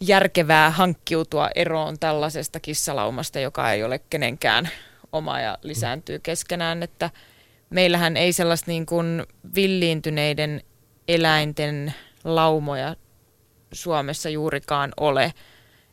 järkevää 0.00 0.70
hankkiutua 0.70 1.50
eroon 1.54 1.98
tällaisesta 1.98 2.60
kissalaumasta, 2.60 3.40
joka 3.40 3.72
ei 3.72 3.84
ole 3.84 4.00
kenenkään 4.10 4.68
oma 5.12 5.40
ja 5.40 5.58
lisääntyy 5.62 6.18
keskenään, 6.18 6.82
että 6.82 7.10
meillähän 7.70 8.16
ei 8.16 8.32
sellaista 8.32 8.70
niin 8.70 8.86
kuin 8.86 9.22
villiintyneiden 9.54 10.62
eläinten 11.08 11.94
laumoja 12.24 12.96
Suomessa 13.72 14.28
juurikaan 14.28 14.92
ole. 14.96 15.32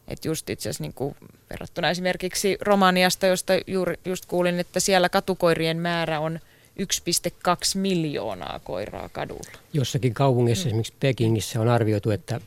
Et 0.08 0.26
just 0.26 0.50
itse 0.50 0.70
asiassa 0.70 0.84
niin 0.84 0.94
kuin 0.94 1.16
verrattuna 1.50 1.90
esimerkiksi 1.90 2.58
Romaniasta, 2.62 3.28
josta 3.28 3.54
juuri 3.68 3.96
just 4.06 4.26
kuulin, 4.26 4.60
että 4.60 4.80
siellä 4.80 5.10
katukoirien 5.10 5.78
määrä 5.78 6.20
on 6.20 6.40
1,2 6.80 7.56
miljoonaa 7.76 8.60
koiraa 8.64 9.10
kadulla. 9.10 9.60
Jossakin 9.74 10.14
kaupungissa, 10.14 10.66
mm. 10.66 10.68
esimerkiksi 10.68 10.94
Pekingissä, 11.00 11.62
on 11.62 11.70
arvioitu, 11.70 12.12
että 12.12 12.42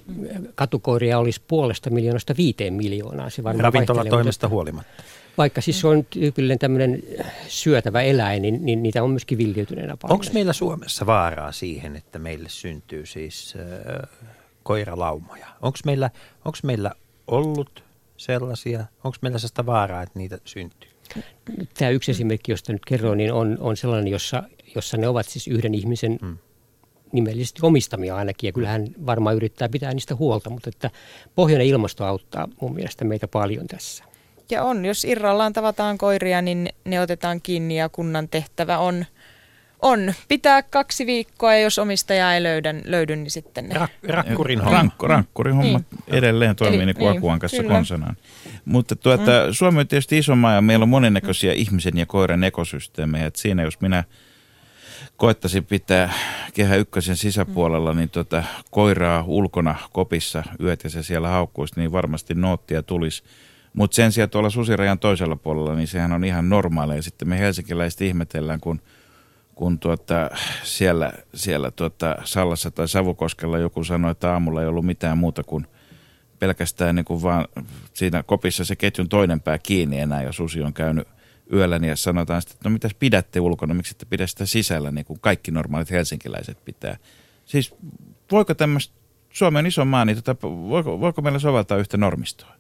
katukoiria 0.55 1.19
olisi 1.19 1.41
puolesta 1.49 1.91
miljoonasta 1.91 2.37
viiteen 2.37 2.75
miljoonaa. 2.75 3.31
Se 3.31 3.45
varmaan 3.45 3.65
Ravintolatoimesta 3.65 4.49
huolimatta. 4.49 5.03
Vaikka 5.39 5.61
siis 5.61 5.81
se 5.81 5.87
on 5.87 6.05
tyypillinen 6.05 6.59
tämmöinen 6.59 7.03
syötävä 7.49 8.03
eläin, 8.03 8.43
niin, 8.43 8.65
niin 8.65 8.83
niitä 8.83 9.03
on 9.03 9.11
myöskin 9.11 9.39
viljeytyneenä 9.39 9.97
paljon. 9.97 10.21
Onko 10.21 10.33
meillä 10.35 10.53
Suomessa 10.53 11.07
vaaraa 11.07 11.53
siihen, 11.53 11.97
että 11.97 12.19
meille 12.19 12.49
syntyy 12.49 13.07
siis 13.07 13.55
äh, 13.57 14.09
koiralaumoja? 14.63 15.47
Onko 15.63 15.79
meillä, 15.85 16.11
onks 16.45 16.63
meillä 16.63 16.93
ollut 17.27 17.85
sellaisia? 18.17 18.85
Onko 19.05 19.17
meillä 19.23 19.39
sellaista 19.39 19.67
vaaraa, 19.67 20.03
että 20.03 20.19
niitä 20.19 20.39
syntyy? 20.45 20.91
Tämä 21.75 21.91
yksi 21.91 22.11
esimerkki, 22.11 22.53
josta 22.53 22.73
nyt 22.73 22.85
kerroin, 22.85 23.19
niin 23.19 23.33
on, 23.33 23.57
on 23.61 23.77
sellainen, 23.77 24.13
jossa, 24.13 24.43
jossa 24.75 24.97
ne 24.97 25.09
ovat 25.09 25.27
siis 25.27 25.49
yhden 25.49 25.75
ihmisen 25.75 26.19
hmm. 26.23 26.39
nimellisesti 27.13 27.61
omistamia 27.63 28.17
ainakin, 28.17 28.49
ja 28.49 28.53
kyllähän 28.53 28.87
varmaan 29.07 29.37
yrittää 29.37 29.69
pitää 29.69 29.95
niistä 29.95 30.15
huolta, 30.15 30.51
mutta 30.51 30.69
että 30.69 30.91
pohjoinen 31.35 31.67
ilmasto 31.67 32.05
auttaa 32.05 32.49
mun 32.61 32.75
mielestä 32.75 33.05
meitä 33.05 33.29
paljon 33.29 33.67
tässä. 33.67 34.08
Ja 34.51 34.63
on, 34.63 34.85
jos 34.85 35.05
irrallaan 35.05 35.53
tavataan 35.53 35.99
koiria, 35.99 36.43
niin 36.43 36.69
ne 36.85 37.01
otetaan 37.01 37.41
kiinni 37.43 37.79
ja 37.79 37.89
kunnan 37.89 38.29
tehtävä 38.29 38.79
on, 38.79 39.05
on 39.83 40.15
pitää 40.29 40.63
kaksi 40.63 41.07
viikkoa 41.07 41.55
ja 41.55 41.61
jos 41.61 41.79
omistaja 41.79 42.35
ei 42.35 42.43
löydä, 42.43 42.75
löydy, 42.85 43.17
niin 43.17 43.31
sitten 43.31 43.69
ne... 43.69 43.75
Rak- 43.75 44.09
rakkurin 44.09 44.61
homma. 44.61 44.77
Rankku, 44.77 45.07
rankkurin 45.07 45.55
homma 45.55 45.79
niin. 45.79 46.19
edelleen 46.19 46.57
toimii 46.57 46.77
Eli, 46.77 46.87
niin 46.87 46.97
kuin 46.97 47.11
niin, 47.11 47.19
Akuan 47.19 47.39
kanssa 47.39 47.63
konsanaan. 47.63 48.17
Mutta 48.65 48.97
tuota, 48.97 49.47
mm. 49.47 49.53
Suomi 49.53 49.81
on 49.81 49.89
tietysti 49.89 50.19
iso 50.19 50.37
maa 50.37 50.55
ja 50.55 50.61
meillä 50.61 50.83
on 50.83 50.89
monennäköisiä 50.89 51.53
mm. 51.53 51.59
ihmisen 51.59 51.99
ja 51.99 52.07
koiran 52.07 52.45
ekosysteemejä. 52.45 53.27
Et 53.27 53.37
siinä 53.37 53.63
jos 53.63 53.81
minä 53.81 54.05
koettaisin 55.17 55.65
pitää 55.65 56.13
kehä 56.55 56.77
ykkösen 56.77 57.17
sisäpuolella, 57.17 57.95
niin 57.95 58.11
tota, 58.11 58.45
koiraa 58.71 59.25
ulkona 59.27 59.75
kopissa 59.93 60.43
yöt 60.61 60.85
ja 60.85 60.91
se 60.91 61.03
siellä 61.03 61.29
haukkuisi, 61.29 61.75
niin 61.77 61.93
varmasti 61.93 62.35
noottia 62.35 62.83
tulisi. 62.83 63.23
Mutta 63.79 63.95
sen 63.95 64.13
sijaan 64.13 64.31
tuolla 64.31 64.51
susirajan 64.51 64.99
toisella 64.99 65.37
puolella, 65.37 65.75
niin 65.75 65.89
sehän 65.89 66.13
on 66.13 66.25
ihan 66.25 66.49
normaalia. 66.49 66.97
Ja 66.97 67.03
sitten 67.03 67.29
me 67.29 67.39
helsinkiläiset 67.39 68.01
ihmetellään, 68.01 68.61
kun, 68.61 68.81
kun 69.55 69.79
tuota, 69.79 70.31
siellä, 70.63 71.13
siellä 71.35 71.71
tuota 71.71 72.17
Sallassa 72.25 72.71
tai 72.71 72.89
Savukoskella 72.89 73.59
joku 73.59 73.85
sanoi, 73.85 74.11
että 74.11 74.33
aamulla 74.33 74.63
ei 74.63 74.69
ollut 74.69 74.87
mitään 74.87 75.19
muuta 75.19 75.43
kuin 75.43 75.67
pelkästään 76.39 76.95
niin 76.95 77.05
kuin 77.05 77.23
vaan 77.23 77.45
siinä 77.95 78.23
kopissa 78.23 78.65
se 78.65 78.77
ketjun 78.77 79.09
toinen 79.09 79.41
pää 79.41 79.59
kiinni 79.59 79.99
enää, 79.99 80.23
jos 80.23 80.37
susi 80.37 80.63
on 80.63 80.73
käynyt 80.73 81.09
yöllä, 81.53 81.79
niin 81.79 81.97
sanotaan 81.97 82.43
sitten, 82.43 82.55
että 82.57 82.69
no 82.69 82.73
mitäs 82.73 82.95
pidätte 82.95 83.41
ulkona, 83.41 83.75
miksi 83.75 83.95
ette 83.95 84.07
pidä 84.07 84.27
sitä 84.27 84.47
sisällä, 84.47 84.91
niin 84.91 85.05
kuin 85.05 85.21
kaikki 85.21 85.51
normaalit 85.51 85.91
helsinkiläiset 85.91 86.65
pitää. 86.65 86.97
Siis 87.45 87.75
voiko 88.33 88.55
tämmöistä, 88.55 88.95
Suomi 89.31 89.59
on 89.59 89.67
iso 89.67 89.85
maa, 89.85 90.05
niin 90.05 90.23
tota, 90.23 90.49
voiko, 90.49 91.01
voiko 91.01 91.23
meillä 91.23 91.39
soveltaa 91.39 91.79
yhtä 91.79 91.97
normistoa? 91.97 92.58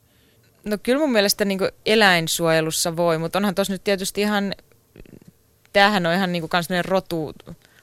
No 0.65 0.79
kyllä 0.83 0.99
mun 0.99 1.13
mielestä 1.13 1.45
niin 1.45 1.61
eläinsuojelussa 1.87 2.97
voi, 2.97 3.19
mutta 3.19 3.39
onhan 3.39 3.55
tuossa 3.55 3.73
nyt 3.75 3.85
tietysti 3.85 4.21
ihan, 4.21 4.55
tämähän 5.73 6.07
on 6.07 6.15
ihan 6.15 6.33
niin 6.33 6.43
kuin 6.43 6.85
rotu 6.85 7.33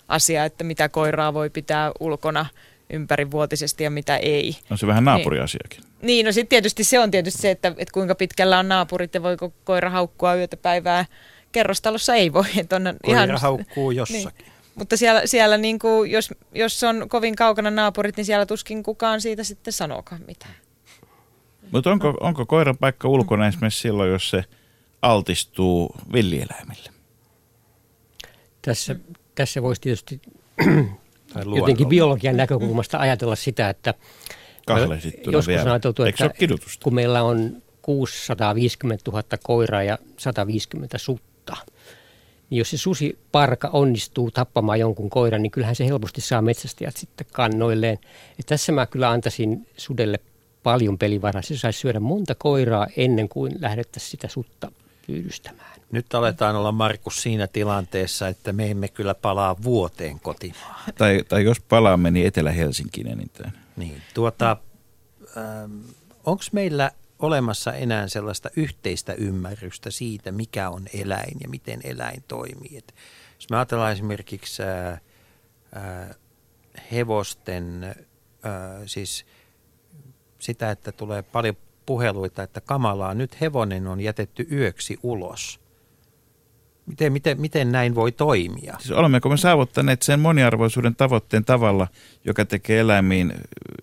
asia, 0.07 0.45
että 0.45 0.63
mitä 0.63 0.89
koiraa 0.89 1.33
voi 1.33 1.49
pitää 1.49 1.91
ulkona 1.99 2.45
ympärivuotisesti 2.89 3.83
ja 3.83 3.89
mitä 3.89 4.17
ei. 4.17 4.57
No 4.69 4.77
se 4.77 4.87
vähän 4.87 5.01
niin. 5.01 5.05
naapuriasiakin. 5.05 5.79
Niin, 5.79 5.87
niin 6.01 6.25
no 6.25 6.31
sitten 6.31 6.49
tietysti 6.49 6.83
se 6.83 6.99
on 6.99 7.11
tietysti 7.11 7.41
se, 7.41 7.51
että, 7.51 7.67
että 7.67 7.93
kuinka 7.93 8.15
pitkällä 8.15 8.59
on 8.59 8.69
naapurit 8.69 9.13
ja 9.13 9.23
voiko 9.23 9.53
koira 9.63 9.89
haukkua 9.89 10.35
yötä 10.35 10.57
päivää. 10.57 11.05
Kerrostalossa 11.51 12.15
ei 12.15 12.33
voi. 12.33 12.45
Että 12.57 12.75
on 12.75 12.95
koira 13.05 13.23
ihan, 13.23 13.41
haukkuu 13.41 13.91
jossakin. 13.91 14.31
Niin. 14.37 14.51
Mutta 14.75 14.97
siellä, 14.97 15.21
siellä 15.25 15.57
niin 15.57 15.79
kuin, 15.79 16.11
jos, 16.11 16.33
jos 16.55 16.83
on 16.83 17.09
kovin 17.09 17.35
kaukana 17.35 17.71
naapurit, 17.71 18.17
niin 18.17 18.25
siellä 18.25 18.45
tuskin 18.45 18.83
kukaan 18.83 19.21
siitä 19.21 19.43
sitten 19.43 19.73
sanookaan 19.73 20.21
mitään. 20.27 20.55
Mutta 21.71 21.91
onko, 21.91 22.17
onko 22.19 22.45
koiran 22.45 22.77
paikka 22.77 23.07
ulkona 23.07 23.47
esimerkiksi 23.47 23.79
silloin, 23.79 24.11
jos 24.11 24.29
se 24.29 24.43
altistuu 25.01 25.95
villieläimille? 26.13 26.89
Tässä, 28.61 28.95
tässä 29.35 29.61
voisi 29.61 29.81
tietysti 29.81 30.21
jotenkin 31.55 31.87
biologian 31.87 32.37
näkökulmasta 32.37 32.97
ajatella 32.97 33.35
sitä, 33.35 33.69
että 33.69 33.93
joskus 35.25 35.47
vielä. 35.47 35.61
on 35.61 35.67
ajateltu, 35.67 36.03
että 36.03 36.29
kun 36.83 36.95
meillä 36.95 37.23
on 37.23 37.61
650 37.81 39.11
000 39.11 39.23
koiraa 39.43 39.83
ja 39.83 39.97
150 40.17 40.97
sutta, 40.97 41.57
niin 42.49 42.57
jos 42.57 42.69
se 42.69 42.77
susiparka 42.77 43.69
onnistuu 43.73 44.31
tappamaan 44.31 44.79
jonkun 44.79 45.09
koiran, 45.09 45.43
niin 45.43 45.51
kyllähän 45.51 45.75
se 45.75 45.85
helposti 45.85 46.21
saa 46.21 46.41
metsästäjät 46.41 46.97
sitten 46.97 47.27
kannoilleen. 47.33 47.97
Ja 48.37 48.43
tässä 48.45 48.71
mä 48.71 48.85
kyllä 48.85 49.09
antaisin 49.09 49.67
sudelle 49.77 50.19
paljon 50.65 50.97
pelivaraa. 50.97 51.41
Se 51.41 51.57
saisi 51.57 51.79
syödä 51.79 51.99
monta 51.99 52.35
koiraa 52.35 52.87
ennen 52.97 53.29
kuin 53.29 53.51
lähdettäisiin 53.59 54.11
sitä 54.11 54.27
sutta 54.27 54.71
pyydystämään. 55.07 55.75
Nyt 55.91 56.13
aletaan 56.13 56.55
olla 56.55 56.71
Markus 56.71 57.21
siinä 57.21 57.47
tilanteessa, 57.47 58.27
että 58.27 58.53
me 58.53 58.71
emme 58.71 58.87
kyllä 58.87 59.15
palaa 59.15 59.55
vuoteen 59.63 60.19
kotimaahan. 60.19 60.93
Tai, 60.97 61.23
tai 61.27 61.43
jos 61.43 61.59
palaamme, 61.59 62.11
niin 62.11 62.27
Etelä-Helsinkiin 62.27 63.07
enintään. 63.07 63.51
Niin, 63.75 64.01
tuota, 64.13 64.57
ähm, 65.37 65.79
onko 66.25 66.43
meillä 66.51 66.91
olemassa 67.19 67.73
enää 67.73 68.07
sellaista 68.07 68.49
yhteistä 68.55 69.13
ymmärrystä 69.13 69.91
siitä, 69.91 70.31
mikä 70.31 70.69
on 70.69 70.85
eläin 70.93 71.37
ja 71.41 71.49
miten 71.49 71.79
eläin 71.83 72.23
toimii? 72.27 72.77
Et 72.77 72.95
jos 73.35 73.49
me 73.49 73.57
ajatellaan 73.57 73.93
esimerkiksi 73.93 74.63
äh, 74.63 75.01
äh, 75.77 76.15
hevosten, 76.91 77.83
äh, 77.83 78.81
siis 78.85 79.25
sitä, 80.39 80.71
että 80.71 80.91
tulee 80.91 81.21
paljon 81.21 81.55
puheluita, 81.85 82.43
että 82.43 82.61
kamalaa, 82.61 83.13
nyt 83.13 83.41
hevonen 83.41 83.87
on 83.87 84.01
jätetty 84.01 84.47
yöksi 84.51 84.99
ulos. 85.03 85.59
Miten, 86.85 87.13
miten, 87.13 87.41
miten 87.41 87.71
näin 87.71 87.95
voi 87.95 88.11
toimia? 88.11 88.75
Siis 88.79 88.91
olemmeko 88.91 89.29
me 89.29 89.37
saavuttaneet 89.37 90.01
sen 90.01 90.19
moniarvoisuuden 90.19 90.95
tavoitteen 90.95 91.45
tavalla, 91.45 91.87
joka 92.25 92.45
tekee 92.45 92.79
eläimiin 92.79 93.33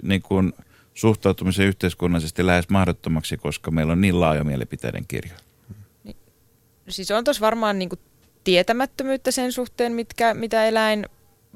niin 0.03 0.23
kuin 0.23 0.53
suhtautumisen 0.95 1.67
yhteiskunnallisesti 1.67 2.47
lähes 2.47 2.69
mahdottomaksi, 2.69 3.37
koska 3.37 3.71
meillä 3.71 3.93
on 3.93 4.01
niin 4.01 4.21
laaja 4.21 4.45
mielipiteiden 4.45 5.05
kirjo? 5.09 5.35
Niin, 6.05 6.17
siis 6.89 7.11
on 7.11 7.25
tuossa 7.25 7.41
varmaan 7.41 7.79
niin 7.79 7.89
kuin 7.89 8.01
tietämättömyyttä 8.45 9.31
sen 9.31 9.53
suhteen, 9.53 9.93
mitkä, 9.93 10.35
mitä 10.35 10.65
eläin 10.65 11.07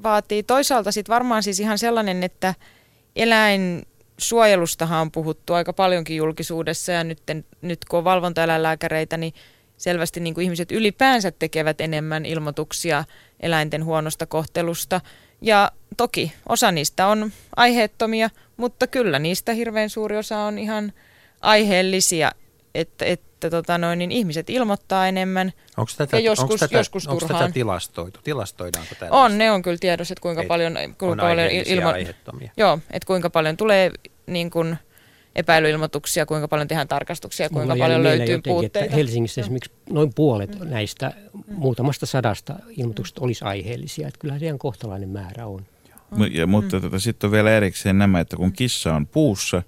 vaatii. 0.03 0.43
Toisaalta 0.43 0.91
sitten 0.91 1.13
varmaan 1.13 1.43
siis 1.43 1.59
ihan 1.59 1.77
sellainen, 1.77 2.23
että 2.23 2.55
eläin 3.15 3.85
suojelustahan 4.17 5.01
on 5.01 5.11
puhuttu 5.11 5.53
aika 5.53 5.73
paljonkin 5.73 6.17
julkisuudessa 6.17 6.91
ja 6.91 7.03
nyt, 7.03 7.21
nyt 7.61 7.85
kun 7.85 7.97
on 7.97 8.03
valvontaeläinlääkäreitä, 8.03 9.17
niin 9.17 9.33
selvästi 9.77 10.19
niin 10.19 10.33
kuin 10.33 10.43
ihmiset 10.43 10.71
ylipäänsä 10.71 11.31
tekevät 11.31 11.81
enemmän 11.81 12.25
ilmoituksia 12.25 13.03
eläinten 13.39 13.85
huonosta 13.85 14.25
kohtelusta. 14.25 15.01
Ja 15.41 15.71
toki 15.97 16.33
osa 16.49 16.71
niistä 16.71 17.07
on 17.07 17.31
aiheettomia, 17.55 18.29
mutta 18.57 18.87
kyllä 18.87 19.19
niistä 19.19 19.53
hirveän 19.53 19.89
suuri 19.89 20.17
osa 20.17 20.37
on 20.39 20.59
ihan 20.59 20.93
aiheellisia, 21.41 22.31
että, 22.75 23.05
että 23.05 23.49
tota 23.49 23.77
noin, 23.77 23.99
niin 23.99 24.11
ihmiset 24.11 24.49
ilmoittaa 24.49 25.07
enemmän 25.07 25.53
onko 25.77 25.91
tätä, 25.97 26.17
ja 26.17 26.23
joskus, 26.23 26.43
onko 26.43 26.57
tätä, 26.57 26.77
joskus 26.77 27.07
onko 27.07 27.19
turhaan. 27.19 27.43
tätä 27.43 27.53
tilastoitu? 27.53 28.19
Tilastoidaanko 28.23 28.95
tätä? 28.99 29.11
On, 29.11 29.37
ne 29.37 29.51
on 29.51 29.61
kyllä 29.61 29.77
tiedossa, 29.77 30.13
että 30.13 30.21
kuinka 30.21 30.41
Ei, 30.41 30.47
paljon, 30.47 30.73
kuinka 30.97 31.23
paljon 31.23 31.49
ilmo... 31.51 31.89
Joo, 32.57 32.79
että 32.91 33.07
kuinka 33.07 33.29
paljon 33.29 33.57
tulee 33.57 33.91
niin 34.27 34.49
kuin 34.49 34.77
epäilyilmoituksia, 35.35 36.25
kuinka 36.25 36.47
paljon 36.47 36.67
tehdään 36.67 36.87
tarkastuksia, 36.87 37.49
kuinka 37.49 37.73
Mulla 37.73 37.83
paljon 37.83 38.03
löytyy 38.03 38.25
jotenkin, 38.25 38.51
puutteita. 38.51 38.79
Että 38.79 38.95
Helsingissä 38.95 39.41
esimerkiksi 39.41 39.71
noin 39.89 40.13
puolet 40.13 40.59
näistä 40.59 41.13
muutamasta 41.47 42.05
sadasta 42.05 42.55
ilmoituksista 42.69 43.21
olisi 43.21 43.45
aiheellisia. 43.45 44.07
Että 44.07 44.19
kyllähän 44.19 44.39
se 44.39 44.45
ihan 44.45 44.59
kohtalainen 44.59 45.09
määrä 45.09 45.45
on. 45.45 45.65
Ja, 46.31 46.47
mutta 46.47 46.75
mm. 46.75 46.81
tota, 46.81 46.99
sitten 46.99 47.27
on 47.27 47.31
vielä 47.31 47.51
erikseen 47.51 47.97
nämä, 47.97 48.19
että 48.19 48.37
kun 48.37 48.51
kissa 48.51 48.95
on 48.95 49.07
puussa, 49.07 49.63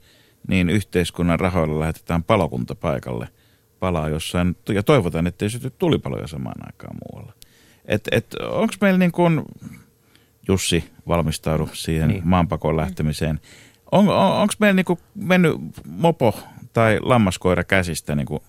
niin 0.47 0.69
yhteiskunnan 0.69 1.39
rahoilla 1.39 1.79
lähetetään 1.79 2.23
palokunta 2.23 2.75
paikalle 2.75 3.27
palaa 3.79 4.09
jossain, 4.09 4.55
ja 4.69 4.83
toivotaan, 4.83 5.27
että 5.27 5.45
ei 5.45 5.49
syty 5.49 5.69
tulipaloja 5.77 6.27
samaan 6.27 6.67
aikaan 6.67 6.97
muualla. 7.05 7.33
Et, 7.85 8.07
et, 8.11 8.33
Onko 8.33 8.73
meillä 8.81 8.99
niin 8.99 9.11
kuin, 9.11 9.41
Jussi 10.47 10.83
valmistaudu 11.07 11.69
siihen 11.73 12.07
niin. 12.07 12.21
maanpakoon 12.25 12.77
lähtemiseen, 12.77 13.39
on, 13.91 14.09
on, 14.09 14.33
onko 14.33 14.53
meillä 14.59 14.75
niin 14.75 14.85
kuin 14.85 14.99
mennyt 15.15 15.57
mopo 15.85 16.39
tai 16.73 16.99
lammaskoira 17.01 17.63
käsistä 17.63 18.15
niin 18.15 18.25
kuin 18.25 18.41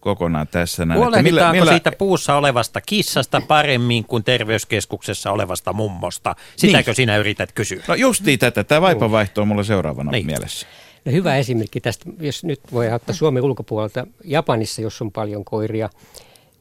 kokonaan 0.00 0.48
tässä 0.48 0.84
näin. 0.84 1.00
Huolehditaanko 1.00 1.52
millä, 1.52 1.52
millä... 1.52 1.72
siitä 1.72 1.92
puussa 1.92 2.36
olevasta 2.36 2.80
kissasta 2.80 3.40
paremmin 3.48 4.04
kuin 4.04 4.24
terveyskeskuksessa 4.24 5.30
olevasta 5.30 5.72
mummosta? 5.72 6.36
Sitäkö 6.56 6.90
niin. 6.90 6.96
sinä 6.96 7.16
yrität 7.16 7.52
kysyä? 7.52 7.82
No 7.88 7.94
justiin 7.94 8.38
tätä. 8.38 8.64
Tämä 8.64 8.80
vaipavaihto 8.80 9.42
on 9.42 9.48
mulla 9.48 9.64
seuraavana 9.64 10.10
niin. 10.10 10.26
mielessä. 10.26 10.66
No 11.04 11.12
hyvä 11.12 11.36
esimerkki 11.36 11.80
tästä, 11.80 12.04
jos 12.20 12.44
nyt 12.44 12.60
voi 12.72 12.92
ottaa 12.92 13.14
Suomen 13.14 13.42
ulkopuolelta. 13.42 14.06
Japanissa, 14.24 14.82
jos 14.82 15.02
on 15.02 15.12
paljon 15.12 15.44
koiria, 15.44 15.90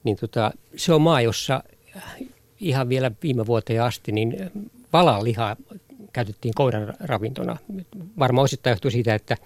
niin 0.03 0.17
tota, 0.17 0.51
se 0.75 0.93
on 0.93 1.01
maa, 1.01 1.21
jossa 1.21 1.63
ihan 2.59 2.89
vielä 2.89 3.11
viime 3.23 3.45
vuoteen 3.45 3.83
asti, 3.83 4.11
niin 4.11 4.51
valalihaa 4.93 5.55
käytettiin 6.13 6.53
koiran 6.55 6.93
ravintona. 6.99 7.57
Varmaan 8.19 8.43
osittain 8.43 8.71
johtuu 8.71 8.91
siitä, 8.91 9.15
että 9.15 9.37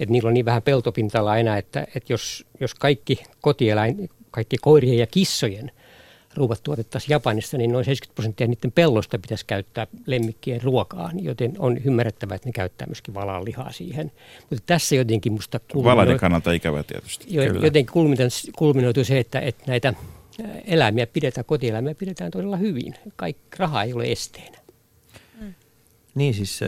että 0.00 0.12
niillä 0.12 0.28
on 0.28 0.34
niin 0.34 0.44
vähän 0.44 0.62
peltopinta 0.62 1.36
enää, 1.36 1.58
että, 1.58 1.86
että 1.94 2.12
jos, 2.12 2.46
jos 2.60 2.74
kaikki 2.74 3.22
kotieläin, 3.40 4.10
kaikki 4.30 4.56
koirien 4.60 4.98
ja 4.98 5.06
kissojen 5.06 5.70
ruuat 6.34 6.62
tuotettaisiin 6.62 7.14
Japanissa, 7.14 7.58
niin 7.58 7.72
noin 7.72 7.84
70 7.84 8.14
prosenttia 8.14 8.46
niiden 8.46 8.72
pellosta 8.72 9.18
pitäisi 9.18 9.46
käyttää 9.46 9.86
lemmikkien 10.06 10.62
ruokaan, 10.62 11.24
joten 11.24 11.52
on 11.58 11.78
ymmärrettävää, 11.84 12.34
että 12.34 12.48
ne 12.48 12.52
käyttää 12.52 12.86
myöskin 12.86 13.14
valan 13.14 13.44
lihaa 13.44 13.72
siihen. 13.72 14.12
Mutta 14.50 14.62
tässä 14.66 14.94
jotenkin 14.94 15.32
musta... 15.32 15.60
Valaiden 15.74 16.18
kannalta 16.18 16.52
ikävä 16.52 16.82
tietysti. 16.82 17.26
Jo, 17.28 17.42
jotenkin 17.42 17.92
kulminoitu 18.56 19.04
se, 19.04 19.18
että, 19.18 19.40
että 19.40 19.64
näitä 19.66 19.94
eläimiä 20.64 21.06
pidetään, 21.06 21.44
kotieläimiä 21.44 21.94
pidetään 21.94 22.30
todella 22.30 22.56
hyvin. 22.56 22.94
Kaikki 23.16 23.56
raha 23.58 23.82
ei 23.82 23.92
ole 23.92 24.12
esteenä. 24.12 24.63
Niin 26.14 26.34
siis 26.34 26.60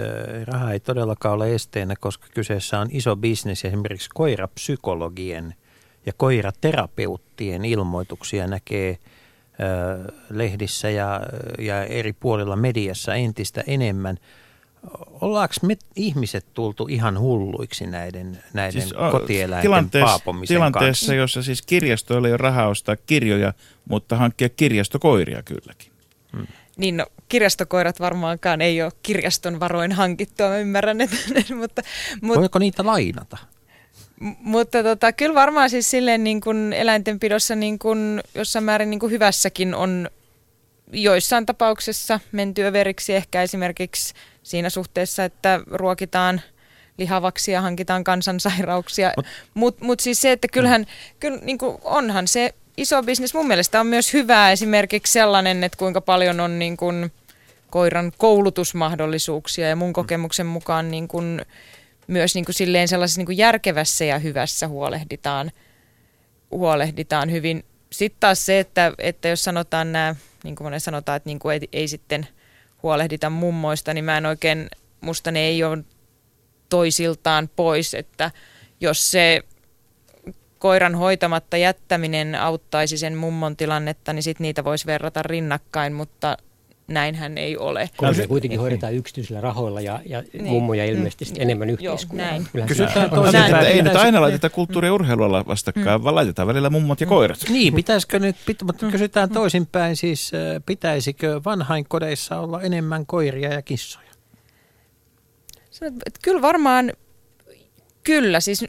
raha 0.45 0.73
ei 0.73 0.81
todellakaan 0.81 1.35
ole 1.35 1.55
esteenä, 1.55 1.95
koska 2.01 2.27
kyseessä 2.35 2.79
on 2.79 2.89
iso 2.91 3.17
bisnes. 3.17 3.65
Esimerkiksi 3.65 4.11
koirapsykologien 4.15 5.55
ja 6.07 6.13
koiraterapeuttien 6.17 7.65
ilmoituksia 7.65 8.47
näkee 8.47 8.99
lehdissä 10.31 10.91
ja, 10.91 11.21
ja 11.59 11.85
eri 11.85 12.13
puolilla 12.13 12.57
mediassa 12.57 13.15
entistä 13.15 13.65
enemmän. 13.67 14.19
Ollaanko 15.21 15.55
me 15.63 15.77
ihmiset 15.97 16.47
tultu 16.55 16.87
ihan 16.91 17.19
hulluiksi 17.19 17.87
näiden, 17.87 18.39
näiden 18.53 18.83
siis, 18.83 18.95
kotieläinten 19.11 19.63
tilanteessa, 19.63 20.07
paapomisen 20.07 20.55
Tilanteessa, 20.55 20.87
kanssa? 20.87 21.15
jossa 21.15 21.43
siis 21.43 21.63
kirjastoilla 21.63 22.29
ei 22.29 22.33
ole 22.33 22.37
rahaa 22.37 22.69
ostaa 22.69 22.97
kirjoja, 22.97 23.53
mutta 23.89 24.17
hankkia 24.17 24.49
kirjastokoiria 24.49 25.43
kylläkin. 25.43 25.93
Hmm. 26.37 26.47
Niin 26.77 26.97
no, 26.97 27.07
kirjastokoirat 27.29 28.01
varmaankaan 28.01 28.61
ei 28.61 28.83
ole 28.83 28.93
kirjaston 29.03 29.61
varoin 29.61 29.93
hankittua, 29.93 30.49
mä 30.49 30.59
ymmärrän, 30.59 31.01
että, 31.01 31.17
mutta, 31.55 31.83
mutta... 32.23 32.41
Voiko 32.41 32.59
niitä 32.59 32.87
lainata? 32.87 33.37
Mutta 34.41 34.83
tota, 34.83 35.13
kyllä 35.13 35.35
varmaan 35.35 35.71
siis 35.71 35.91
silleen 35.91 36.25
niin 36.25 36.41
kuin 36.41 36.73
eläintenpidossa 36.73 37.55
niin 37.55 37.79
kuin 37.79 38.21
jossain 38.35 38.65
määrin 38.65 38.91
niin 38.91 39.01
kuin 39.01 39.13
hyvässäkin 39.13 39.75
on 39.75 40.11
joissain 40.93 41.47
tapauksessa 41.47 42.21
menty 42.33 42.65
överiksi 42.65 43.15
ehkä 43.15 43.43
esimerkiksi 43.43 44.15
siinä 44.43 44.71
suhteessa, 44.71 45.25
että 45.25 45.61
ruokitaan 45.67 46.41
lihavaksi 46.99 47.53
ja 47.53 47.61
hankitaan 47.61 48.05
kansansairauksia. 48.05 49.13
Mutta 49.17 49.31
mut, 49.55 49.81
mut 49.81 50.01
siis 50.01 50.21
se, 50.21 50.33
että 50.33 50.49
kyllähän, 50.53 50.87
kyllä 51.21 51.39
niin 51.43 51.59
kuin 51.59 51.79
onhan 51.85 52.29
se 52.29 52.55
iso 52.77 53.03
bisnes. 53.03 53.35
Mun 53.35 53.47
mielestä 53.47 53.81
on 53.81 53.87
myös 53.87 54.13
hyvää 54.13 54.53
esimerkiksi 54.53 55.13
sellainen, 55.13 55.65
että 55.65 55.79
kuinka 55.79 56.01
paljon 56.01 56.41
on 56.41 56.59
niin 56.59 56.77
kuin 56.77 57.13
koiran 57.71 58.13
koulutusmahdollisuuksia 58.19 59.69
ja 59.69 59.77
mun 59.77 59.93
kokemuksen 59.93 60.47
mukaan 60.47 60.91
niin 60.91 61.09
kuin 61.09 61.43
myös 62.07 62.35
niin 62.35 62.45
kuin 62.45 62.55
silleen 62.55 62.89
sellaisessa 62.89 63.21
niin 63.21 63.27
kuin 63.27 63.39
järkevässä 63.39 64.05
ja 64.05 64.19
hyvässä 64.19 64.69
huolehditaan, 64.69 65.51
huolehditaan 66.51 67.33
hyvin. 67.33 67.65
Sitten 67.93 68.21
taas 68.21 68.47
se, 68.47 68.59
että, 68.59 68.93
että 68.99 69.29
jos 69.29 69.45
sanotaan 69.45 69.93
nämä, 69.93 70.15
niin 70.45 70.57
kuin 70.57 70.81
sanotaan, 70.81 71.17
että 71.17 71.29
niin 71.29 71.39
kuin 71.39 71.53
ei, 71.53 71.69
ei 71.73 71.89
sitten 71.89 72.27
huolehdita 72.83 73.31
mummoista, 73.31 73.95
niin 73.95 74.05
mä 74.05 74.19
en 74.19 74.27
oikein, 74.27 74.69
musta 75.01 75.31
ne 75.31 75.41
ei 75.41 75.65
ole 75.65 75.79
toisiltaan 76.69 77.51
pois, 77.57 77.95
että 77.95 78.31
jos 78.81 79.11
se 79.11 79.43
koiran 80.59 80.95
hoitamatta 80.95 81.57
jättäminen 81.57 82.35
auttaisi 82.35 82.99
sen 82.99 83.17
mummon 83.17 83.57
tilannetta, 83.57 84.13
niin 84.13 84.23
sitten 84.23 84.45
niitä 84.45 84.65
voisi 84.65 84.87
verrata 84.87 85.23
rinnakkain, 85.23 85.93
mutta 85.93 86.37
näinhän 86.89 87.39
ei 87.39 87.57
ole. 87.57 87.91
Koiria 87.97 88.29
kuitenkin 88.29 88.61
hoidetaan 88.61 88.95
yksityisillä 88.95 89.41
rahoilla 89.41 89.81
ja, 89.81 90.01
ja 90.07 90.23
niin. 90.33 90.45
mummoja 90.45 90.85
ilmeisesti 90.85 91.25
mm. 91.25 91.31
enemmän 91.39 91.71
yhteiskunnalla. 91.71 92.43
Kysytään 92.67 93.11
toisinpäin. 93.11 93.67
Ei 93.67 93.83
nyt 93.83 93.97
aina 93.97 94.21
laiteta 94.21 94.51
kulttuuri- 94.51 94.87
ja 94.87 94.95
urheilua 94.95 95.45
vastakkain, 95.47 96.01
mm. 96.01 96.05
vaan 96.05 96.15
laitetaan 96.15 96.49
välillä 96.49 96.71
mummot 96.71 97.01
ja 97.01 97.07
koirat. 97.07 97.39
Niin, 97.49 97.75
pitäisikö 97.75 98.19
nyt, 98.19 98.37
pit, 98.47 98.63
mutta 98.63 98.87
mm. 98.87 98.93
kysytään 98.93 99.31
toisinpäin, 99.31 99.97
siis 99.97 100.33
pitäisikö 100.67 101.41
vanhainkodeissa 101.45 102.41
olla 102.41 102.63
enemmän 102.63 103.07
koiria 103.07 103.53
ja 103.53 103.63
kissoja? 103.63 104.07
Kyllä 106.23 106.43
varmaan, 106.43 106.93
kyllä. 108.05 108.41
Siis 108.41 108.65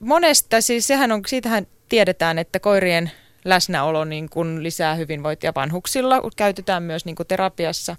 monesta, 0.00 0.60
siis 0.60 0.86
sehän 0.86 1.12
on, 1.12 1.22
siitähän 1.26 1.66
tiedetään, 1.88 2.38
että 2.38 2.60
koirien 2.60 3.10
läsnäolo 3.44 4.04
niin 4.04 4.28
kuin 4.28 4.62
lisää 4.62 4.94
hyvinvointia 4.94 5.52
vanhuksilla, 5.54 6.20
käytetään 6.36 6.82
myös 6.82 7.04
niin 7.04 7.16
kuin 7.16 7.26
terapiassa 7.26 7.96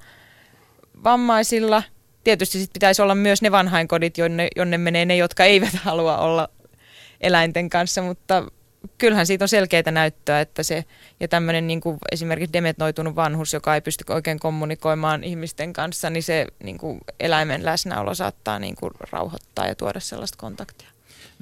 vammaisilla. 1.04 1.84
Tietysti 2.24 2.60
sit 2.60 2.74
pitäisi 2.74 3.02
olla 3.02 3.16
myös 3.16 3.42
ne 3.42 3.52
vanhainkodit, 3.52 4.18
jonne, 4.18 4.48
jonne 4.56 4.78
menee 4.78 5.06
ne, 5.06 5.16
jotka 5.16 5.44
eivät 5.44 5.74
halua 5.84 6.18
olla 6.18 6.50
eläinten 7.22 7.70
kanssa, 7.70 8.02
mutta 8.02 8.44
kyllähän 8.98 9.26
siitä 9.26 9.46
on 9.46 9.50
selkeää 9.50 9.92
näyttöä, 9.92 10.42
että 10.42 10.64
se 10.64 10.86
ja 11.20 11.28
tämmöinen 11.28 11.68
niin 11.68 11.82
esimerkiksi 12.12 12.54
demetnoitunut 12.54 13.16
vanhus, 13.16 13.54
joka 13.54 13.76
ei 13.76 13.82
pysty 13.82 14.04
oikein 14.10 14.40
kommunikoimaan 14.40 15.24
ihmisten 15.24 15.74
kanssa, 15.74 16.10
niin 16.10 16.24
se 16.24 16.48
niin 16.64 16.78
eläimen 17.20 17.66
läsnäolo 17.66 18.16
saattaa 18.16 18.60
niin 18.60 18.76
rauhoittaa 19.12 19.68
ja 19.68 19.76
tuoda 19.76 20.00
sellaista 20.00 20.38
kontaktia. 20.38 20.91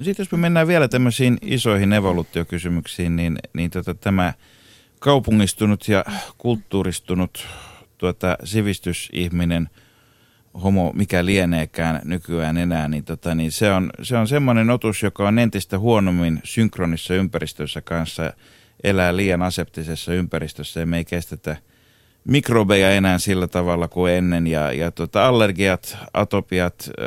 No 0.00 0.04
sitten 0.04 0.24
jos 0.24 0.32
me 0.32 0.38
mennään 0.38 0.68
vielä 0.68 0.88
tämmöisiin 0.88 1.38
isoihin 1.42 1.92
evoluutiokysymyksiin, 1.92 3.16
niin, 3.16 3.38
niin 3.52 3.70
tota, 3.70 3.94
tämä 3.94 4.32
kaupungistunut 4.98 5.88
ja 5.88 6.04
kulttuuristunut 6.38 7.46
tuota, 7.98 8.36
sivistysihminen, 8.44 9.70
homo 10.62 10.92
mikä 10.92 11.24
lieneekään 11.24 12.00
nykyään 12.04 12.56
enää, 12.56 12.88
niin, 12.88 13.04
tota, 13.04 13.34
niin 13.34 13.52
se, 13.52 13.72
on, 13.72 13.90
se 14.02 14.16
on 14.16 14.28
semmoinen 14.28 14.70
otus, 14.70 15.02
joka 15.02 15.28
on 15.28 15.38
entistä 15.38 15.78
huonommin 15.78 16.40
synkronissa 16.44 17.14
ympäristössä 17.14 17.80
kanssa, 17.80 18.32
elää 18.84 19.16
liian 19.16 19.42
aseptisessa 19.42 20.14
ympäristössä 20.14 20.80
ja 20.80 20.86
me 20.86 20.96
ei 20.96 21.04
kestetä– 21.04 21.56
mikrobeja 22.24 22.90
enää 22.92 23.18
sillä 23.18 23.46
tavalla 23.46 23.88
kuin 23.88 24.12
ennen 24.12 24.46
ja, 24.46 24.72
ja 24.72 24.90
tuota, 24.90 25.28
allergiat, 25.28 25.96
atopiat, 26.14 26.90
ää, 26.98 27.06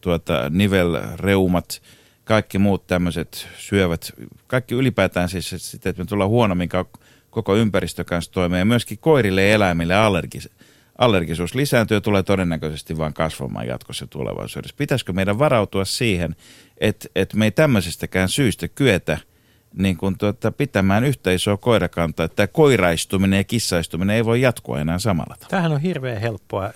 tuota, 0.00 0.50
nivelreumat, 0.50 1.82
kaikki 2.24 2.58
muut 2.58 2.86
tämmöiset 2.86 3.48
syövät, 3.58 4.12
kaikki 4.46 4.74
ylipäätään 4.74 5.28
siis 5.28 5.50
sitten, 5.56 5.90
että 5.90 6.02
me 6.02 6.06
tullaan 6.06 6.30
huonommin 6.30 6.68
koko 7.30 7.56
ympäristö 7.56 8.04
kanssa 8.04 8.32
toimeen 8.32 8.58
ja 8.58 8.64
myöskin 8.64 8.98
koirille 8.98 9.42
ja 9.42 9.54
eläimille 9.54 9.94
allergis, 9.94 10.48
allergisuus 10.98 11.54
lisääntyy 11.54 11.96
ja 11.96 12.00
tulee 12.00 12.22
todennäköisesti 12.22 12.98
vain 12.98 13.14
kasvamaan 13.14 13.66
jatkossa 13.66 14.06
tulevaisuudessa. 14.06 14.76
Pitäisikö 14.78 15.12
meidän 15.12 15.38
varautua 15.38 15.84
siihen, 15.84 16.36
että, 16.78 17.08
että 17.14 17.36
me 17.36 17.44
ei 17.44 17.50
tämmöisestäkään 17.50 18.28
syystä 18.28 18.68
kyetä– 18.68 19.18
niin 19.74 19.96
kuin 19.96 20.18
tuota, 20.18 20.52
pitämään 20.52 21.04
yhtä 21.04 21.32
isoa 21.32 21.56
koirakantaa, 21.56 22.26
että 22.26 22.46
koiraistuminen 22.46 23.36
ja 23.36 23.44
kissaistuminen 23.44 24.16
ei 24.16 24.24
voi 24.24 24.40
jatkua 24.40 24.80
enää 24.80 24.98
samalla 24.98 25.34
tavalla. 25.34 25.48
Tämähän 25.50 25.72
on 25.72 25.80
hirveän 25.80 26.20
helppoa. 26.20 26.70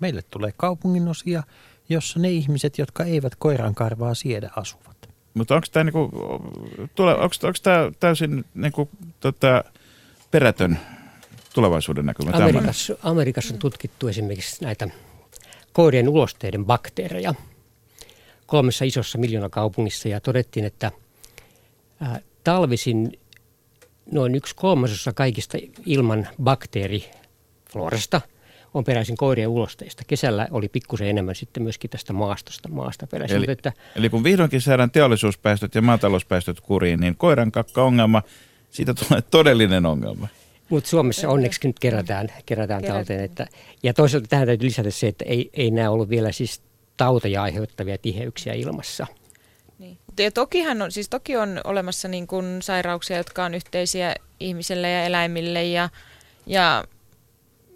Meille 0.00 0.22
tulee 0.30 0.52
kaupunginosia, 0.56 1.42
jossa 1.88 2.20
ne 2.20 2.30
ihmiset, 2.30 2.78
jotka 2.78 3.04
eivät 3.04 3.32
koiran 3.38 3.74
karvaa 3.74 4.14
siedä, 4.14 4.50
asuvat. 4.56 5.08
Mutta 5.34 5.54
onko 5.54 5.66
tämä 5.72 5.84
niinku, 5.84 6.10
täysin 8.00 8.44
niinku, 8.54 8.88
tota, 9.20 9.64
perätön 10.30 10.78
tulevaisuuden 11.54 12.06
näkymä? 12.06 12.30
Amerikassa, 12.32 12.96
Amerikassa 13.02 13.54
on 13.54 13.60
tutkittu 13.60 14.08
esimerkiksi 14.08 14.64
näitä 14.64 14.88
koirien 15.72 16.08
ulosteiden 16.08 16.64
bakteereja 16.64 17.34
kolmessa 18.46 18.84
isossa 18.84 19.18
miljoonakaupungissa 19.18 20.08
ja 20.08 20.20
todettiin, 20.20 20.64
että– 20.64 20.92
talvisin 22.44 23.12
noin 24.12 24.34
yksi 24.34 24.56
kolmasosa 24.56 25.12
kaikista 25.12 25.58
ilman 25.86 26.28
bakteeriflorasta 26.42 28.20
on 28.74 28.84
peräisin 28.84 29.16
koirien 29.16 29.48
ulosteista. 29.48 30.02
Kesällä 30.06 30.48
oli 30.50 30.68
pikkusen 30.68 31.08
enemmän 31.08 31.34
sitten 31.34 31.62
myöskin 31.62 31.90
tästä 31.90 32.12
maastosta, 32.12 32.68
maasta 32.68 33.06
peräisin. 33.06 33.36
Eli, 33.36 33.46
että, 33.48 33.72
eli 33.96 34.10
kun 34.10 34.24
vihdoinkin 34.24 34.60
saadaan 34.60 34.90
teollisuuspäästöt 34.90 35.74
ja 35.74 35.82
maatalouspäästöt 35.82 36.60
kuriin, 36.60 37.00
niin 37.00 37.16
koiran 37.16 37.52
kakka-ongelma, 37.52 38.22
siitä 38.70 38.94
tulee 38.94 39.22
todellinen 39.22 39.86
ongelma. 39.86 40.28
mutta 40.68 40.90
Suomessa 40.90 41.28
onneksi 41.28 41.66
nyt 41.66 41.78
kerätään, 41.78 42.28
kerätään 42.46 42.80
Kerätään. 42.80 43.06
talteen. 43.06 43.24
Että, 43.24 43.46
ja 43.82 43.94
toisaalta 43.94 44.28
tähän 44.28 44.46
täytyy 44.46 44.66
lisätä 44.66 44.90
se, 44.90 45.08
että 45.08 45.24
ei, 45.24 45.50
ei 45.52 45.70
nämä 45.70 45.90
ollut 45.90 46.08
vielä 46.08 46.32
siis 46.32 46.62
tauteja 46.96 47.42
aiheuttavia 47.42 47.98
tiheyksiä 47.98 48.52
ilmassa. 48.52 49.06
Ja 50.18 50.30
tokihan 50.30 50.82
on, 50.82 50.92
siis 50.92 51.08
toki 51.08 51.36
on 51.36 51.60
olemassa 51.64 52.08
niin 52.08 52.26
kuin 52.26 52.62
sairauksia, 52.62 53.16
jotka 53.16 53.44
on 53.44 53.54
yhteisiä 53.54 54.14
ihmiselle 54.40 54.90
ja 54.90 55.04
eläimille 55.04 55.64
ja, 55.64 55.88
ja 56.46 56.84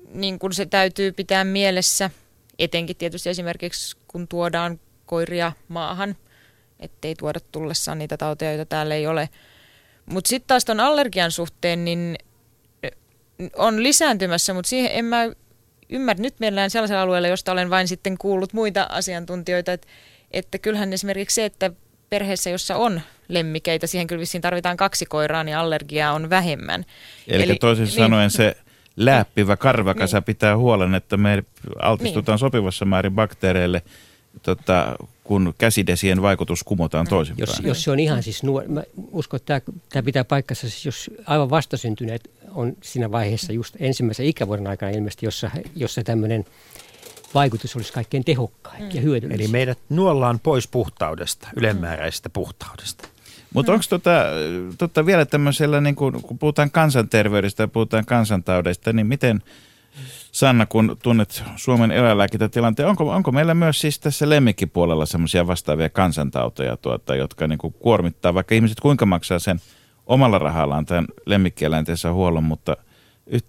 niin 0.08 0.38
kuin 0.38 0.52
se 0.52 0.66
täytyy 0.66 1.12
pitää 1.12 1.44
mielessä, 1.44 2.10
etenkin 2.58 2.96
tietysti 2.96 3.28
esimerkiksi 3.28 3.96
kun 4.08 4.28
tuodaan 4.28 4.80
koiria 5.06 5.52
maahan, 5.68 6.16
ettei 6.80 7.14
tuoda 7.14 7.40
tullessaan 7.52 7.98
niitä 7.98 8.16
tauteja, 8.16 8.52
joita 8.52 8.68
täällä 8.68 8.94
ei 8.94 9.06
ole. 9.06 9.28
Mutta 10.06 10.28
sitten 10.28 10.46
taas 10.46 10.64
tuon 10.64 10.80
allergian 10.80 11.30
suhteen, 11.30 11.84
niin 11.84 12.18
on 13.56 13.82
lisääntymässä, 13.82 14.54
mutta 14.54 14.68
siihen 14.68 14.90
en 14.92 15.04
mä 15.04 15.30
ymmärrä. 15.88 16.22
Nyt 16.22 16.34
meillä 16.40 16.68
sellaisella 16.68 17.02
alueella, 17.02 17.28
josta 17.28 17.52
olen 17.52 17.70
vain 17.70 17.88
sitten 17.88 18.18
kuullut 18.18 18.52
muita 18.52 18.86
asiantuntijoita, 18.90 19.72
että, 19.72 19.86
että 20.30 20.58
kyllähän 20.58 20.92
esimerkiksi 20.92 21.34
se, 21.34 21.44
että 21.44 21.70
perheessä, 22.10 22.50
jossa 22.50 22.76
on 22.76 23.00
lemmikeitä, 23.28 23.86
siihen 23.86 24.06
kyllä 24.06 24.20
vissiin 24.20 24.42
tarvitaan 24.42 24.76
kaksi 24.76 25.06
koiraa, 25.06 25.44
niin 25.44 25.56
allergiaa 25.56 26.12
on 26.12 26.30
vähemmän. 26.30 26.84
Eli, 27.28 27.42
Eli 27.42 27.56
toisin 27.56 27.84
niin, 27.84 27.92
sanoen 27.94 28.30
se 28.30 28.56
lääppivä 28.96 29.56
karvakasa 29.56 30.16
Niin. 30.16 30.24
pitää 30.24 30.56
huolen, 30.56 30.94
että 30.94 31.16
me 31.16 31.44
altistutaan 31.82 32.34
niin. 32.34 32.40
sopivassa 32.40 32.84
määrin 32.84 33.14
bakteereille, 33.14 33.82
tota, 34.42 34.96
kun 35.24 35.54
käsidesien 35.58 36.22
vaikutus 36.22 36.64
kumotaan 36.64 37.06
toisinpäin. 37.06 37.48
Jos, 37.48 37.60
jos 37.64 37.84
se 37.84 37.90
on 37.90 38.00
ihan 38.00 38.22
siis 38.22 38.42
nuori, 38.42 38.68
mä 38.68 38.82
uskon, 39.12 39.38
että 39.38 39.60
tämä, 39.60 39.76
tämä 39.88 40.02
pitää 40.02 40.24
paikkansa, 40.24 40.60
siis 40.60 40.86
jos 40.86 41.10
aivan 41.26 41.50
vastasyntyneet 41.50 42.30
on 42.54 42.72
siinä 42.82 43.12
vaiheessa 43.12 43.52
just 43.52 43.76
ensimmäisen 43.78 44.26
ikävuoden 44.26 44.66
aikana 44.66 44.92
ilmeisesti, 44.92 45.26
jossa, 45.26 45.50
jossa 45.76 46.02
tämmöinen 46.02 46.44
vaikutus 47.36 47.76
olisi 47.76 47.92
kaikkein 47.92 48.24
tehokkain 48.24 48.82
mm. 48.82 48.90
ja 48.94 49.00
hyödyllisin. 49.00 49.40
Eli 49.44 49.48
meidät 49.48 49.78
nuollaan 49.88 50.40
pois 50.42 50.68
puhtaudesta, 50.68 51.48
ylenmääräisestä 51.56 52.30
puhtaudesta. 52.30 53.08
Mutta 53.54 53.72
onko 53.72 53.84
tota, 53.88 54.10
tota 54.78 55.06
vielä 55.06 55.24
tämmöisellä, 55.26 55.80
niin 55.80 55.94
kun, 55.94 56.22
kun 56.22 56.38
puhutaan 56.38 56.70
kansanterveydestä 56.70 57.62
ja 57.62 57.68
puhutaan 57.68 58.04
kansantaudeista, 58.04 58.92
niin 58.92 59.06
miten 59.06 59.42
Sanna, 60.32 60.66
kun 60.66 60.96
tunnet 61.02 61.42
Suomen 61.56 61.90
eläinlääkintätilanteen, 61.90 62.88
onko, 62.88 63.10
onko 63.10 63.32
meillä 63.32 63.54
myös 63.54 63.80
siis 63.80 63.98
tässä 63.98 64.28
lemmikkipuolella 64.28 65.06
semmoisia 65.06 65.46
vastaavia 65.46 65.88
kansantautoja, 65.88 66.76
tuota, 66.76 67.16
jotka 67.16 67.46
niin 67.46 67.58
kuin 67.58 67.74
kuormittaa, 67.78 68.34
vaikka 68.34 68.54
ihmiset 68.54 68.80
kuinka 68.80 69.06
maksaa 69.06 69.38
sen 69.38 69.60
omalla 70.06 70.38
rahallaan 70.38 70.86
tämän 70.86 71.04
lemmikkieläintensä 71.26 72.12
huollon 72.12 72.44
mutta 72.44 72.76
yht, 73.26 73.46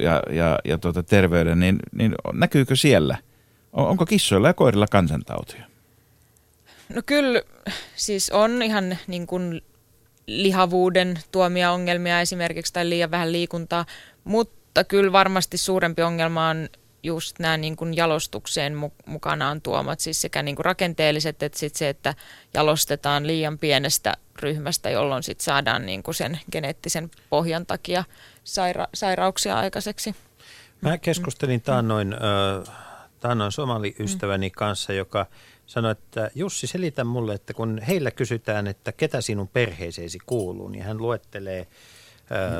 ja, 0.00 0.22
ja, 0.30 0.58
ja 0.64 0.78
tuota, 0.78 1.02
terveyden, 1.02 1.60
niin, 1.60 1.78
niin 1.92 2.14
näkyykö 2.32 2.76
siellä? 2.76 3.16
On- 3.76 3.88
Onko 3.88 4.06
kissoilla 4.06 4.48
ja 4.48 4.54
koirilla 4.54 4.86
kansantautia? 4.86 5.64
No 6.94 7.02
kyllä, 7.06 7.42
siis 7.96 8.30
on 8.30 8.62
ihan 8.62 8.98
niin 9.06 9.26
kuin 9.26 9.62
lihavuuden 10.26 11.18
tuomia 11.32 11.72
ongelmia 11.72 12.20
esimerkiksi 12.20 12.72
tai 12.72 12.88
liian 12.88 13.10
vähän 13.10 13.32
liikuntaa, 13.32 13.86
mutta 14.24 14.84
kyllä 14.84 15.12
varmasti 15.12 15.58
suurempi 15.58 16.02
ongelma 16.02 16.48
on 16.48 16.68
just 17.02 17.38
nämä 17.38 17.56
niin 17.56 17.76
kuin 17.76 17.96
jalostukseen 17.96 18.74
mu- 18.74 19.02
mukanaan 19.06 19.60
tuomat, 19.60 20.00
siis 20.00 20.20
sekä 20.20 20.42
niin 20.42 20.56
kuin 20.56 20.64
rakenteelliset 20.64 21.42
että 21.42 21.58
sit 21.58 21.76
se, 21.76 21.88
että 21.88 22.14
jalostetaan 22.54 23.26
liian 23.26 23.58
pienestä 23.58 24.14
ryhmästä, 24.42 24.90
jolloin 24.90 25.22
sit 25.22 25.40
saadaan 25.40 25.86
niin 25.86 26.02
kuin 26.02 26.14
sen 26.14 26.40
geneettisen 26.52 27.10
pohjan 27.30 27.66
takia 27.66 28.04
saira- 28.44 28.88
sairauksia 28.94 29.58
aikaiseksi. 29.58 30.14
Mä 30.80 30.98
keskustelin 30.98 31.60
taannoin, 31.60 32.12
äh, 32.12 32.74
taannoin 33.26 33.52
somaliystäväni 33.52 34.50
kanssa, 34.50 34.92
joka 34.92 35.26
sanoi, 35.66 35.92
että 35.92 36.30
Jussi 36.34 36.66
selitä 36.66 37.04
mulle, 37.04 37.34
että 37.34 37.54
kun 37.54 37.78
heillä 37.78 38.10
kysytään, 38.10 38.66
että 38.66 38.92
ketä 38.92 39.20
sinun 39.20 39.48
perheeseesi 39.48 40.18
kuuluu, 40.26 40.68
niin 40.68 40.84
hän 40.84 40.98
luettelee 40.98 41.60
äh, 41.60 41.66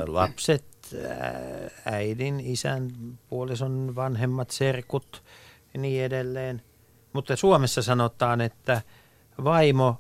lapset, 0.07 0.64
äh, 0.95 1.95
äidin, 1.95 2.41
isän, 2.41 2.91
puolison 3.29 3.97
vanhemmat, 3.97 4.51
serkut 4.51 5.23
ja 5.75 5.81
niin 5.81 6.05
edelleen. 6.05 6.62
Mutta 7.12 7.37
Suomessa 7.37 7.83
sanotaan, 7.83 8.41
että 8.41 8.83
vaimo, 9.45 9.97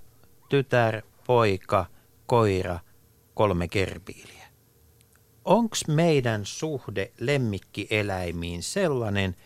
tytär, 0.48 1.02
poika, 1.26 1.86
koira, 2.26 2.78
kolme 3.34 3.68
kerpiiliä. 3.68 4.46
Onko 5.44 5.76
meidän 5.88 6.40
suhde 6.44 7.12
lemmikkieläimiin 7.20 8.62
sellainen, 8.62 9.36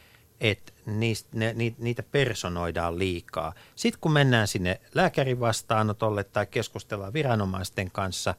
että 0.41 0.73
niistä, 0.99 1.29
ne, 1.33 1.53
ni, 1.57 1.75
niitä 1.79 2.03
personoidaan 2.03 2.99
liikaa? 2.99 3.55
Sitten 3.77 4.01
kun 4.01 4.13
mennään 4.13 4.49
sinne 4.49 4.81
lääkärin 4.95 5.41
vastaanotolle 5.41 6.25
tai 6.25 6.47
keskustellaan 6.47 7.13
viranomaisten 7.13 7.91
kanssa, 7.91 8.35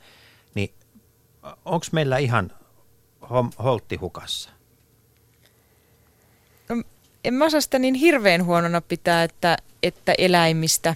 niin 0.56 0.74
onko 1.66 1.86
meillä 1.92 2.18
ihan 2.18 2.52
holtti 3.64 3.96
hukassa? 3.96 4.50
No, 6.70 6.84
en 7.24 7.34
mä 7.34 7.46
osaa 7.46 7.62
sitä 7.62 7.80
niin 7.80 7.94
hirveän 7.96 8.46
huonona 8.46 8.82
pitää, 8.82 9.24
että, 9.24 9.58
että 9.84 10.14
eläimistä 10.18 10.96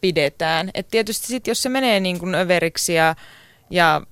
pidetään. 0.00 0.70
Et 0.74 0.88
tietysti 0.88 1.26
sit, 1.26 1.46
jos 1.46 1.62
se 1.62 1.68
menee 1.68 2.00
niin 2.00 2.18
kuin 2.18 2.34
överiksi 2.34 2.94
ja, 2.94 3.16
ja, 3.70 4.02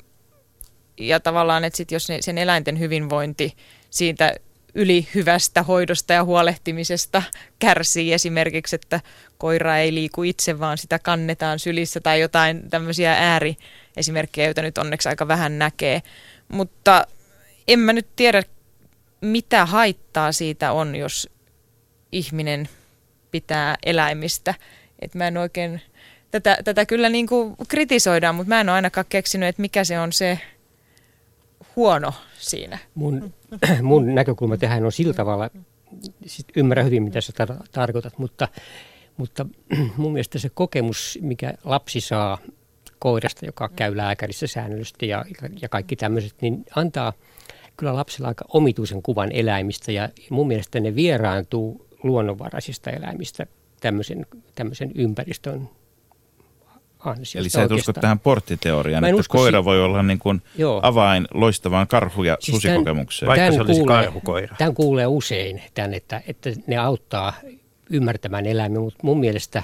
ja 1.00 1.20
tavallaan, 1.20 1.64
että 1.64 1.76
sit 1.76 1.90
jos 1.90 2.08
ne, 2.08 2.18
sen 2.20 2.38
eläinten 2.38 2.78
hyvinvointi 2.78 3.56
siitä 3.90 4.34
ylihyvästä 4.78 5.62
hoidosta 5.62 6.12
ja 6.12 6.24
huolehtimisesta 6.24 7.22
kärsii 7.58 8.12
esimerkiksi, 8.12 8.76
että 8.76 9.00
koira 9.38 9.76
ei 9.76 9.94
liiku 9.94 10.22
itse, 10.22 10.58
vaan 10.58 10.78
sitä 10.78 10.98
kannetaan 10.98 11.58
sylissä 11.58 12.00
tai 12.00 12.20
jotain 12.20 12.70
tämmöisiä 12.70 13.12
ääriesimerkkejä, 13.12 14.46
joita 14.46 14.62
nyt 14.62 14.78
onneksi 14.78 15.08
aika 15.08 15.28
vähän 15.28 15.58
näkee. 15.58 16.02
Mutta 16.48 17.06
en 17.68 17.78
mä 17.78 17.92
nyt 17.92 18.06
tiedä, 18.16 18.42
mitä 19.20 19.66
haittaa 19.66 20.32
siitä 20.32 20.72
on, 20.72 20.96
jos 20.96 21.30
ihminen 22.12 22.68
pitää 23.30 23.76
eläimistä. 23.86 24.54
Et 25.02 25.14
mä 25.14 25.28
en 25.28 25.36
oikein, 25.36 25.80
tätä, 26.30 26.58
tätä 26.64 26.86
kyllä 26.86 27.08
niin 27.08 27.26
kuin 27.26 27.56
kritisoidaan, 27.68 28.34
mutta 28.34 28.48
mä 28.48 28.60
en 28.60 28.68
ole 28.68 28.76
ainakaan 28.76 29.06
keksinyt, 29.08 29.48
että 29.48 29.62
mikä 29.62 29.84
se 29.84 29.98
on 29.98 30.12
se 30.12 30.40
huono 31.76 32.14
siinä. 32.38 32.78
Mun, 32.94 33.34
mun 33.82 34.14
näkökulma 34.14 34.56
tähän 34.56 34.84
on 34.84 34.92
sillä 34.92 35.14
tavalla, 35.14 35.50
sit 36.26 36.46
ymmärrän 36.56 36.86
hyvin 36.86 37.02
mitä 37.02 37.20
sä 37.20 37.32
tar- 37.44 37.66
tarkoitat, 37.72 38.18
mutta, 38.18 38.48
mutta 39.16 39.46
mun 39.96 40.12
mielestä 40.12 40.38
se 40.38 40.50
kokemus, 40.54 41.18
mikä 41.22 41.54
lapsi 41.64 42.00
saa 42.00 42.38
koirasta, 42.98 43.46
joka 43.46 43.68
käy 43.68 43.96
lääkärissä 43.96 44.46
säännöllisesti 44.46 45.08
ja, 45.08 45.24
ja 45.62 45.68
kaikki 45.68 45.96
tämmöiset, 45.96 46.34
niin 46.40 46.64
antaa 46.76 47.12
kyllä 47.76 47.94
lapsella 47.94 48.28
aika 48.28 48.44
omituisen 48.48 49.02
kuvan 49.02 49.32
eläimistä. 49.32 49.92
Ja 49.92 50.08
mun 50.30 50.48
mielestä 50.48 50.80
ne 50.80 50.94
vieraantuu 50.94 51.86
luonnonvaraisista 52.02 52.90
eläimistä 52.90 53.46
tämmöisen, 53.80 54.26
tämmöisen 54.54 54.92
ympäristön 54.94 55.68
ansiosta 57.04 57.38
Eli 57.38 57.48
sä 57.48 57.62
et 57.62 57.70
usko 57.72 57.92
tähän 57.92 58.18
porttiteoriaan, 58.18 59.04
että 59.04 59.16
usko 59.16 59.38
koira 59.38 59.60
si- 59.60 59.64
voi 59.64 59.82
olla 59.82 60.02
niin 60.02 60.18
kuin 60.18 60.42
Joo. 60.58 60.80
avain 60.82 61.28
loistavaan 61.34 61.86
karhu- 61.88 62.24
ja 62.24 62.36
Siis 62.40 62.56
susikokemukseen. 62.56 63.26
Vaikka 63.28 63.44
Tän 63.44 63.54
se 63.54 63.60
olisi 63.60 63.80
kuulee- 63.80 64.04
karhukoira. 64.04 64.56
Tämän 64.58 64.74
kuulee 64.74 65.06
usein, 65.06 65.62
tämän, 65.74 65.94
että, 65.94 66.22
että 66.26 66.50
ne 66.66 66.76
auttaa 66.76 67.32
ymmärtämään 67.90 68.46
eläimiä, 68.46 68.80
mutta 68.80 68.98
mun 69.02 69.20
mielestä, 69.20 69.62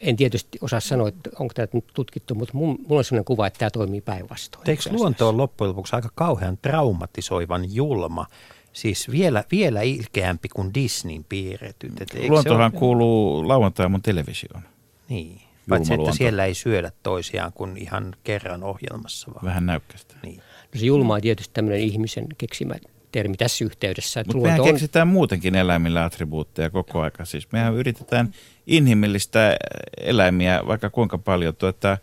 en 0.00 0.16
tietysti 0.16 0.58
osaa 0.60 0.80
sanoa, 0.80 1.08
että 1.08 1.30
onko 1.38 1.54
tämä 1.54 1.66
nyt 1.72 1.84
tutkittu, 1.94 2.34
mutta 2.34 2.54
mun, 2.54 2.78
mulla 2.88 2.98
on 3.00 3.04
sellainen 3.04 3.24
kuva, 3.24 3.46
että 3.46 3.58
tämä 3.58 3.70
toimii 3.70 4.00
päinvastoin. 4.00 4.70
Eikö 4.70 4.82
luonto 4.90 5.28
on 5.28 5.36
loppujen 5.36 5.68
lopuksi 5.70 5.96
aika 5.96 6.08
kauhean 6.14 6.58
traumatisoivan 6.62 7.74
julma? 7.74 8.26
Siis 8.72 9.10
vielä, 9.10 9.44
vielä 9.50 9.82
ilkeämpi 9.82 10.48
kuin 10.48 10.74
Disneyn 10.74 11.24
piirretyt. 11.28 12.00
Et 12.00 12.28
Luontohan 12.28 12.72
ole- 12.72 12.78
kuuluu 12.80 13.48
lauantai 13.48 13.88
mun 13.88 14.02
televisioon. 14.02 14.62
Niin. 15.08 15.40
Paitsi, 15.68 15.92
että 15.92 16.00
luonto. 16.02 16.16
siellä 16.16 16.44
ei 16.44 16.54
syödä 16.54 16.92
toisiaan 17.02 17.52
kuin 17.52 17.76
ihan 17.76 18.14
kerran 18.24 18.62
ohjelmassa 18.62 19.34
vaan. 19.34 19.44
Vähän 19.44 19.66
näykkäistä. 19.66 20.14
Niin. 20.22 20.36
No 20.36 20.80
se 20.80 20.86
julma 20.86 21.14
on 21.14 21.20
tietysti 21.20 21.54
tämmöinen 21.54 21.80
ihmisen 21.80 22.26
keksimä 22.38 22.74
termi 23.12 23.36
tässä 23.36 23.64
yhteydessä. 23.64 24.20
Että 24.20 24.32
Mutta 24.32 24.46
mehän 24.46 24.60
on, 24.60 24.66
keksitään 24.66 25.08
muutenkin 25.08 25.54
eläimillä 25.54 26.04
attribuutteja 26.04 26.70
koko 26.70 27.00
aika. 27.00 27.24
Siis 27.24 27.52
mehän 27.52 27.74
yritetään 27.74 28.34
inhimillistä 28.66 29.56
eläimiä 30.00 30.60
vaikka 30.66 30.90
kuinka 30.90 31.18
paljon. 31.18 31.56
Tuota, 31.56 31.98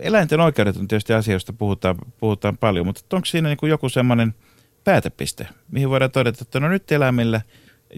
eläinten 0.00 0.40
oikeudet 0.40 0.76
on 0.76 0.88
tietysti 0.88 1.12
asia, 1.12 1.34
josta 1.34 1.52
puhutaan, 1.52 1.96
puhutaan 2.20 2.58
paljon, 2.58 2.86
mutta 2.86 3.16
onko 3.16 3.26
siinä 3.26 3.48
niin 3.48 3.56
kuin 3.58 3.70
joku 3.70 3.88
semmoinen 3.88 4.34
päätepiste, 4.84 5.48
mihin 5.70 5.90
voidaan 5.90 6.10
todeta, 6.10 6.38
että 6.42 6.60
no 6.60 6.68
nyt 6.68 6.92
eläimillä, 6.92 7.40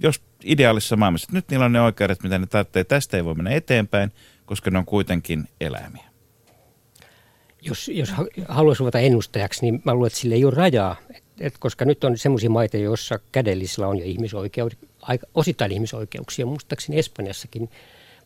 jos 0.03 0.23
ideaalissa 0.45 0.97
maailmassa, 0.97 1.25
että 1.25 1.37
nyt 1.37 1.49
niillä 1.51 1.65
on 1.65 1.73
ne 1.73 1.81
oikeudet, 1.81 2.23
mitä 2.23 2.39
ne 2.39 2.47
tarvitsee, 2.47 2.85
tästä 2.85 3.17
ei 3.17 3.25
voi 3.25 3.35
mennä 3.35 3.51
eteenpäin, 3.51 4.13
koska 4.47 4.71
ne 4.71 4.79
on 4.79 4.87
kuitenkin 4.87 5.49
eläimiä. 5.61 6.05
Jos, 7.63 7.89
jos 7.89 8.11
ha- 8.11 8.27
haluaisi 8.49 8.81
ruveta 8.81 8.99
ennustajaksi, 8.99 9.63
niin 9.63 9.83
mä 9.85 9.95
luulen, 9.95 10.07
että 10.07 10.19
sille 10.19 10.35
ei 10.35 10.45
ole 10.45 10.55
rajaa. 10.55 10.97
Et, 11.15 11.25
et 11.41 11.55
koska 11.59 11.85
nyt 11.85 12.05
on 12.05 12.19
sellaisia 12.19 12.51
maita, 12.51 12.77
joissa 12.77 13.19
kädellisillä 13.33 13.89
on 13.89 13.99
jo 13.99 14.05
ihmisoikeudet, 14.05 14.79
aika, 15.03 15.27
osittain 15.35 15.73
ihmisoikeuksia. 15.73 16.47
Muistaakseni 16.47 16.99
Espanjassakin 16.99 17.71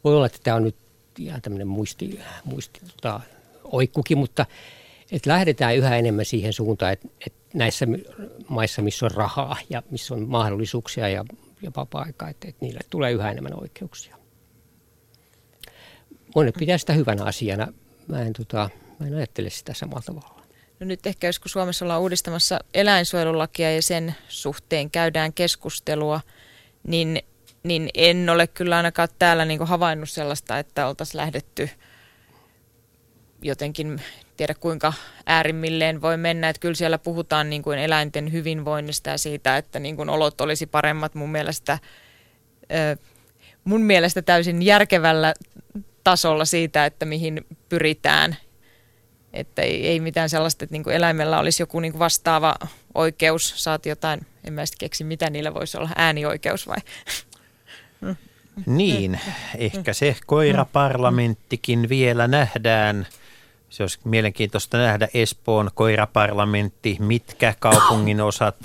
voi 0.04 0.16
olla, 0.16 0.26
että 0.26 0.38
tämä 0.42 0.56
on 0.56 0.62
nyt 0.62 0.76
ihan 1.18 1.42
tämmöinen 1.42 1.68
muisti, 1.68 2.20
muisti 2.44 2.80
tota, 2.96 3.20
oikkukin, 3.64 4.18
mutta 4.18 4.46
että 5.12 5.30
lähdetään 5.30 5.76
yhä 5.76 5.96
enemmän 5.96 6.24
siihen 6.24 6.52
suuntaan, 6.52 6.92
että, 6.92 7.08
että 7.26 7.40
näissä 7.54 7.86
maissa, 8.48 8.82
missä 8.82 9.06
on 9.06 9.10
rahaa 9.10 9.56
ja 9.70 9.82
missä 9.90 10.14
on 10.14 10.28
mahdollisuuksia 10.28 11.08
ja, 11.08 11.24
ja 11.62 11.70
vapaa-aikaa, 11.76 12.28
että, 12.28 12.48
että 12.48 12.64
niille 12.64 12.80
tulee 12.90 13.12
yhä 13.12 13.30
enemmän 13.30 13.60
oikeuksia. 13.60 14.19
Monet 16.34 16.54
pitää 16.58 16.78
sitä 16.78 16.92
hyvänä 16.92 17.24
asiana. 17.24 17.72
Mä 18.06 18.22
en, 18.22 18.32
tota, 18.32 18.70
mä 18.98 19.06
en 19.06 19.14
ajattele 19.14 19.50
sitä 19.50 19.74
samalla 19.74 20.02
tavalla. 20.06 20.40
No 20.80 20.86
nyt 20.86 21.06
ehkä 21.06 21.26
jos 21.26 21.38
kun 21.38 21.50
Suomessa 21.50 21.84
ollaan 21.84 22.00
uudistamassa 22.00 22.58
eläinsuojelulakia 22.74 23.74
ja 23.74 23.82
sen 23.82 24.14
suhteen 24.28 24.90
käydään 24.90 25.32
keskustelua, 25.32 26.20
niin, 26.86 27.22
niin 27.62 27.88
en 27.94 28.30
ole 28.30 28.46
kyllä 28.46 28.76
ainakaan 28.76 29.08
täällä 29.18 29.44
niin 29.44 29.66
havainnut 29.66 30.10
sellaista, 30.10 30.58
että 30.58 30.86
oltaisiin 30.86 31.16
lähdetty 31.16 31.70
jotenkin 33.42 34.02
tiedä 34.36 34.54
kuinka 34.54 34.92
äärimmilleen 35.26 36.02
voi 36.02 36.16
mennä. 36.16 36.48
Että 36.48 36.60
kyllä 36.60 36.74
siellä 36.74 36.98
puhutaan 36.98 37.50
niin 37.50 37.62
kuin 37.62 37.78
eläinten 37.78 38.32
hyvinvoinnista 38.32 39.10
ja 39.10 39.18
siitä, 39.18 39.56
että 39.56 39.78
niin 39.78 39.96
kuin 39.96 40.10
olot 40.10 40.40
olisi 40.40 40.66
paremmat 40.66 41.14
mun 41.14 41.30
mielestä, 41.30 41.78
mun 43.64 43.82
mielestä 43.82 44.22
täysin 44.22 44.62
järkevällä 44.62 45.34
tasolla 46.04 46.44
siitä, 46.44 46.86
että 46.86 47.06
mihin 47.06 47.46
pyritään. 47.68 48.36
Että 49.32 49.62
ei, 49.62 49.86
ei 49.86 50.00
mitään 50.00 50.28
sellaista, 50.28 50.64
että 50.64 50.74
niin 50.74 50.84
kuin 50.84 50.96
eläimellä 50.96 51.38
olisi 51.38 51.62
joku 51.62 51.80
niin 51.80 51.92
kuin 51.92 51.98
vastaava 51.98 52.54
oikeus, 52.94 53.54
saat 53.56 53.86
jotain, 53.86 54.26
en 54.44 54.52
mä 54.52 54.62
keksi 54.78 55.04
mitä 55.04 55.30
niillä 55.30 55.54
voisi 55.54 55.78
olla, 55.78 55.90
äänioikeus 55.96 56.66
vai? 56.66 56.78
Niin, 58.66 59.20
ehkä 59.58 59.92
se 59.92 60.16
koiraparlamenttikin 60.26 61.88
vielä 61.88 62.28
nähdään. 62.28 63.06
Se 63.70 63.82
olisi 63.82 63.98
mielenkiintoista 64.04 64.78
nähdä 64.78 65.08
Espoon 65.14 65.70
koiraparlamentti, 65.74 66.96
mitkä 67.00 67.54
kaupungin 67.58 68.20
osat 68.20 68.56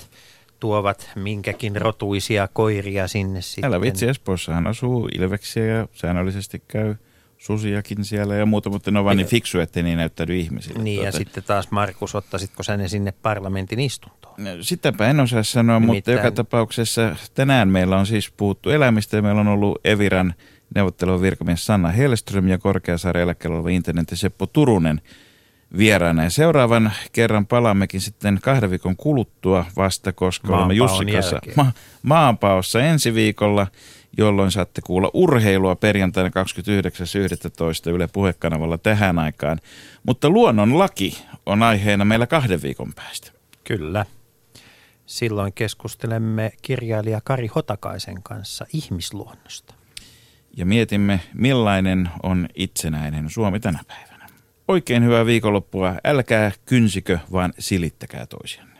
tuovat 0.60 1.10
minkäkin 1.14 1.76
rotuisia 1.76 2.48
koiria 2.52 3.08
sinne 3.08 3.42
sitten. 3.42 3.64
Älä 3.64 3.80
vitsi, 3.80 4.08
Espoossahan 4.08 4.66
asuu 4.66 5.08
ilveksiä 5.14 5.66
ja 5.66 5.88
säännöllisesti 5.92 6.62
käy 6.68 6.94
susiakin 7.38 8.04
siellä 8.04 8.34
ja 8.34 8.46
muuta, 8.46 8.70
mutta 8.70 8.90
ne 8.90 8.98
on 8.98 9.04
vain 9.04 9.16
niin 9.16 9.26
fiksu, 9.26 9.60
ettei 9.60 9.82
niin 9.82 9.98
näyttäydy 9.98 10.36
ihmisille. 10.36 10.82
Niin 10.82 10.96
tuota. 10.96 11.06
ja 11.06 11.12
sitten 11.12 11.44
taas 11.44 11.70
Markus, 11.70 12.14
ottaisitko 12.14 12.62
sä 12.62 12.76
ne 12.76 12.88
sinne 12.88 13.12
parlamentin 13.12 13.80
istuntoon? 13.80 14.34
No, 14.38 14.50
sitäpä 14.60 15.10
en 15.10 15.20
osaa 15.20 15.42
sanoa, 15.42 15.80
Nimittäin... 15.80 15.96
mutta 15.98 16.10
joka 16.10 16.30
tapauksessa 16.30 17.16
tänään 17.34 17.68
meillä 17.68 17.96
on 17.98 18.06
siis 18.06 18.30
puhuttu 18.30 18.70
eläimistä 18.70 19.16
ja 19.16 19.22
meillä 19.22 19.40
on 19.40 19.48
ollut 19.48 19.78
Eviran 19.84 20.34
neuvottelun 20.74 21.22
virkamies 21.22 21.66
Sanna 21.66 21.88
Helström 21.88 22.48
ja 22.48 22.58
Korkeasaaren 22.58 23.22
eläkkeellä 23.22 23.56
oleva 23.56 23.68
internetti 23.68 24.16
Seppo 24.16 24.46
Turunen 24.46 25.00
vieraana. 25.78 26.24
Ja 26.24 26.30
seuraavan 26.30 26.92
kerran 27.12 27.46
palaammekin 27.46 28.00
sitten 28.00 28.38
kahden 28.42 28.70
viikon 28.70 28.96
kuluttua 28.96 29.64
vasta, 29.76 30.12
koska 30.12 30.56
olemme 30.56 30.74
Jussi 30.74 31.06
kanssa 31.06 31.40
ma- 31.56 31.72
maanpaossa 32.02 32.80
ensi 32.80 33.14
viikolla– 33.14 33.66
jolloin 34.18 34.50
saatte 34.50 34.80
kuulla 34.80 35.10
urheilua 35.14 35.76
perjantaina 35.76 36.30
29.11. 37.88 37.90
Yle 37.90 38.08
puhekanavalla 38.12 38.78
tähän 38.78 39.18
aikaan. 39.18 39.60
Mutta 40.02 40.30
luonnon 40.30 40.78
laki 40.78 41.24
on 41.46 41.62
aiheena 41.62 42.04
meillä 42.04 42.26
kahden 42.26 42.62
viikon 42.62 42.92
päästä. 42.94 43.30
Kyllä. 43.64 44.06
Silloin 45.06 45.52
keskustelemme 45.52 46.52
kirjailija 46.62 47.20
Kari 47.24 47.46
Hotakaisen 47.46 48.22
kanssa 48.22 48.66
ihmisluonnosta. 48.72 49.74
Ja 50.56 50.66
mietimme, 50.66 51.20
millainen 51.34 52.08
on 52.22 52.48
itsenäinen 52.54 53.30
Suomi 53.30 53.60
tänä 53.60 53.78
päivänä. 53.88 54.26
Oikein 54.68 55.04
hyvää 55.04 55.26
viikonloppua. 55.26 55.94
Älkää 56.04 56.52
kynsikö, 56.66 57.18
vaan 57.32 57.54
silittäkää 57.58 58.26
toisianne. 58.26 58.75